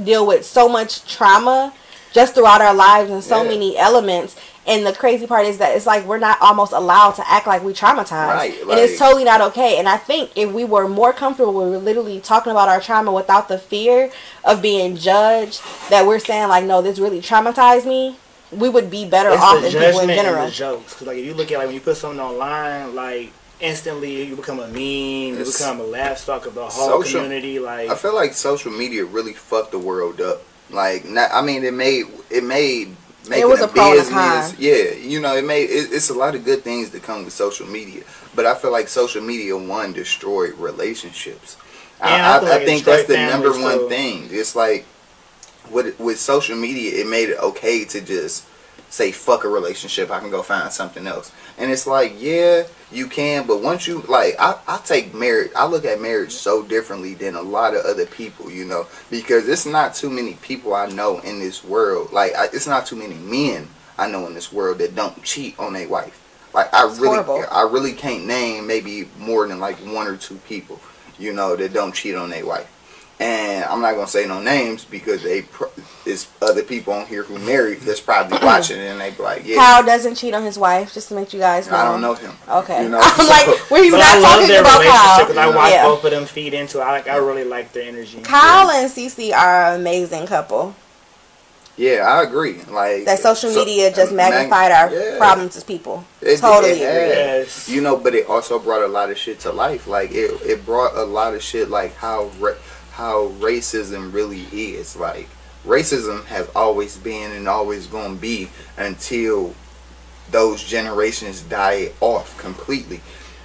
[0.03, 1.73] deal with so much trauma
[2.13, 3.49] just throughout our lives and so Yeah.
[3.49, 4.37] many elements.
[4.67, 7.63] And the crazy part is that it's like we're not almost allowed to act like
[7.65, 9.79] we traumatized, Right, and it's totally not okay.
[9.79, 13.11] And I think if we were more comfortable, we were literally talking about our trauma
[13.11, 14.11] without the fear
[14.45, 15.63] of being judged.
[15.89, 18.17] That we're saying like, no, this really traumatized me.
[18.53, 20.45] We would be better it's off the as people in judgment and general.
[20.47, 20.93] the jokes.
[20.95, 24.37] Because like if you look at like when you put something online, like instantly you
[24.37, 27.59] become a meme, you become a laugh stock of the whole Social- community.
[27.59, 30.43] Like I feel like social media really fucked the world up.
[30.69, 32.95] Like, not, I mean, it made it made
[33.29, 34.53] making was a, a pro and a business.
[34.53, 34.57] con.
[34.59, 37.33] Yeah, you know, it made it, it's a lot of good things that come with
[37.33, 38.03] social media.
[38.35, 41.57] But I feel like social media one destroyed relationships.
[42.01, 43.89] Yeah, I, I I, feel I think that's the number one too.
[43.89, 44.29] thing.
[44.31, 44.87] It's like
[45.71, 48.47] with with social media, it made it okay to just
[48.91, 50.11] say fuck a relationship.
[50.11, 51.33] I can go find something else.
[51.57, 55.53] And it's like, yeah, you can, but once you like, I, I take marriage.
[55.57, 59.49] I look at marriage so differently than a lot of other people, you know, because
[59.49, 62.13] it's not too many people I know in this world.
[62.13, 65.59] Like, I, it's not too many men I know in this world that don't cheat
[65.59, 66.17] on their wife.
[66.53, 67.45] Like, I It's really, horrible.
[67.51, 70.81] I really can't name maybe more than like one or two people,
[71.19, 72.69] you know, that don't cheat on their wife.
[73.21, 75.71] And I'm not gonna say no names because they pro-
[76.07, 79.57] it's other people on here who married that's probably watching and they be like, yeah,
[79.57, 81.77] Kyle doesn't cheat on his wife, just to make you guys know.
[81.77, 82.33] I don't know him.
[82.49, 82.83] Okay.
[82.85, 85.27] You know, I'm so- like, we're but not I love talking their about relationship Kyle.
[85.27, 85.85] because I watch yeah.
[85.85, 86.79] both of them feed into.
[86.79, 86.83] it.
[86.83, 87.09] I like.
[87.09, 88.23] I really like their energy.
[88.23, 90.75] Kyle and Cece are an amazing couple.
[91.77, 92.61] Yeah, I agree.
[92.71, 95.19] Like That social so- media just mag- magnified our yeah.
[95.19, 96.05] problems as people.
[96.23, 97.09] It- totally it agree.
[97.09, 97.69] Yes.
[97.69, 99.87] You know, but it also brought a lot of shit to life.
[99.87, 102.55] Like it, it brought a lot of shit like how ra-
[102.93, 104.97] how racism really is.
[104.97, 105.29] Like
[105.65, 109.55] racism has always been and always gonna be until
[110.31, 113.01] those generations die off completely.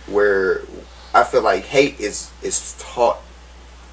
[0.07, 0.61] Where
[1.13, 3.19] I feel like hate is is taught.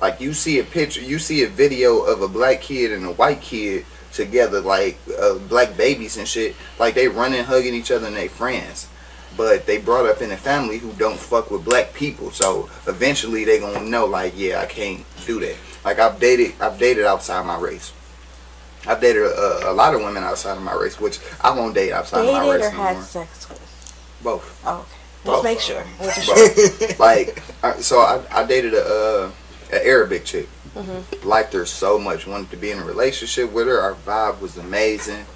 [0.00, 3.12] Like you see a picture, you see a video of a black kid and a
[3.12, 6.56] white kid together, like uh, black babies and shit.
[6.78, 8.88] Like they running, hugging each other and they friends.
[9.36, 13.44] But they brought up in a family who don't fuck with black people, so eventually
[13.44, 15.56] they gonna know, like, yeah, I can't do that.
[15.84, 17.92] Like I've dated, I've dated outside my race.
[18.86, 21.92] I've dated a, a lot of women outside of my race, which I won't date
[21.92, 24.18] outside of my Dated race or no had sex with?
[24.22, 24.62] Both.
[24.66, 24.88] Oh, okay.
[25.24, 25.34] Both.
[25.34, 25.84] Just make sure.
[26.02, 26.96] Just sure.
[26.98, 27.40] Like,
[27.80, 29.30] so I, I dated a, uh,
[29.72, 30.48] a Arabic chick.
[30.74, 31.24] Mhm.
[31.24, 32.26] Liked her so much.
[32.26, 33.80] Wanted to be in a relationship with her.
[33.80, 35.26] Our vibe was amazing.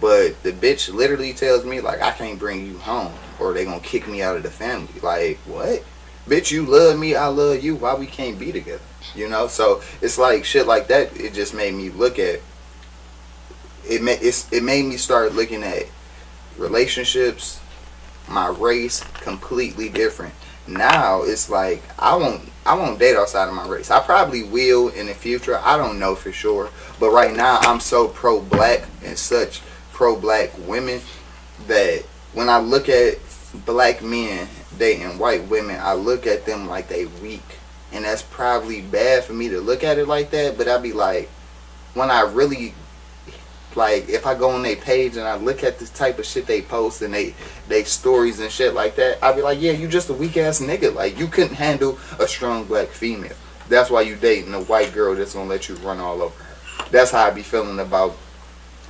[0.00, 3.80] But the bitch literally tells me, like, I can't bring you home or they gonna
[3.80, 5.00] kick me out of the family.
[5.02, 5.84] Like, what?
[6.26, 7.76] Bitch, you love me, I love you.
[7.76, 8.82] Why we can't be together?
[9.14, 9.46] You know?
[9.46, 11.18] So it's like shit like that.
[11.18, 12.40] It just made me look at.
[13.88, 15.86] It made it made me start looking at
[16.58, 17.60] relationships,
[18.28, 20.34] my race completely different.
[20.66, 23.90] Now it's like I won't I won't date outside of my race.
[23.90, 25.58] I probably will in the future.
[25.64, 26.68] I don't know for sure.
[27.00, 29.62] But right now I'm so pro black and such
[29.92, 31.00] pro black women
[31.66, 32.04] that
[32.34, 33.18] when I look at
[33.64, 34.48] black men
[34.78, 37.42] dating white women, I look at them like they weak.
[37.92, 40.92] And that's probably bad for me to look at it like that, but I'd be
[40.92, 41.28] like
[41.94, 42.74] when I really
[43.74, 46.46] like if I go on their page and I look at this type of shit
[46.46, 47.34] they post and they
[47.68, 50.60] they stories and shit like that, I'd be like, yeah, you just a weak ass
[50.60, 50.94] nigga.
[50.94, 53.36] Like you couldn't handle a strong black female.
[53.68, 56.84] That's why you dating a white girl that's gonna let you run all over her.
[56.90, 58.16] That's how I be feeling about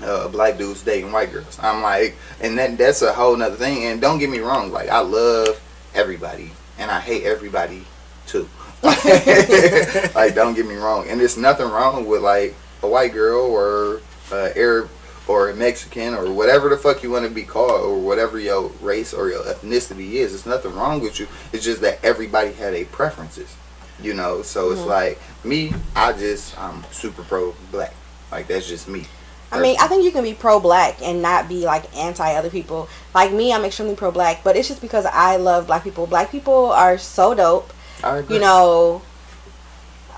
[0.03, 1.59] uh, black dudes dating white girls.
[1.61, 3.85] I'm like, and that that's a whole nother thing.
[3.85, 5.61] And don't get me wrong, like I love
[5.95, 7.85] everybody and I hate everybody
[8.27, 8.49] too.
[8.83, 14.01] like don't get me wrong, and there's nothing wrong with like a white girl or
[14.31, 14.89] uh, Arab
[15.27, 18.69] or a Mexican or whatever the fuck you want to be called or whatever your
[18.81, 20.31] race or your ethnicity is.
[20.31, 21.27] There's nothing wrong with you.
[21.53, 23.55] It's just that everybody had a preferences,
[24.01, 24.43] you know.
[24.43, 27.95] So it's like me, I just I'm super pro black.
[28.31, 29.07] Like that's just me.
[29.51, 32.51] I mean, I think you can be pro black and not be like anti other
[32.51, 32.89] people.
[33.15, 36.07] Like me, I'm extremely pro black, but it's just because I love black people.
[36.07, 37.73] Black people are so dope.
[38.05, 38.37] I agree.
[38.37, 39.03] You know,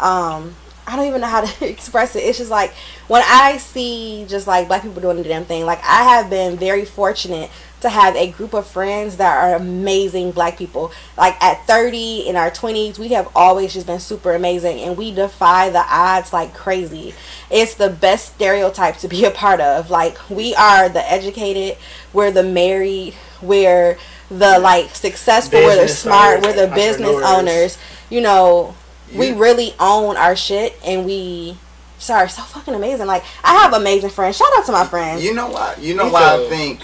[0.00, 2.20] um, I don't even know how to express it.
[2.20, 2.72] It's just like
[3.06, 5.64] when I see just like black people doing the damn thing.
[5.64, 7.50] Like I have been very fortunate
[7.80, 10.92] to have a group of friends that are amazing black people.
[11.16, 15.12] Like at 30 in our 20s, we have always just been super amazing and we
[15.12, 17.14] defy the odds like crazy.
[17.50, 19.90] It's the best stereotype to be a part of.
[19.90, 21.78] Like we are the educated,
[22.12, 23.98] we're the married, we're
[24.30, 27.78] the like successful, we're the smart, owners, we're the business owners.
[28.10, 28.74] You know,
[29.14, 31.56] we really own our shit and we
[31.98, 33.06] sorry, so fucking amazing.
[33.06, 34.36] Like I have amazing friends.
[34.36, 35.24] Shout out to my friends.
[35.24, 35.76] You know why?
[35.80, 36.44] You know Me why too.
[36.44, 36.80] I think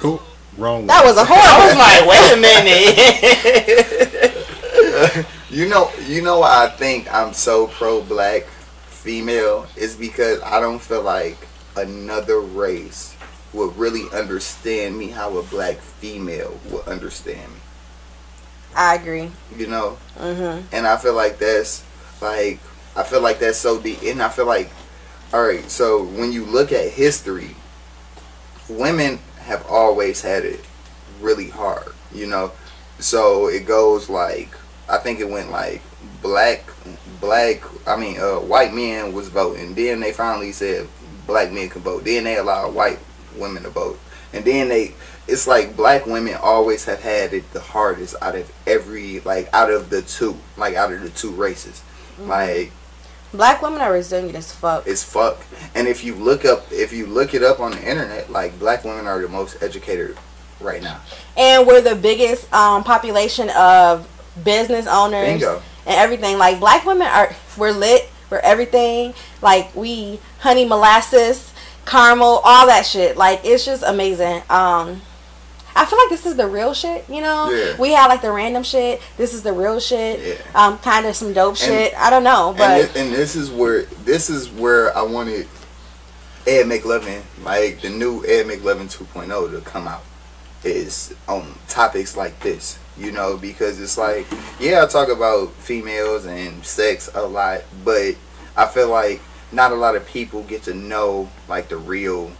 [0.00, 0.20] Who?
[0.56, 0.86] Wrong.
[0.86, 1.54] that was a I horrible.
[1.54, 2.36] I was like, wait a
[5.16, 5.24] minute.
[5.50, 8.42] You know, you know why I think I'm so pro black
[8.88, 11.38] female is because I don't feel like
[11.74, 13.16] another race
[13.54, 17.58] would really understand me how a black female would understand me.
[18.76, 19.30] I agree.
[19.56, 20.64] You know, Mhm.
[20.70, 21.82] and I feel like that's
[22.20, 22.60] like
[22.94, 24.68] I feel like that's so deep, and I feel like
[25.32, 25.68] all right.
[25.70, 27.56] So when you look at history,
[28.68, 29.18] women
[29.48, 30.64] have always had it
[31.20, 31.92] really hard.
[32.14, 32.52] You know,
[32.98, 34.50] so it goes like
[34.88, 35.82] I think it went like
[36.22, 36.64] black,
[37.20, 37.62] black.
[37.86, 39.74] I mean, uh, white men was voting.
[39.74, 40.88] Then they finally said
[41.26, 42.04] black men can vote.
[42.04, 42.98] Then they allowed white
[43.36, 43.98] women to vote,
[44.32, 44.94] and then they.
[45.26, 49.70] It's like black women always have had it the hardest out of every like out
[49.70, 51.82] of the two like out of the two races.
[52.18, 52.72] Like
[53.34, 54.86] Black women are resilient as fuck.
[54.86, 55.38] it's fuck.
[55.74, 58.84] And if you look up, if you look it up on the internet, like black
[58.84, 60.16] women are the most educated
[60.60, 61.00] right now.
[61.36, 64.08] and we're the biggest um, population of
[64.44, 65.62] business owners Bingo.
[65.86, 66.38] and everything.
[66.38, 68.08] Like black women are, we're lit.
[68.30, 69.14] We're everything.
[69.42, 71.52] Like we honey molasses,
[71.86, 73.16] caramel, all that shit.
[73.16, 74.42] Like it's just amazing.
[74.50, 75.00] Um,
[75.80, 77.08] I feel like this is the real shit.
[77.08, 77.76] You know, Yeah.
[77.78, 79.00] we have like the random shit.
[79.16, 80.20] This is the real shit.
[80.20, 80.34] Yeah.
[80.66, 81.94] Um, kind of some dope shit.
[81.96, 85.46] I don't know, but and, thi- and this is where this is where I wanted
[86.46, 90.02] Ed McLovin, like the new Ed McLovin 2.0, to come out.
[90.64, 94.26] Is on topics like this, you know, because it's like,
[94.58, 98.16] yeah, I talk about females and sex a lot, but
[98.56, 99.20] I feel like
[99.52, 102.32] not a lot of people get to know like the real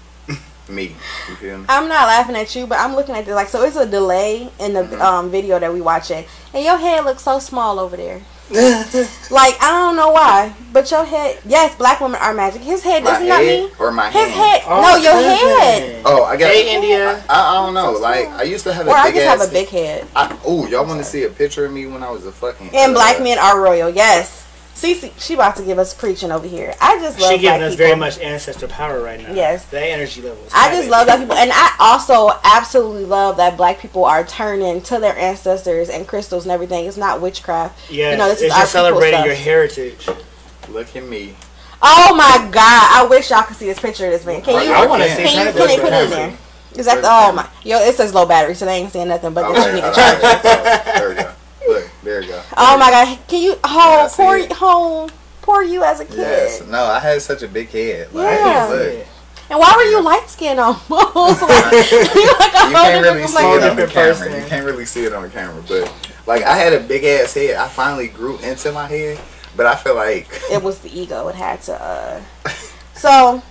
[0.69, 0.95] me.
[1.29, 1.65] You feel me?
[1.69, 3.63] I'm not laughing at you, but I'm looking at this like so.
[3.65, 5.03] It's a delay in the Mm-hmm.
[5.03, 6.25] um, video that we watching,
[6.55, 8.21] and your head looks so small over there.
[8.51, 11.39] like I don't know why, but your head.
[11.45, 12.63] Yes, black women are magic.
[12.63, 13.71] His head My isn't that me?
[13.79, 14.63] or my His hand?
[14.63, 14.63] head.
[14.67, 16.03] no, your head.
[16.07, 16.51] Oh, I got.
[16.51, 17.23] Hey, India.
[17.29, 17.93] I, I don't know.
[17.93, 19.41] Like I used to have a Or I big just ass.
[19.41, 20.07] have a big head.
[20.17, 22.71] I, oh, y'all want to see a picture of me when I was a fucking.
[22.73, 23.91] And uh, black men are royal.
[23.91, 24.48] Yes.
[24.79, 26.73] Cece, she about to give us preaching over here.
[26.81, 27.87] I just love that She giving us people.
[27.87, 29.35] very much ancestor power right now.
[29.35, 29.65] Yes.
[29.67, 30.53] That energy levels.
[30.55, 30.91] I just baby.
[30.93, 35.17] love black people, and I also absolutely love that black people are turning to their
[35.19, 36.85] ancestors and crystals and everything.
[36.87, 37.91] It's not witchcraft.
[37.91, 39.27] Yeah, you know, this it's is our just celebrating stuff.
[39.27, 40.09] your heritage.
[40.69, 41.35] Look at me.
[41.83, 42.63] Oh my god!
[43.03, 44.43] I wish y'all could see this picture of this man.
[44.43, 44.73] Can you?
[44.73, 45.99] I wanna see Can you Turn it put it, this put way.
[45.99, 46.37] it in there?
[46.77, 47.49] Is that the, oh my?
[47.65, 49.33] Yo, it says low battery, so they ain't saying nothing.
[49.35, 50.23] But oh, this Okay, nigga all charge.
[50.23, 51.33] right, oh, there we go.
[52.03, 52.43] There we go.
[52.57, 53.19] Oh my god!
[53.29, 53.51] Can you?
[53.51, 54.53] Yeah, Oh, poor, it.
[54.61, 55.09] oh,
[55.43, 56.19] poor you as a kid.
[56.19, 56.63] Yes.
[56.67, 58.13] No, I had such a big head.
[58.13, 59.05] Like, Yeah.
[59.51, 60.89] And why were you light skinned almost?
[60.91, 60.93] like,
[61.91, 63.89] you like a you can't really different see it on the camera.
[63.89, 64.33] person.
[64.43, 65.93] You can't really see it on the camera, but
[66.27, 67.57] like I had a big ass head.
[67.57, 69.19] I finally grew into my head,
[69.57, 71.29] but I feel like it was the ego.
[71.29, 71.75] It had to.
[71.83, 72.21] uh
[72.95, 73.43] So,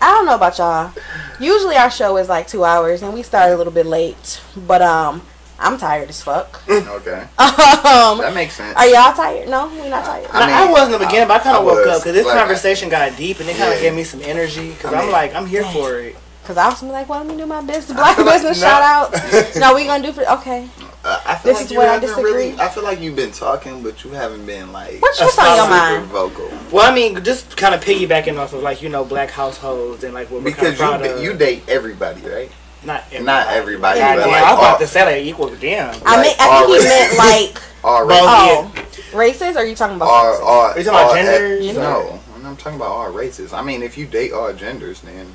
[0.00, 0.92] I don't know about y'all.
[1.40, 4.40] Usually our show is like two hours, and we started a little bit late.
[4.56, 5.20] But um,
[5.58, 6.60] I'm tired as fuck.
[6.68, 8.76] okay, um, that makes sense.
[8.76, 9.48] are y'all tired?
[9.48, 10.26] No, we're not tired.
[10.32, 12.12] I I, mean, I wasn't in the beginning, but I kind of woke up because
[12.14, 13.88] this like, conversation got deep and it kind of Yeah.
[13.90, 14.70] gave me some energy.
[14.70, 15.72] Because I I'm mean- like, I'm here Dang.
[15.72, 16.16] for it.
[16.44, 18.66] Cause I was like, well, let me do my business, black feel like- business no.
[18.68, 19.56] shout out.
[19.56, 20.68] no, we gonna do for okay.
[21.02, 22.48] Uh, I feel This like is you where I haven't really.
[22.50, 22.64] disagree.
[22.64, 25.64] I feel like you've been talking, but you haven't been like What's what's on your
[25.64, 26.06] Super mind?
[26.06, 26.50] vocal.
[26.72, 30.12] Well, I mean, just kind of piggybacking off of like you know black households and
[30.14, 31.22] like what we're Because you of.
[31.22, 32.50] you date everybody, right?
[32.86, 33.24] Not everybody.
[33.24, 35.54] Not everybody, God but damn, like I was about all- to say like equal.
[35.56, 35.88] Damn.
[35.88, 36.84] I Like, mean, I think he already.
[36.84, 39.04] meant like All oh, races.
[39.14, 39.56] oh, races.
[39.56, 40.46] Are you talking about All, sexes?
[40.46, 41.76] all, Are you talking about all- genders?
[41.76, 43.52] No, I'm talking about all races.
[43.52, 45.26] I mean, if you date all genders, then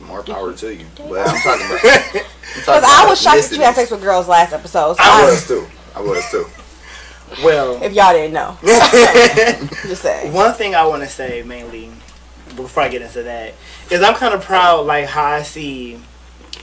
[0.00, 0.86] more power to you.
[0.96, 1.84] But I'm talking about.
[2.16, 2.22] I'm
[2.56, 4.94] Because I was shocked that you had sex with girls last episode.
[4.96, 5.66] So I I- was too.
[5.94, 6.46] I was too.
[7.44, 10.32] Well, if y'all didn't know, just saying.
[10.32, 11.90] One thing I want to say mainly
[12.56, 13.52] before I get into that
[13.90, 15.98] is I'm kind of proud like how I see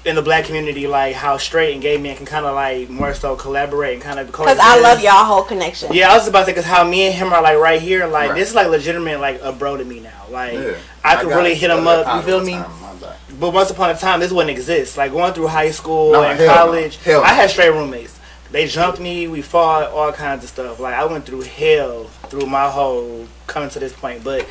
[0.05, 3.13] in the black community like how straight and gay men can kind of like more
[3.15, 5.91] so collaborate and kind of Because I love y'all whole connection.
[5.93, 8.05] Yeah, I was about to say because how me and him are like right here,
[8.05, 8.37] like Right.
[8.37, 10.11] this is like legitimate like a bro to me now.
[10.29, 10.73] Like Yeah.
[11.03, 12.05] I My could really hit him up.
[12.17, 12.53] You feel me?
[12.53, 13.15] time, my bad.
[13.39, 14.95] But once upon a time, this wouldn't exist.
[14.95, 16.53] Like going through high school No, and hell no.
[16.55, 18.19] college, Hell I had straight roommates.
[18.51, 19.27] They jumped me.
[19.27, 20.79] We fought all kinds of stuff.
[20.79, 24.23] Like I went through hell through my whole coming to this point.
[24.23, 24.45] But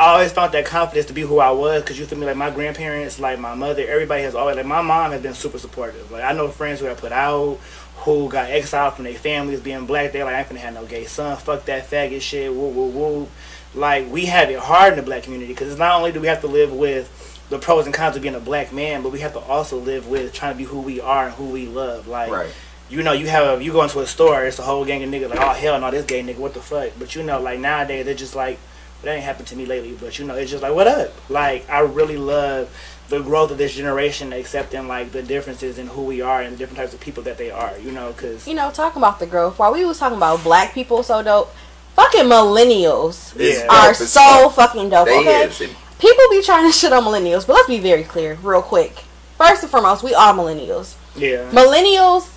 [0.00, 2.34] I always found that confidence to be who I was because you feel me like
[2.36, 6.10] my grandparents, like my mother, everybody has always like my mom has been super supportive.
[6.10, 7.58] Like I know friends who got put out,
[7.98, 10.12] who got exiled from their families being black.
[10.12, 11.36] They're like, I ain't finna have no gay son.
[11.36, 12.50] Fuck that faggot shit.
[12.50, 13.28] Woo woo woo.
[13.74, 16.28] Like we have it hard in the black community because it's not only do we
[16.28, 19.20] have to live with the pros and cons of being a black man, but we
[19.20, 22.08] have to also live with trying to be who we are and who we love.
[22.08, 22.54] Like Right.
[22.88, 25.10] you know, you have a, you go into a store, it's a whole gang of
[25.10, 26.92] niggas like, oh hell no, this gay nigga, what the fuck?
[26.98, 28.58] But you know, like nowadays they're just like,
[29.02, 29.96] that ain't happened to me lately.
[30.00, 31.12] But you know, it's just like, what up?
[31.30, 32.68] Like I really love
[33.08, 36.56] the growth of this generation, accepting like the differences in who we are and the
[36.58, 37.76] different types of people that they are.
[37.78, 39.58] You know, because You know, talking about the growth.
[39.58, 41.52] While we was talking about black people so dope,
[41.96, 43.66] fucking millennials Yeah.
[43.68, 44.70] are as so fuck.
[44.72, 45.06] fucking dope.
[45.08, 45.58] They okay, is.
[45.98, 49.04] People be trying to shit on millennials, but let's be very clear, real quick.
[49.36, 50.94] First and foremost, we are millennials.
[51.16, 52.28] yeah, Millennials,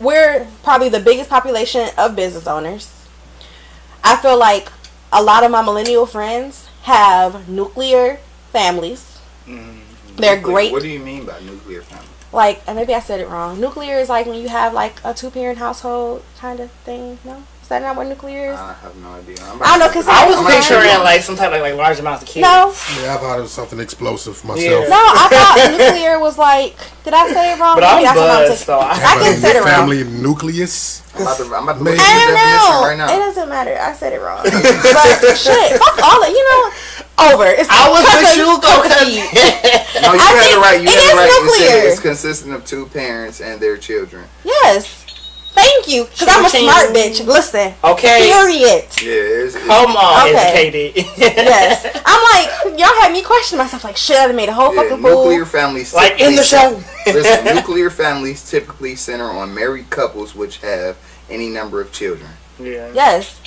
[0.00, 2.92] we're probably the biggest population of business owners.
[4.04, 4.68] I feel like
[5.12, 8.18] a lot of my millennial friends have nuclear
[8.52, 9.18] families.
[9.46, 10.16] Mm-hmm.
[10.16, 10.72] They're Nuclear- great.
[10.72, 12.06] What do you mean by nuclear family?
[12.32, 13.60] Like, and maybe I said it wrong.
[13.60, 17.18] Nuclear is like when you have like a two parent household kind of thing.
[17.24, 18.56] No, is that not what nuclear is?
[18.56, 19.34] I have no idea.
[19.42, 21.98] I'm I don't know because I was I'm picturing like some type of like large
[21.98, 22.46] amounts of kids.
[22.46, 22.70] No,
[23.02, 24.86] Yeah, I thought it was something explosive myself.
[24.86, 24.86] Yeah.
[24.86, 26.78] no, I thought nuclear was like.
[27.02, 27.74] Did I say it wrong?
[27.74, 28.66] but I'm Maybe I'm buzzed, thinking.
[28.66, 29.74] so I, I can But say it your wrong.
[29.90, 31.02] family nucleus.
[31.14, 32.86] I'm about to, I'm about to look I don't know.
[32.86, 33.10] right now.
[33.10, 33.74] It doesn't matter.
[33.82, 34.42] I said it wrong.
[34.46, 36.70] but shit, fuck all of you know.
[37.34, 37.50] Over.
[37.50, 38.70] It's I was cut with the- you, go.
[40.06, 40.80] No, you I had it think right.
[40.82, 41.26] You it had is it right.
[41.26, 41.90] You said nuclear.
[41.90, 44.26] it's consisting of two parents and their children.
[44.44, 45.05] Yes.
[45.56, 46.04] Thank you.
[46.04, 47.24] Because I'm a smart bitch.
[47.26, 47.72] Listen.
[47.82, 48.84] okay, Period.
[49.02, 50.68] Yeah, it's, it's come on, Okay.
[50.68, 51.06] educated.
[51.16, 51.84] Yes.
[52.06, 52.22] I'm
[52.70, 53.82] like, y'all had me question myself.
[53.82, 55.24] Like, shit, I done made a whole yeah, fucking fool.
[55.24, 55.94] nuclear families.
[55.94, 56.80] like in the show.
[57.06, 60.96] Listen, nuclear families typically center on married couples which have
[61.30, 62.30] any number of children.
[62.60, 62.90] yeah.
[62.92, 63.40] Yes.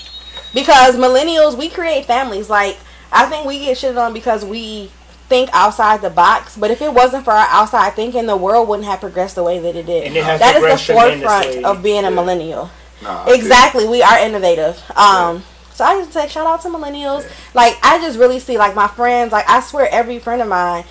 [0.54, 2.50] Because millennials, we create families.
[2.50, 2.78] Like,
[3.12, 4.90] I think we get shit on because we
[5.30, 6.58] think outside the box.
[6.58, 9.60] But if it wasn't for our outside thinking, the world wouldn't have progressed the way
[9.60, 10.04] that it did.
[10.08, 12.10] And it has That is the forefront of being a Yeah.
[12.10, 12.70] millennial.
[13.02, 13.88] Nah, I feel- Exactly.
[13.88, 14.82] We are innovative.
[14.96, 15.44] Um
[15.74, 17.26] so I just say shout out to millennials.
[17.54, 20.84] Like I just really see like my friends, like I swear every friend of mine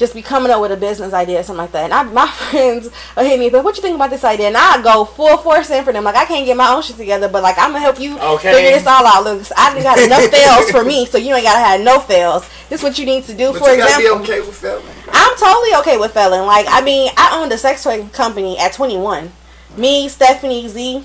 [0.00, 1.84] just be coming up with a business idea or something like that.
[1.84, 4.48] And I, my friends will hit me, but what you think about this idea?
[4.48, 6.04] And I go full force in for them.
[6.04, 8.50] Like I can't get my own shit together, but like I'm gonna help you Okay.
[8.52, 9.22] figure this all out.
[9.24, 12.48] Look, I got enough fails for me, so you ain't gotta have no fails.
[12.70, 13.52] This is what you need to do.
[13.52, 14.86] But for example, be okay with failing.
[15.12, 16.46] I'm totally okay with failing.
[16.46, 19.30] Like, I mean, I owned a sex toy company at 21.
[19.76, 21.04] Me, Stephanie, Z,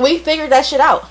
[0.00, 1.08] we figured that shit out.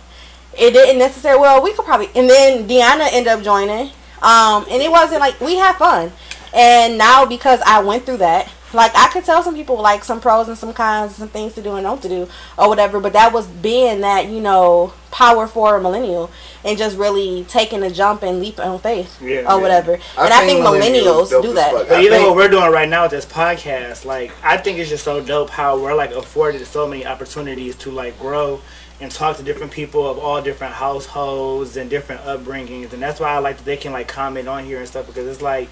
[0.57, 1.39] It didn't necessarily.
[1.41, 2.09] Well, we could probably.
[2.15, 3.91] And then Deanna ended up joining.
[4.21, 6.11] Um, and it wasn't like we had fun.
[6.57, 10.19] And now because I went through that, like I could tell some people like some
[10.19, 12.27] pros and some cons, some things to do and don't to do
[12.57, 12.99] or whatever.
[12.99, 16.29] But that was being that you know power for a millennial
[16.65, 19.55] and just really taking a jump and leap on faith Yeah, or yeah.
[19.55, 19.93] whatever.
[19.93, 21.71] and I think millennials dope do that.
[21.71, 21.87] fuck.
[21.87, 24.79] But I even think- what we're doing right now with this podcast, like I think
[24.79, 28.59] it's just so dope how we're like afforded so many opportunities to like grow
[28.99, 33.29] and talk to different people of all different households and different upbringings, and that's why
[33.29, 35.69] I like that they can like comment on here and stuff because it's like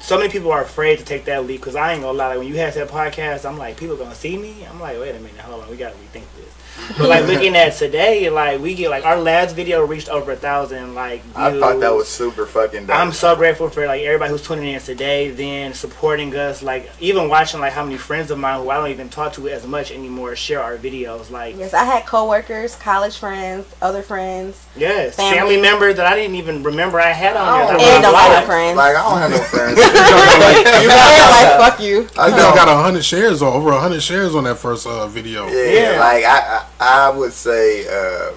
[0.00, 1.60] so many people are afraid to take that leap.
[1.60, 4.14] Because I ain't gonna lie, like when you have that podcast, I'm like people gonna
[4.14, 4.66] see me.
[4.68, 6.55] I'm like, wait a minute, hold on, we gotta rethink this.
[6.98, 10.36] But like looking at today, like we get like our last video reached over a
[10.36, 11.36] thousand like views.
[11.36, 12.96] I thought that was super fucking dope.
[12.96, 17.28] I'm so grateful for like everybody who's tuning in today, then supporting us, like even
[17.28, 19.90] watching like how many friends of mine who I don't even talk to as much
[19.90, 21.30] anymore share our videos.
[21.30, 25.36] Like Yes, I had coworkers, college friends, other friends, yes, Family.
[25.38, 27.76] family, members that I didn't even remember I had on Oh, there.
[27.78, 28.76] and were don't have no friends.
[28.76, 29.78] like I don't have no friends.
[30.82, 32.08] you like fuck you.
[32.18, 32.54] I You know, know.
[32.54, 35.46] got a hundred shares or over a hundred shares on that first uh, video.
[35.48, 36.00] Yeah, Yeah.
[36.00, 38.32] like I, I, I would say uh,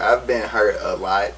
[0.00, 1.32] I've been hurt a lot,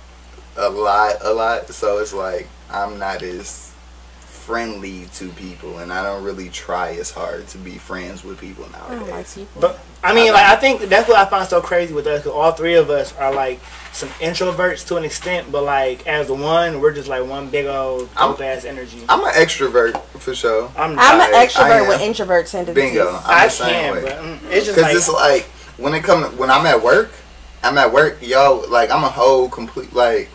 [0.57, 1.69] a lot, a lot.
[1.69, 3.73] So it's like I'm not as
[4.21, 8.67] friendly to people, and I don't really try as hard to be friends with people
[8.75, 9.35] I don't like nowadays.
[9.35, 9.61] people.
[9.61, 12.25] But I mean, like I think that's what I find so crazy with us.
[12.25, 13.59] Cause all three of us are like
[13.93, 18.09] some introverts to an extent, but like as one, we're just like one big old
[18.17, 19.03] I'm- dope ass energy.
[19.09, 20.71] I'm an extrovert for sure.
[20.77, 22.75] I'm, I'm an extrovert with introverts tendencies.
[22.75, 23.09] Bingo.
[23.11, 24.03] I'm I the same can, way.
[24.03, 25.47] but mm, it's just Cause like it's like
[25.77, 27.13] when it come when I'm at work,
[27.63, 28.69] I'm at work, y'all.
[28.69, 30.29] Like I'm a whole complete like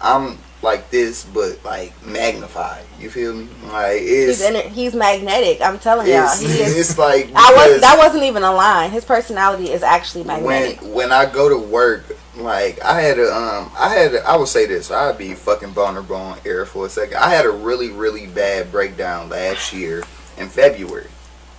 [0.00, 2.84] I'm like this, but like magnified.
[2.98, 3.48] You feel me?
[3.66, 5.60] Like it's He's he's magnetic.
[5.60, 6.76] I'm telling y'all, it's, he is.
[6.76, 8.90] it's like I was that wasn't even a line.
[8.90, 10.80] His personality is actually magnetic.
[10.80, 14.36] when when I go to work, like I had a um I had a, I
[14.36, 17.18] will say this I'd be fucking vulnerable on air for a second.
[17.18, 20.02] I had a really really bad breakdown last year
[20.38, 21.08] in February.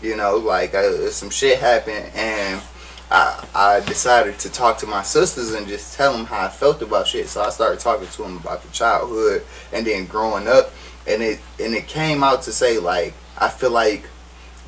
[0.02, 2.62] You know, like uh, some shit happened and
[3.12, 6.82] I, I decided to talk to my sisters and just tell them how I felt
[6.82, 7.28] about shit.
[7.28, 10.72] So I started talking to them about the childhood and then growing up,
[11.08, 14.08] and it and it came out to say like I feel like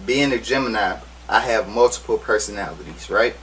[0.05, 3.35] being a Gemini, I have multiple personalities, right?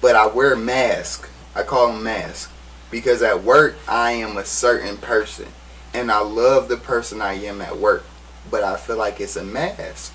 [0.00, 1.28] But I wear a mask.
[1.54, 2.50] I call them mask
[2.90, 5.48] because at work I am a certain person,
[5.92, 8.04] and I love the person I am at work.
[8.50, 10.14] But I feel like it's a mask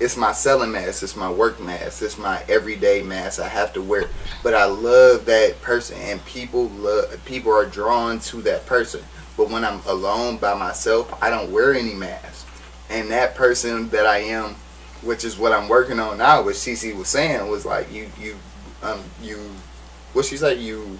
[0.00, 3.82] it's my selling mask, it's my work mask, it's my everyday mask I have to
[3.82, 4.08] wear.
[4.42, 9.02] But I love that person and people love people are drawn to that person.
[9.36, 12.46] But when I'm alone by myself, I don't wear any mask.
[12.90, 14.54] And that person that I am,
[15.02, 18.36] which is what I'm working on now, which Cece was saying, was like you you
[18.82, 19.36] um you
[20.12, 20.98] what she said, you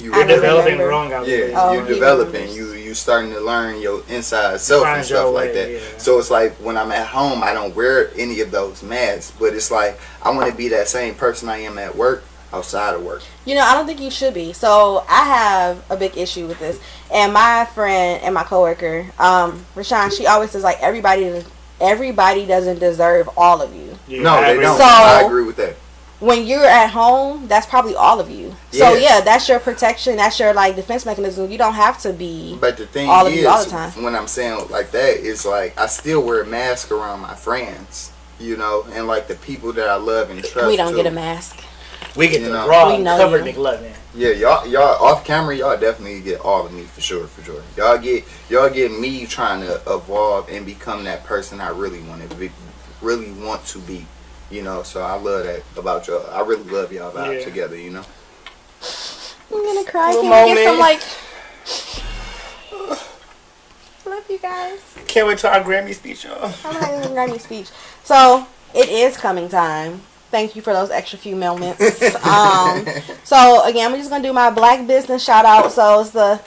[0.00, 0.88] you I You're don't developing remember.
[0.88, 1.52] wrong out yeah.
[1.54, 2.50] Oh, you're developing.
[2.52, 5.70] You you starting to learn your inside self and stuff your like way, that.
[5.92, 5.98] yeah.
[5.98, 9.32] So it's like when I'm at home, I don't wear any of those masks.
[9.38, 12.94] But it's like I want to be that same person I am at work outside
[12.94, 13.22] of work.
[13.44, 14.52] You know, I don't think you should be.
[14.52, 16.78] So I have a big issue with this.
[17.12, 21.42] And my friend and my coworker, um, Rashawn, she always says like everybody
[21.80, 23.98] everybody doesn't deserve all of you.
[24.06, 24.78] Yeah, no, I they don't.
[24.78, 25.76] So- I agree with that.
[26.24, 28.56] When you're at home, that's probably all of you.
[28.72, 28.98] So Yeah.
[29.16, 31.50] yeah, that's your protection, that's your like defense mechanism.
[31.50, 33.90] You don't have to be But the thing All of you all the time.
[34.02, 38.10] when I'm saying like that, it's like I still wear a mask around my friends,
[38.40, 40.66] you know, and like the people that I love and trust.
[40.66, 40.96] we don't too.
[40.96, 41.62] get a mask.
[42.16, 42.68] we get you the know.
[42.68, 43.52] raw We know covered you.
[43.52, 43.92] McLovin.
[44.14, 47.62] Yeah, y'all, y'all off camera, y'all definitely get all of me for sure, for sure.
[47.76, 52.30] Y'all get, y'all get me trying to evolve and become that person I really want
[52.30, 52.50] to be,
[53.02, 54.06] really want to be.
[54.50, 56.26] You know, so I love that about y'all.
[56.30, 57.44] I really love y'all vibe Yeah.
[57.44, 57.76] together.
[57.76, 58.04] You know,
[59.52, 60.10] I'm gonna cry.
[60.12, 60.80] Little Can we get some moment.
[60.80, 61.02] like
[64.06, 64.80] Love you guys.
[65.06, 66.44] Can't wait till our Grammy speech, y'all.
[66.64, 67.68] I'm having a Grammy speech.
[68.02, 70.02] So it is coming time.
[70.30, 71.80] Thank you for those extra few moments.
[72.26, 72.86] um,
[73.22, 75.72] so again, I'm just gonna do my black business shout out.
[75.72, 76.40] So it's the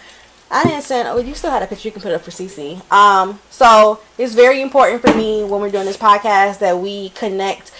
[0.52, 1.08] I didn't send.
[1.08, 1.88] Oh, you still had a picture.
[1.88, 2.80] You can put up for CC.
[2.92, 7.72] Um, so it's very important for me when we're doing this podcast that we connect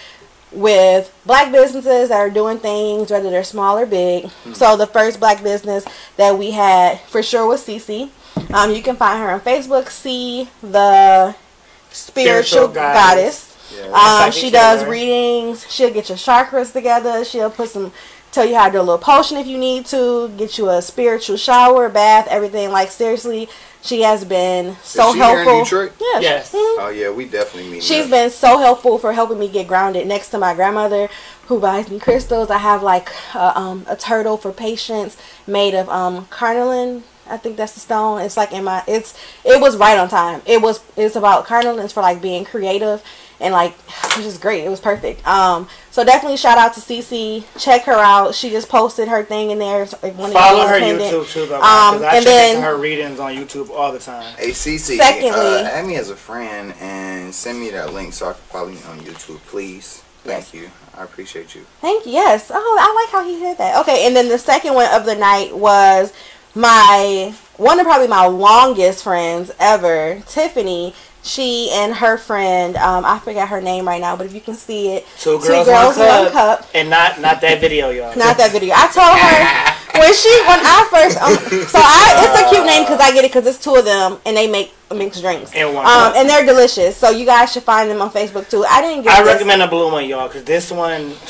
[0.52, 4.30] with black businesses that are doing things, whether they're small or big.
[4.54, 8.10] So the first black business that we had for sure was CC.
[8.54, 9.90] Um, you can find her on Facebook.
[9.90, 11.36] See the
[11.92, 13.56] spiritual, Spiritual goddess.
[13.72, 13.78] goddess.
[13.92, 14.24] yeah.
[14.26, 15.70] Um, she does readings.
[15.72, 17.26] She'll get your chakras together.
[17.26, 17.92] She'll put some,
[18.38, 20.30] tell you how to do a little potion if you need to.
[20.38, 22.70] Get you a spiritual shower, bath, everything.
[22.72, 23.50] Like seriously,
[23.82, 25.64] she has been so Is she here in helpful.
[25.64, 25.94] Detroit?
[26.00, 26.20] Yeah.
[26.20, 26.52] Yes.
[26.54, 26.76] mhm.
[26.80, 27.84] oh yeah, we definitely meet.
[27.84, 30.06] She's been so helpful for helping me get grounded.
[30.06, 31.10] Next to my grandmother,
[31.48, 35.90] who buys me crystals, I have like a, um, a turtle for patience made of
[35.90, 37.04] um, carnelian.
[37.30, 38.22] I think that's the stone.
[38.22, 38.84] It's like in my.
[38.88, 40.44] It's it was right on time.
[40.46, 40.82] It was.
[40.96, 41.84] It's about carnelian.
[41.84, 43.04] It's for like being creative
[43.40, 43.74] and like
[44.16, 44.64] which is great.
[44.64, 45.26] It was perfect.
[45.28, 45.68] Um.
[45.92, 47.44] So definitely shout out to Cece.
[47.60, 48.36] Check her out.
[48.36, 49.86] She just posted her thing in there.
[49.88, 51.56] So if one of Follow her YouTube too, though.
[51.56, 54.36] Um, I and check then- her readings on YouTube all the time.
[54.38, 58.30] Hey CC, Secondly- uh, add me as a friend and send me that link so
[58.30, 60.04] I can follow you on YouTube, please.
[60.24, 60.70] Thank you.
[60.98, 61.66] I appreciate you.
[61.80, 62.12] Thank you.
[62.12, 62.52] Yes.
[62.54, 63.80] Oh, I like how he did that.
[63.82, 66.12] Okay, and then the second one of the night was
[66.54, 70.94] my one of probably my longest friends ever, Tiffany.
[71.28, 74.56] She and her friend, um, I forget her name right now, but if you can
[74.56, 76.60] see it, Two Two girls, girls, one, one cup.
[76.62, 76.70] cup.
[76.74, 78.16] and not not that video, y'all.
[78.16, 78.74] not that video.
[78.76, 81.36] I told her when she when I first um,
[81.68, 84.18] so I it's a cute name because I get it because it's two of them
[84.26, 85.52] and they make mixed drinks.
[85.54, 86.96] And one um and they're delicious.
[86.96, 88.64] So you guys should find them on Facebook too.
[88.64, 89.14] I didn't get.
[89.20, 89.34] I this.
[89.34, 91.14] recommend the blue one, y'all, because this one.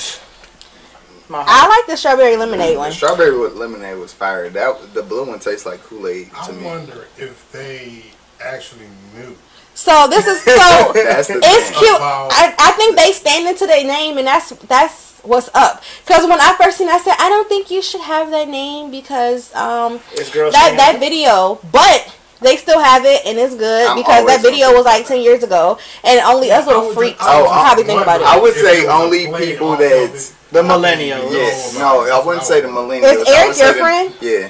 [1.29, 2.91] I like the strawberry lemonade The one.
[2.93, 4.49] strawberry with lemonade was fire.
[4.49, 6.61] That the blue one tastes like Kool Aid I to me.
[6.65, 8.03] I wonder if they
[8.39, 9.35] actually knew.
[9.77, 10.91] So this is so.
[10.95, 11.39] It's thing.
[11.77, 12.01] cute.
[12.01, 15.83] I, I think they stand into their name, and that's that's what's up.
[16.03, 18.47] Because when I first seen, it, I said I don't think you should have that
[18.49, 20.77] name because um that Singing.
[20.81, 24.85] that video, but they still have it and it's good I'm because that video was
[24.85, 28.01] like ten years ago, and only us I little was freaks just- I probably think
[28.01, 31.29] about wondering I would say it was a only people off of that's- The millennials.
[31.29, 33.21] Yeah, No, no, I wouldn't say the millennials.
[33.21, 34.13] Is Eric would say your the- friend?
[34.21, 34.47] Yeah.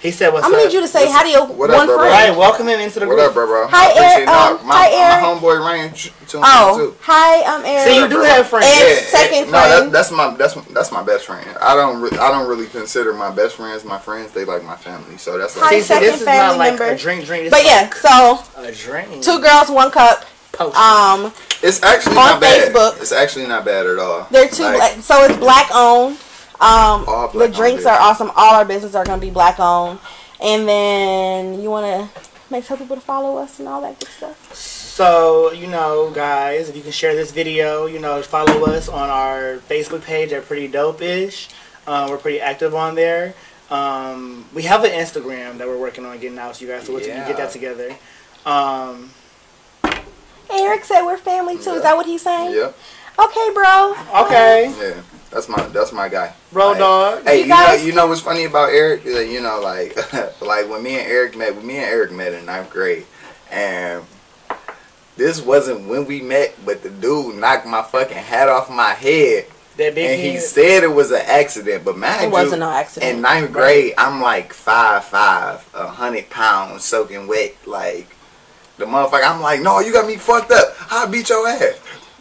[0.00, 1.86] He said, "What's I'm gonna need you to say hi to you What up, one
[1.88, 2.08] bro, bro?
[2.08, 2.30] friend.
[2.30, 3.18] Right, welcome him into the group.
[3.18, 3.66] What up, bro, bro?
[3.66, 4.26] Hi, I appreciate Eric.
[4.26, 4.60] that.
[4.60, 5.22] Um, my, hi, Eric.
[5.22, 6.96] My homeboy Ryan t- tuned Oh, in too.
[7.00, 7.88] hi, I'm Eric.
[7.92, 8.66] See, you do have friends.
[8.68, 9.92] And second no, that, friend.
[9.92, 11.44] that's my that's that's my best friend.
[11.60, 14.30] I don't re- I don't really consider my best friends my friends.
[14.30, 16.58] They like my family, so that's Hi, like See, see, second this is not family
[16.58, 16.94] like member.
[16.94, 17.44] a drink, drink.
[17.44, 19.22] This But is yeah, so like a drink.
[19.24, 20.24] two girls, one cup.
[20.52, 20.76] Potion.
[20.76, 22.72] Um, it's actually On not bad.
[22.72, 23.00] Facebook.
[23.00, 24.26] It's actually not bad at all.
[24.30, 26.18] They're two Like, black, so it's black owned.
[26.60, 28.30] Um, the drinks are awesome.
[28.36, 29.98] All our businesses are gonna be black owned.
[30.40, 32.10] And then you wanna
[32.50, 34.54] make tell people to follow us and all that good stuff.
[34.54, 39.08] So, you know, guys, if you can share this video, you know, follow us on
[39.10, 41.48] our Facebook page at Pretty Dope Ish.
[41.86, 43.34] Uh, we're pretty active on there.
[43.70, 46.94] Um, we have an Instagram that we're working on getting out to you guys, so
[46.94, 47.94] we can get that together.
[48.46, 49.10] Um,
[50.50, 51.72] Eric said we're family too.
[51.72, 52.54] Is that what he's saying?
[52.54, 52.76] Yep.
[53.18, 53.94] Okay, bro.
[54.24, 55.02] okay, Yeah.
[55.30, 56.32] That's my that's my guy.
[56.52, 57.24] Bro Like, dog.
[57.24, 59.04] Hey, You you, guys- know, you know what's funny about Eric?
[59.04, 59.94] You know, like,
[60.42, 63.04] like when me and Eric met, when me and Eric met in ninth grade,
[63.50, 64.02] and
[65.16, 69.46] this wasn't when we met, but the dude knocked my fucking hat off my head,
[69.76, 71.84] That big and he said it was an accident.
[71.84, 73.16] But man, It wasn't no accident.
[73.16, 78.06] In ninth grade, I'm like five five, a hundred pounds, soaking wet, like
[78.78, 79.24] the motherfucker.
[79.28, 80.74] I'm like, no, you got me fucked up.
[80.90, 81.78] I beat your ass.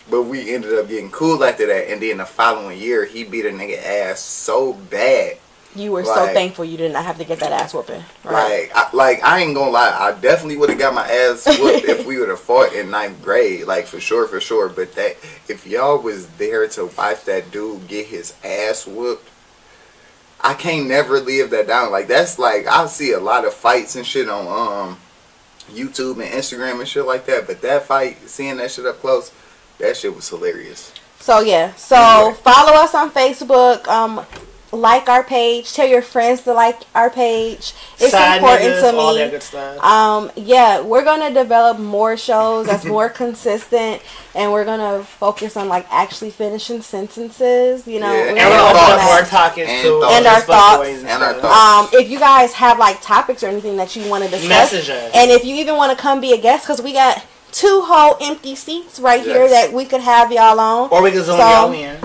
[0.10, 3.46] But we ended up getting cool after that, and then the following year, he beat
[3.46, 5.38] a nigga ass so bad.
[5.76, 8.04] You were so thankful you did not have to get that ass whooping.
[8.24, 8.70] Right.
[8.70, 11.86] Like, I, like I ain't gonna lie, I definitely would have got my ass whooped
[11.86, 14.70] if we would have fought in ninth grade, like for sure, for sure.
[14.70, 15.18] But that
[15.48, 19.30] if y'all was there to watch that dude get his ass whooped,
[20.42, 21.92] I can't never live that down.
[21.92, 24.98] Like that's like I see a lot of fights and shit on um
[25.72, 27.46] YouTube and Instagram and shit like that.
[27.46, 29.32] But that fight, seeing that shit up close,
[29.80, 30.94] that shit was hilarious.
[31.20, 31.74] So yeah.
[31.76, 32.34] So Anyway.
[32.44, 33.88] follow us on Facebook.
[33.88, 34.26] Um,
[34.74, 35.72] like our page.
[35.74, 37.74] Tell your friends to like our page.
[38.00, 39.20] It's Side important niggas, to all me.
[39.20, 39.82] that good stuff.
[39.84, 44.02] Um, yeah, we're gonna develop more shows that's more consistent,
[44.36, 47.88] and we're gonna focus on like actually finishing sentences.
[47.88, 50.16] You know, Yeah, and gonna we're gonna on more talking And to thoughts.
[50.16, 50.90] And our thoughts.
[51.04, 51.94] And our thoughts.
[51.96, 54.90] Um, if you guys have like topics or anything that you want to discuss, Message
[54.90, 55.12] us.
[55.16, 58.18] and if you even want to come be a guest, because we got two whole
[58.22, 60.90] empty seats right here that we could have y'all on.
[60.90, 61.98] Or we can zoom So- y'all in.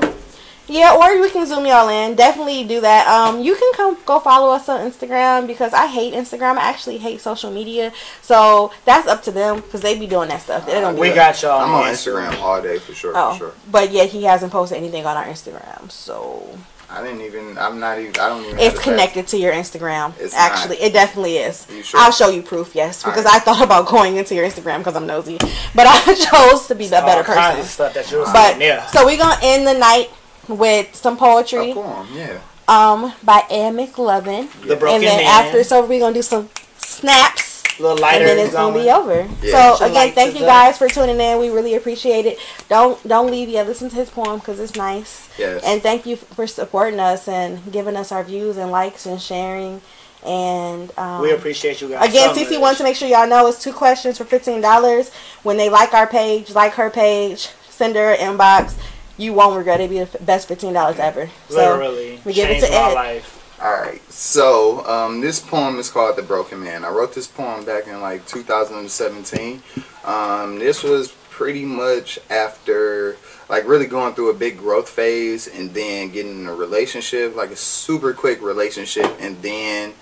[0.68, 2.14] Yeah, or we can zoom y'all in.
[2.14, 3.06] Definitely do that.
[3.06, 6.56] Um, you can come go follow us on Instagram because I hate Instagram.
[6.56, 7.92] I actually hate social media.
[8.22, 10.64] So that's up to them because they be doing that stuff.
[10.64, 10.96] They don't.
[10.96, 11.16] We do it.
[11.16, 11.60] got y'all.
[11.60, 11.92] I'm on.
[11.92, 13.52] Instagram all day for sure, Oh, for sure.
[13.70, 15.90] but yet he hasn't posted anything on our Instagram.
[15.90, 16.48] So
[16.92, 17.56] I didn't even.
[17.58, 18.14] I'm not even.
[18.20, 18.58] I don't even.
[18.58, 20.12] it's connected to your Instagram.
[20.20, 20.84] It's actually, not.
[20.84, 21.66] it definitely is.
[21.70, 21.98] You sure?
[22.00, 22.74] I'll show you proof.
[22.74, 23.36] Yes, because Alright.
[23.42, 25.38] I thought about going into your Instagram because I'm nosy,
[25.74, 27.64] but I chose to be the All better kinds of person.
[27.72, 28.86] stuff that you'll see But in there.
[28.92, 30.10] so we're gonna end the night
[30.48, 31.72] with some poetry.
[31.72, 32.06] Oh, cool.
[32.14, 32.38] Yeah.
[32.68, 34.50] um by Ann McLovin.
[34.66, 35.44] The broken and then man.
[35.46, 38.26] after it's over, we're gonna do some snaps, a little lighter.
[38.26, 39.28] and then it's gonna be over.
[39.42, 39.72] Yeah.
[39.72, 40.50] So Some again, thank is you up.
[40.50, 41.38] guys for tuning in.
[41.38, 42.38] We really appreciate it.
[42.68, 43.66] Don't don't leave yet.
[43.66, 45.28] Listen to his poem because it's nice.
[45.38, 45.62] Yes.
[45.64, 49.80] And thank you for supporting us and giving us our views and likes and sharing.
[50.24, 52.08] And um, We appreciate you guys.
[52.08, 52.60] Again, so CC much.
[52.60, 55.10] wants to make sure y'all know it's two questions for fifteen dollars.
[55.42, 58.74] When they like our page, like her page, send her an inbox.
[59.18, 59.90] You won't regret it.
[59.90, 61.28] It'll be the best fifteen dollars ever.
[61.48, 62.20] So Literally.
[62.24, 62.94] we give it changed to my Ed.
[62.94, 63.31] life.
[63.62, 64.02] All right.
[64.10, 68.00] So um, this poem is called "The Broken Man." I wrote this poem back in
[68.00, 69.62] like 2017.
[70.04, 73.16] Um, this was pretty much after
[73.48, 77.50] like really going through a big growth phase and then getting in a relationship, like
[77.50, 79.94] a super quick relationship, and then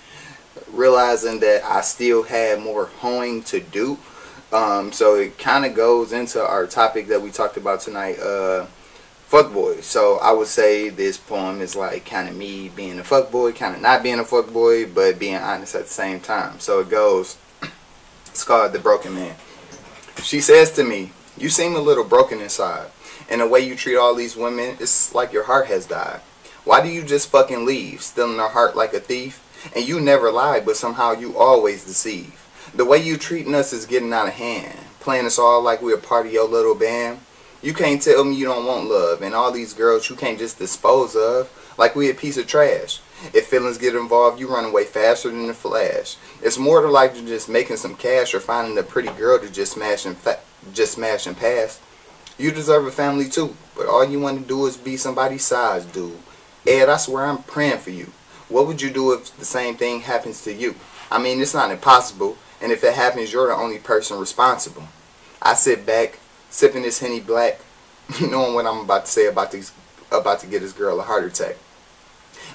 [0.71, 3.99] realizing that I still had more hoeing to do.
[4.51, 8.19] Um, so it kind of goes into our topic that we talked about tonight.
[8.19, 8.65] Uh,
[9.31, 9.81] fuckboy.
[9.81, 13.75] So I would say this poem is like kind of me being a fuckboy, kind
[13.75, 16.59] of not being a fuckboy, but being honest at the same time.
[16.59, 17.37] So it goes.
[18.27, 19.35] It's called The Broken Man.
[20.23, 22.87] She says to me, You seem a little broken inside.
[23.29, 26.21] And the way you treat all these women, it's like your heart has died.
[26.63, 29.43] Why do you just fucking leave, stealing their heart like a thief?
[29.75, 32.33] And you never lie, but somehow you always deceive.
[32.73, 34.77] The way you treating us is getting out of hand.
[35.01, 37.19] Playing us all like we're part of your little band.
[37.61, 40.57] You can't tell me you don't want love, and all these girls you can't just
[40.57, 42.99] dispose of like we a piece of trash.
[43.33, 46.17] If feelings get involved, you run away faster than a flash.
[46.41, 49.49] It's more to like than just making some cash or finding a pretty girl to
[49.49, 50.39] just smash and fa-
[50.73, 51.79] just smash and pass.
[52.37, 55.85] You deserve a family too, but all you want to do is be somebody's size,
[55.85, 56.17] dude.
[56.65, 58.11] Ed, I swear I'm praying for you.
[58.49, 60.75] What would you do if the same thing happens to you?
[61.11, 64.87] I mean, it's not impossible, and if it happens, you're the only person responsible.
[65.41, 66.19] I sit back,
[66.51, 67.59] sipping this Henny Black,
[68.21, 69.71] knowing what I'm about to say about these,
[70.11, 71.57] about to get this girl a heart attack.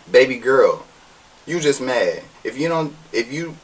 [0.09, 0.87] Baby girl,
[1.47, 2.23] you just mad.
[2.45, 3.57] If you don't, if you,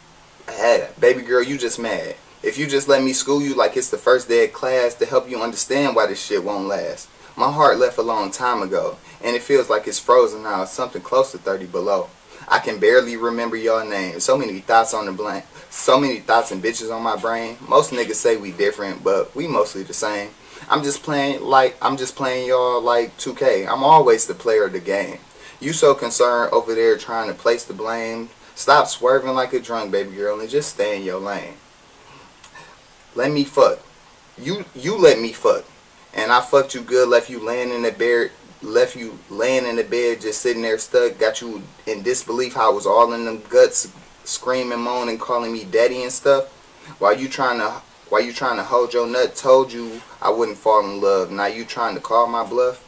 [0.48, 2.16] had baby girl, you just mad.
[2.42, 5.06] If you just let me school you like it's the first day of class to
[5.06, 7.08] help you understand why this shit won't last.
[7.36, 10.64] My heart left a long time ago, and it feels like it's frozen now.
[10.64, 12.08] Something close to 30 below.
[12.48, 14.20] I can barely remember your name.
[14.20, 15.44] So many thoughts on the blank.
[15.72, 17.56] So many thoughts and bitches on my brain.
[17.66, 20.28] Most niggas say we different, but we mostly the same.
[20.68, 23.66] I'm just playing like I'm just playing y'all like 2K.
[23.66, 25.18] I'm always the player of the game.
[25.60, 28.28] You so concerned over there trying to place the blame.
[28.54, 31.54] Stop swerving like a drunk baby girl and just stay in your lane.
[33.14, 33.78] Let me fuck.
[34.36, 35.64] you you let me fuck,
[36.12, 38.30] and I fucked you good, left you laying in the bed,
[38.60, 42.70] left you laying in the bed, just sitting there stuck, got you in disbelief how
[42.70, 43.90] I was all in them guts,
[44.24, 46.46] screaming, moaning, calling me daddy and stuff,
[46.98, 50.58] while you trying to while you trying to hold your nut, told you I wouldn't
[50.58, 51.30] fall in love.
[51.30, 52.84] Now you trying to call my bluff,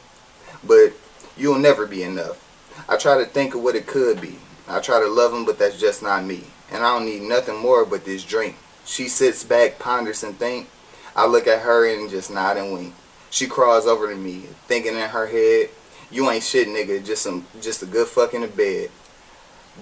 [0.63, 0.93] but
[1.37, 2.41] you'll never be enough.
[2.89, 4.39] I try to think of what it could be.
[4.69, 6.45] I try to love him, but that's just not me.
[6.71, 8.57] And I don't need nothing more but this drink.
[8.85, 10.69] She sits back, ponders and think.
[11.17, 12.95] I look at her and just nod and wink.
[13.31, 15.71] She crawls over to me, thinking in her head,
[16.11, 17.05] "You ain't shit, nigga.
[17.05, 18.91] Just some, just a good fuck in the bed."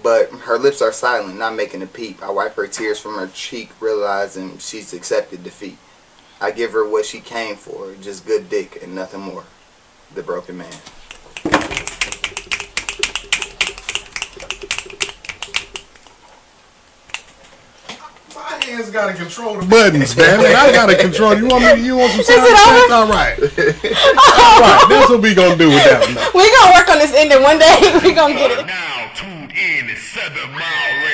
[0.01, 2.21] But her lips are silent, not making a peep.
[2.23, 5.77] I wipe her tears from her cheek, realizing she's accepted defeat.
[6.41, 9.45] I give her what she came for, just good dick and nothing more.
[10.13, 10.73] The broken man.
[18.35, 20.39] My hands gotta control the buttons, man.
[20.39, 21.35] And I gotta control.
[21.35, 21.85] You want me?
[21.85, 22.91] You want some sound it effects?
[22.91, 23.39] All right.
[23.39, 24.85] All right.
[24.89, 26.17] That's what we gonna do with that one.
[26.43, 27.77] We gonna work on this ending one day.
[28.03, 28.65] We gonna get it.
[28.65, 31.12] Now tuned in to Seven Mile